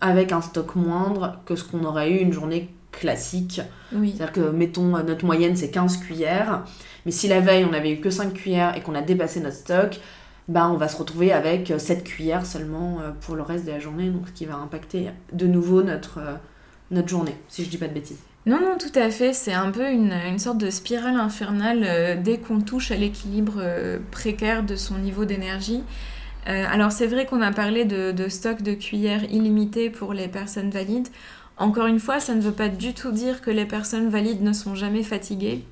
avec 0.00 0.32
un 0.32 0.40
stock 0.40 0.74
moindre 0.76 1.38
que 1.44 1.56
ce 1.56 1.64
qu'on 1.64 1.84
aurait 1.84 2.10
eu 2.10 2.16
une 2.18 2.32
journée 2.32 2.70
classique. 2.90 3.60
C'est-à-dire 3.92 4.32
que, 4.32 4.50
mettons, 4.50 4.96
notre 5.04 5.26
moyenne 5.26 5.54
c'est 5.54 5.70
15 5.70 5.98
cuillères, 5.98 6.64
mais 7.04 7.12
si 7.12 7.28
la 7.28 7.40
veille 7.40 7.66
on 7.68 7.74
avait 7.74 7.92
eu 7.92 8.00
que 8.00 8.10
5 8.10 8.32
cuillères 8.32 8.76
et 8.76 8.80
qu'on 8.80 8.94
a 8.94 9.02
dépassé 9.02 9.40
notre 9.40 9.56
stock, 9.56 10.00
bah, 10.48 10.70
on 10.70 10.76
va 10.76 10.88
se 10.88 10.96
retrouver 10.96 11.30
avec 11.30 11.72
7 11.76 12.04
cuillères 12.04 12.46
seulement 12.46 13.00
euh, 13.00 13.10
pour 13.20 13.36
le 13.36 13.42
reste 13.42 13.66
de 13.66 13.70
la 13.70 13.78
journée, 13.78 14.08
donc 14.08 14.28
ce 14.28 14.32
qui 14.32 14.46
va 14.46 14.56
impacter 14.56 15.10
de 15.32 15.46
nouveau 15.46 15.82
notre, 15.82 16.18
euh, 16.18 16.34
notre 16.90 17.08
journée, 17.08 17.36
si 17.48 17.64
je 17.64 17.68
dis 17.68 17.76
pas 17.76 17.86
de 17.86 17.92
bêtises. 17.92 18.20
Non, 18.46 18.58
non, 18.58 18.78
tout 18.78 18.98
à 18.98 19.10
fait. 19.10 19.34
C'est 19.34 19.52
un 19.52 19.70
peu 19.70 19.90
une, 19.90 20.12
une, 20.12 20.38
sorte 20.38 20.56
de 20.56 20.70
spirale 20.70 21.16
infernale 21.16 21.82
euh, 21.84 22.16
dès 22.18 22.38
qu'on 22.38 22.60
touche 22.60 22.90
à 22.90 22.96
l'équilibre 22.96 23.62
précaire 24.10 24.62
de 24.62 24.74
son 24.74 24.96
niveau 24.98 25.26
d'énergie. 25.26 25.82
alors 26.46 26.92
c'est 26.92 27.06
vrai 27.06 27.26
qu'on 27.26 27.42
a 27.42 27.52
parlé 27.52 27.84
de, 27.84 28.10
de, 28.10 28.28
stock 28.30 28.62
de 28.62 28.72
cuillères 28.72 29.24
illimité 29.24 29.90
pour 29.90 30.14
les 30.14 30.28
personnes 30.28 30.70
valides. 30.70 31.08
Encore 31.58 31.88
une 31.88 32.00
fois, 32.00 32.20
ça 32.20 32.34
ne 32.34 32.40
veut 32.40 32.52
pas 32.52 32.68
du 32.68 32.94
tout 32.94 33.12
dire 33.12 33.42
que 33.42 33.50
les 33.50 33.66
personnes 33.66 34.08
valides 34.08 34.42
ne 34.42 34.54
sont 34.54 34.74
jamais 34.74 35.02
fatiguées, 35.02 35.64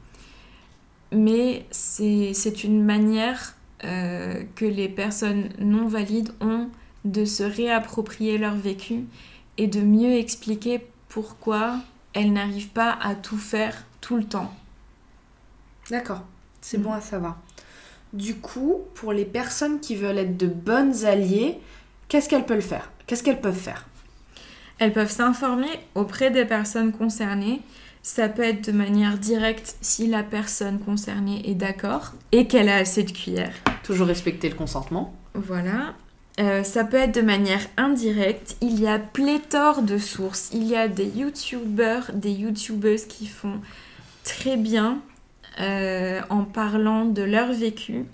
mais 1.13 1.65
c'est 1.71 2.65
une 2.65 2.85
manière 2.85 3.56
euh, 3.85 4.43
que 4.55 4.65
les 4.65 4.89
personnes 4.89 5.51
non 5.59 5.87
valides 5.87 6.33
ont 6.41 6.69
de 7.05 7.25
se 7.25 7.43
réapproprier 7.43 8.39
leur 8.39 8.55
vécu 8.55 9.05
et 9.59 9.67
de 9.67 9.81
mieux 9.81 10.15
expliquer 10.15 10.87
pourquoi 11.09 11.81
elles 12.13 12.33
n'arrivent 12.33 12.71
pas 12.71 12.99
à 13.03 13.15
tout 13.15 13.39
faire 13.39 13.85
tout 14.01 14.17
le 14.17 14.25
temps. 14.25 14.53
D'accord, 15.91 16.25
c'est 16.61 16.79
bon 16.79 16.91
mm. 16.91 16.97
à 16.97 17.01
savoir. 17.01 17.39
Du 18.13 18.37
coup, 18.37 18.81
pour 18.95 19.13
les 19.13 19.25
personnes 19.25 19.81
qui 19.81 19.95
veulent 19.95 20.19
être 20.19 20.37
de 20.37 20.47
bonnes 20.47 21.05
alliées, 21.05 21.59
qu'est-ce 22.09 22.29
qu'elles 22.29 22.47
peuvent 22.47 22.61
faire? 22.61 22.91
Qu'est-ce 23.07 23.23
qu'elles 23.23 23.41
peuvent 23.41 23.55
faire? 23.55 23.87
Elles 24.79 24.93
peuvent 24.93 25.11
s'informer 25.11 25.69
auprès 25.95 26.31
des 26.31 26.45
personnes 26.45 26.93
concernées 26.93 27.61
ça 28.07 28.29
peut 28.29 28.45
être 28.45 28.65
de 28.65 28.71
manière 28.71 29.19
directe 29.19 29.75
si 29.81 30.07
la 30.07 30.23
personne 30.23 30.79
concernée 30.79 31.43
est 31.51 31.57
d'accord 31.57 32.13
et 32.31 32.47
qu'elle 32.47 32.69
a 32.69 32.77
assez 32.77 33.03
de 33.03 33.11
cuillères. 33.11 33.57
Toujours 33.83 34.07
respecter 34.07 34.49
le 34.49 34.55
consentement. 34.55 35.13
Voilà. 35.35 35.95
Euh, 36.39 36.63
ça 36.63 36.85
peut 36.85 36.99
être 36.99 37.17
de 37.17 37.21
manière 37.21 37.67
indirecte. 37.77 38.59
Il 38.61 38.81
y 38.81 38.87
a 38.87 39.01
pléthore 39.01 39.83
de 39.83 39.99
sources. 39.99 40.51
Il 40.53 40.63
y 40.63 40.77
a 40.77 40.87
des 40.87 41.09
youtubeurs, 41.09 42.13
des 42.15 42.31
youtubeuses 42.31 43.07
qui 43.07 43.27
font 43.27 43.61
très 44.23 44.57
bien 44.57 45.01
euh, 45.61 46.21
en 46.31 46.45
parlant 46.45 47.07
de 47.07 47.23
leur 47.23 47.53
vécu. 47.53 48.05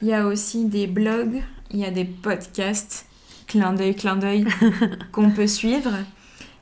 Il 0.00 0.08
y 0.08 0.14
a 0.14 0.26
aussi 0.26 0.64
des 0.64 0.86
blogs, 0.86 1.42
il 1.70 1.80
y 1.80 1.84
a 1.84 1.90
des 1.90 2.06
podcasts, 2.06 3.04
clin 3.46 3.74
d'œil, 3.74 3.94
clin 3.96 4.16
d'œil, 4.16 4.46
qu'on 5.12 5.30
peut 5.30 5.46
suivre. 5.46 5.92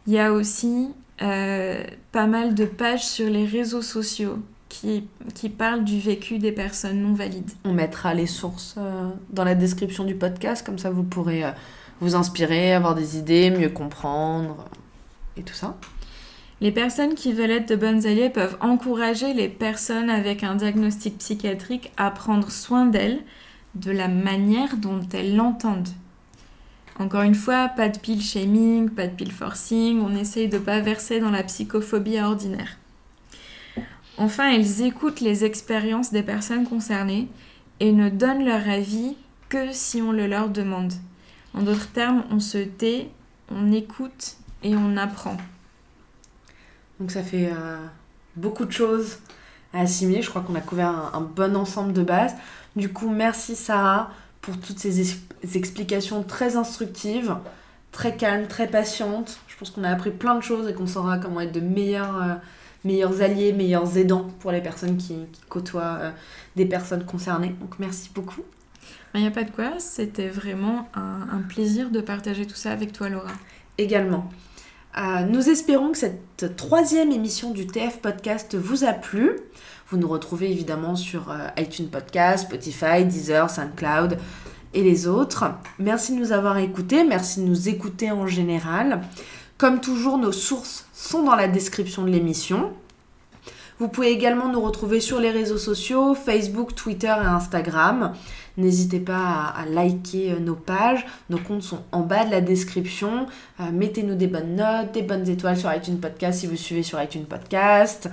Il 0.08 0.14
y 0.14 0.18
a 0.18 0.32
aussi 0.32 0.88
pas 1.18 2.26
mal 2.26 2.54
de 2.54 2.64
pages 2.64 3.06
sur 3.06 3.28
les 3.28 3.44
réseaux 3.46 3.82
sociaux 3.82 4.38
qui, 4.68 5.06
qui, 5.34 5.48
parlent 5.48 5.84
du 5.84 6.00
vécu 6.00 6.38
des 6.38 6.52
personnes 6.52 7.00
non 7.00 7.14
valides. 7.14 7.50
On 7.64 7.72
mettra 7.72 8.14
les 8.14 8.26
sources 8.26 8.74
euh, 8.78 9.08
dans 9.30 9.44
la 9.44 9.54
description 9.54 10.04
du 10.04 10.14
podcast, 10.14 10.66
comme 10.66 10.78
ça 10.78 10.90
vous 10.90 11.04
pourrez 11.04 11.44
euh, 11.44 11.50
vous 12.00 12.16
inspirer, 12.16 12.72
avoir 12.72 12.94
des 12.94 13.16
idées, 13.16 13.50
mieux 13.50 13.68
comprendre 13.68 14.64
et 15.36 15.42
tout 15.42 15.54
ça. 15.54 15.76
Les 16.60 16.72
personnes 16.72 17.14
qui 17.14 17.32
veulent 17.32 17.50
être 17.50 17.68
de 17.68 17.76
bonnes 17.76 18.06
alliées 18.06 18.30
peuvent 18.30 18.56
encourager 18.60 19.34
les 19.34 19.48
personnes 19.48 20.10
avec 20.10 20.42
un 20.42 20.54
diagnostic 20.54 21.18
psychiatrique 21.18 21.92
à 21.96 22.10
prendre 22.10 22.50
soin 22.50 22.86
d'elles 22.86 23.20
de 23.74 23.90
la 23.90 24.08
manière 24.08 24.76
dont 24.76 25.00
elles 25.12 25.36
l'entendent. 25.36 25.88
Encore 26.98 27.22
une 27.22 27.34
fois, 27.34 27.68
pas 27.68 27.88
de 27.88 27.98
pile 27.98 28.22
shaming, 28.22 28.88
pas 28.88 29.08
de 29.08 29.14
pile 29.14 29.32
forcing, 29.32 30.00
on 30.00 30.14
essaye 30.14 30.48
de 30.48 30.58
pas 30.58 30.80
verser 30.80 31.18
dans 31.18 31.30
la 31.30 31.42
psychophobie 31.42 32.20
ordinaire. 32.20 32.78
Enfin, 34.16 34.52
elles 34.52 34.82
écoutent 34.82 35.20
les 35.20 35.44
expériences 35.44 36.12
des 36.12 36.22
personnes 36.22 36.68
concernées 36.68 37.28
et 37.80 37.90
ne 37.90 38.08
donnent 38.08 38.44
leur 38.44 38.68
avis 38.68 39.16
que 39.48 39.72
si 39.72 40.00
on 40.00 40.12
le 40.12 40.28
leur 40.28 40.48
demande. 40.48 40.92
En 41.52 41.62
d'autres 41.62 41.90
termes, 41.90 42.24
on 42.30 42.38
se 42.38 42.58
tait, 42.58 43.10
on 43.50 43.72
écoute 43.72 44.36
et 44.62 44.76
on 44.76 44.96
apprend. 44.96 45.36
Donc 47.00 47.10
ça 47.10 47.22
fait 47.22 47.50
euh, 47.52 47.78
beaucoup 48.36 48.64
de 48.64 48.72
choses 48.72 49.18
à 49.72 49.80
assimiler. 49.80 50.22
Je 50.22 50.30
crois 50.30 50.42
qu'on 50.42 50.54
a 50.54 50.60
couvert 50.60 51.10
un, 51.12 51.20
bon 51.20 51.56
ensemble 51.56 51.92
de 51.92 52.02
bases. 52.02 52.34
Du 52.76 52.92
coup, 52.92 53.10
merci 53.10 53.56
Sarah 53.56 54.10
pour 54.44 54.58
toutes 54.58 54.78
ces 54.78 55.16
explications 55.54 56.22
très 56.22 56.56
instructives, 56.56 57.34
très 57.92 58.14
calmes, 58.14 58.46
très 58.46 58.66
patientes. 58.66 59.38
Je 59.48 59.56
pense 59.56 59.70
qu'on 59.70 59.84
a 59.84 59.88
appris 59.88 60.10
plein 60.10 60.34
de 60.34 60.42
choses 60.42 60.68
et 60.68 60.74
qu'on 60.74 60.86
saura 60.86 61.16
comment 61.16 61.40
être 61.40 61.52
de 61.52 61.60
meilleurs, 61.60 62.22
euh, 62.22 62.34
meilleurs 62.84 63.22
alliés, 63.22 63.54
meilleurs 63.54 63.96
aidants 63.96 64.28
pour 64.40 64.52
les 64.52 64.60
personnes 64.60 64.98
qui, 64.98 65.16
côtoient 65.48 65.96
euh, 65.98 66.10
des 66.56 66.66
personnes 66.66 67.06
concernées. 67.06 67.54
Donc 67.58 67.78
merci 67.78 68.10
beaucoup. 68.14 68.42
Il 69.14 69.22
n'y 69.22 69.26
a 69.26 69.30
pas 69.30 69.44
de 69.44 69.50
quoi, 69.50 69.78
c'était 69.78 70.28
vraiment 70.28 70.88
un, 70.94 71.38
plaisir 71.48 71.90
de 71.90 72.00
partager 72.00 72.46
tout 72.46 72.56
ça 72.56 72.72
avec 72.72 72.92
toi 72.92 73.08
Laura. 73.08 73.30
Également. 73.78 74.28
Euh, 74.98 75.24
nous 75.24 75.48
espérons 75.48 75.92
que 75.92 75.98
cette 75.98 76.56
troisième 76.56 77.12
émission 77.12 77.52
du 77.52 77.66
TF 77.66 78.00
Podcast 78.00 78.56
vous 78.56 78.84
a 78.84 78.92
plu. 78.92 79.36
Vous 79.88 79.96
nous 79.96 80.08
retrouvez 80.08 80.50
évidemment 80.50 80.96
sur 80.96 81.30
euh, 81.30 81.48
iTunes 81.58 81.88
Podcast, 81.88 82.46
Spotify, 82.46 83.04
Deezer, 83.04 83.50
SoundCloud 83.50 84.18
et 84.72 84.82
les 84.82 85.06
autres. 85.06 85.44
Merci 85.78 86.14
de 86.14 86.20
nous 86.20 86.32
avoir 86.32 86.58
écoutés, 86.58 87.04
merci 87.04 87.40
de 87.40 87.46
nous 87.46 87.68
écouter 87.68 88.10
en 88.10 88.26
général. 88.26 89.02
Comme 89.58 89.80
toujours, 89.80 90.18
nos 90.18 90.32
sources 90.32 90.86
sont 90.92 91.22
dans 91.22 91.36
la 91.36 91.48
description 91.48 92.02
de 92.02 92.10
l'émission. 92.10 92.72
Vous 93.78 93.88
pouvez 93.88 94.10
également 94.10 94.48
nous 94.48 94.60
retrouver 94.60 95.00
sur 95.00 95.18
les 95.18 95.30
réseaux 95.30 95.58
sociaux, 95.58 96.14
Facebook, 96.14 96.74
Twitter 96.74 97.08
et 97.08 97.26
Instagram. 97.26 98.12
N'hésitez 98.56 99.00
pas 99.00 99.52
à, 99.56 99.66
liker 99.66 100.32
euh, 100.32 100.38
nos 100.38 100.54
pages. 100.54 101.04
Nos 101.28 101.38
comptes 101.38 101.62
sont 101.62 101.82
en 101.90 102.00
bas 102.00 102.24
de 102.24 102.30
la 102.30 102.40
description. 102.40 103.26
Euh, 103.58 103.64
mettez-nous 103.72 104.14
des 104.14 104.28
bonnes 104.28 104.54
notes, 104.54 104.92
des 104.92 105.02
bonnes 105.02 105.28
étoiles 105.28 105.58
sur 105.58 105.72
iTunes 105.74 105.98
Podcast 105.98 106.40
si 106.40 106.46
vous 106.46 106.56
suivez 106.56 106.84
sur 106.84 107.02
iTunes 107.02 107.26
Podcast. 107.26 108.08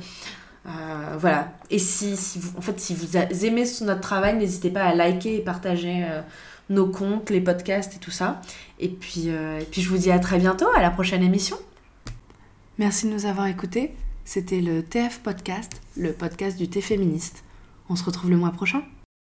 Euh, 0.65 1.17
voilà. 1.17 1.53
Et 1.69 1.79
si, 1.79 2.15
vous, 2.39 2.57
en 2.57 2.61
fait, 2.61 2.79
si 2.79 2.93
vous 2.93 3.17
aimez 3.17 3.65
notre 3.81 4.01
travail, 4.01 4.37
n'hésitez 4.37 4.69
pas 4.69 4.83
à 4.83 4.95
liker 4.95 5.37
et 5.37 5.41
partager 5.41 6.03
euh, 6.03 6.21
nos 6.69 6.87
comptes, 6.87 7.29
les 7.29 7.41
podcasts 7.41 7.95
et 7.95 7.99
tout 7.99 8.11
ça. 8.11 8.41
Et 8.79 8.89
puis, 8.89 9.25
euh, 9.27 9.59
et 9.59 9.65
puis, 9.65 9.81
je 9.81 9.89
vous 9.89 9.97
dis 9.97 10.11
à 10.11 10.19
très 10.19 10.37
bientôt, 10.37 10.67
à 10.75 10.81
la 10.81 10.91
prochaine 10.91 11.23
émission. 11.23 11.57
Merci 12.77 13.07
de 13.07 13.13
nous 13.13 13.25
avoir 13.25 13.47
écoutés. 13.47 13.93
C'était 14.23 14.61
le 14.61 14.83
TF 14.83 15.19
Podcast, 15.19 15.81
le 15.97 16.13
podcast 16.13 16.57
du 16.57 16.69
thé 16.69 16.81
féministe. 16.81 17.43
On 17.89 17.95
se 17.95 18.03
retrouve 18.03 18.29
le 18.29 18.37
mois 18.37 18.51
prochain. 18.51 18.81